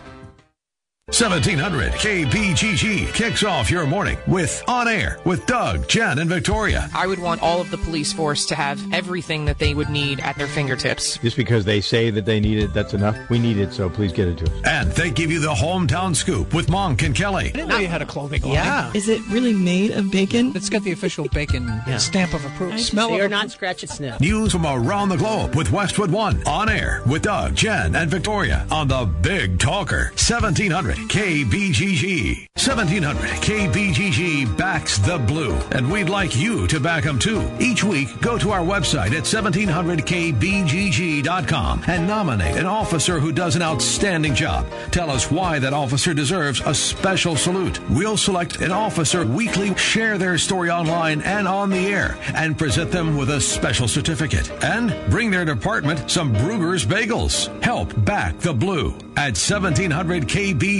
1700 1.11 1.91
KBGG 1.91 3.13
kicks 3.13 3.43
off 3.43 3.69
your 3.69 3.85
morning 3.85 4.17
with 4.27 4.63
On 4.69 4.87
Air 4.87 5.19
with 5.25 5.45
Doug, 5.45 5.85
Jen, 5.89 6.19
and 6.19 6.29
Victoria. 6.29 6.89
I 6.95 7.05
would 7.05 7.19
want 7.19 7.41
all 7.41 7.59
of 7.59 7.69
the 7.69 7.77
police 7.77 8.13
force 8.13 8.45
to 8.45 8.55
have 8.55 8.81
everything 8.93 9.43
that 9.43 9.59
they 9.59 9.73
would 9.73 9.89
need 9.89 10.21
at 10.21 10.37
their 10.37 10.47
fingertips. 10.47 11.17
Just 11.17 11.35
because 11.35 11.65
they 11.65 11.81
say 11.81 12.11
that 12.11 12.23
they 12.23 12.39
need 12.39 12.59
it, 12.59 12.73
that's 12.73 12.93
enough. 12.93 13.17
We 13.29 13.39
need 13.39 13.57
it, 13.57 13.73
so 13.73 13.89
please 13.89 14.13
get 14.13 14.29
it 14.29 14.37
to 14.37 14.45
us. 14.45 14.61
And 14.63 14.89
they 14.93 15.11
give 15.11 15.29
you 15.29 15.41
the 15.41 15.53
hometown 15.53 16.15
scoop 16.15 16.53
with 16.53 16.69
Monk 16.69 17.01
and 17.01 17.13
Kelly. 17.13 17.47
I 17.47 17.51
didn't 17.51 17.67
know 17.67 17.77
you 17.79 17.87
had 17.87 18.01
a 18.01 18.05
clothing 18.05 18.41
line. 18.43 18.53
Yeah. 18.53 18.91
Is 18.93 19.09
it 19.09 19.21
really 19.27 19.53
made 19.53 19.91
of 19.91 20.09
bacon? 20.11 20.53
It's 20.55 20.69
got 20.69 20.83
the 20.83 20.93
official 20.93 21.27
bacon 21.27 21.69
stamp 21.97 22.33
of 22.33 22.45
approval. 22.45 22.77
Smell 22.79 23.09
it. 23.09 23.11
of 23.11 23.17
you're 23.17 23.25
approval. 23.25 23.43
not 23.43 23.51
scratch 23.51 23.83
and 23.83 23.91
sniff. 23.91 24.21
News 24.21 24.53
from 24.53 24.65
around 24.65 25.09
the 25.09 25.17
globe 25.17 25.55
with 25.57 25.73
Westwood 25.73 26.09
One. 26.09 26.41
On 26.47 26.69
Air 26.69 27.01
with 27.05 27.23
Doug, 27.23 27.53
Jen, 27.53 27.97
and 27.97 28.09
Victoria 28.09 28.65
on 28.71 28.87
the 28.87 29.03
Big 29.21 29.59
Talker. 29.59 30.11
1700 30.15 31.00
KBGG. 31.07 32.47
1700 32.55 33.29
KBGG 33.41 34.57
backs 34.57 34.97
the 34.99 35.17
blue. 35.17 35.55
And 35.71 35.91
we'd 35.91 36.09
like 36.09 36.35
you 36.35 36.67
to 36.67 36.79
back 36.79 37.03
them 37.03 37.17
too. 37.17 37.49
Each 37.59 37.83
week, 37.83 38.21
go 38.21 38.37
to 38.37 38.51
our 38.51 38.61
website 38.61 39.13
at 39.13 39.23
1700kbgg.com 39.23 41.83
and 41.87 42.07
nominate 42.07 42.57
an 42.57 42.65
officer 42.65 43.19
who 43.19 43.31
does 43.31 43.55
an 43.55 43.61
outstanding 43.61 44.35
job. 44.35 44.67
Tell 44.91 45.09
us 45.09 45.31
why 45.31 45.59
that 45.59 45.73
officer 45.73 46.13
deserves 46.13 46.61
a 46.65 46.75
special 46.75 47.35
salute. 47.35 47.79
We'll 47.89 48.17
select 48.17 48.61
an 48.61 48.71
officer 48.71 49.25
weekly, 49.25 49.75
share 49.75 50.17
their 50.17 50.37
story 50.37 50.69
online 50.69 51.21
and 51.21 51.47
on 51.47 51.69
the 51.69 51.87
air, 51.87 52.17
and 52.35 52.57
present 52.57 52.91
them 52.91 53.17
with 53.17 53.29
a 53.29 53.41
special 53.41 53.87
certificate. 53.87 54.51
And 54.63 54.93
bring 55.09 55.31
their 55.31 55.45
department 55.45 56.11
some 56.11 56.33
Bruegger's 56.33 56.85
Bagels. 56.85 57.49
Help 57.63 57.93
back 58.05 58.37
the 58.39 58.53
blue 58.53 58.93
at 59.17 59.33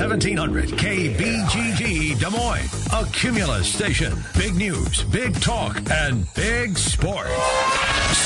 1700 0.00 0.70
KBGG 0.78 2.18
Des 2.18 2.30
Moines, 2.30 2.70
a 2.90 3.04
Cumulus 3.12 3.70
station. 3.70 4.10
Big 4.34 4.54
news, 4.54 5.04
big 5.04 5.38
talk, 5.42 5.76
and 5.90 6.24
big 6.32 6.78
sports. 6.78 7.28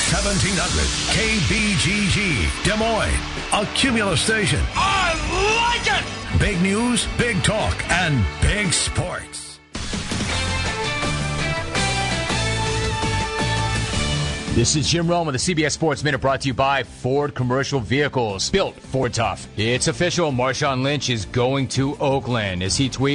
1700 0.09 0.87
KBGG 1.11 2.63
Des 2.63 2.77
Moines, 2.77 3.19
a 3.51 3.65
Cumulus 3.75 4.21
station. 4.21 4.61
I 4.73 5.11
like 5.67 5.85
it! 5.99 6.39
Big 6.39 6.61
news, 6.61 7.07
big 7.17 7.43
talk, 7.43 7.75
and 7.91 8.23
big 8.41 8.71
sports. 8.71 9.44
This 14.55 14.77
is 14.77 14.87
Jim 14.87 15.09
Rome 15.09 15.27
with 15.27 15.35
the 15.35 15.53
CBS 15.53 15.73
Sports 15.73 16.01
Minute 16.01 16.21
brought 16.21 16.39
to 16.39 16.47
you 16.47 16.53
by 16.53 16.83
Ford 16.83 17.35
Commercial 17.35 17.81
Vehicles. 17.81 18.49
Built 18.49 18.79
Ford 18.79 19.13
Tough. 19.13 19.49
It's 19.57 19.89
official. 19.89 20.31
Marshawn 20.31 20.81
Lynch 20.81 21.09
is 21.09 21.25
going 21.25 21.67
to 21.67 21.97
Oakland 21.97 22.63
as 22.63 22.77
he 22.77 22.89
tweets. 22.89 23.13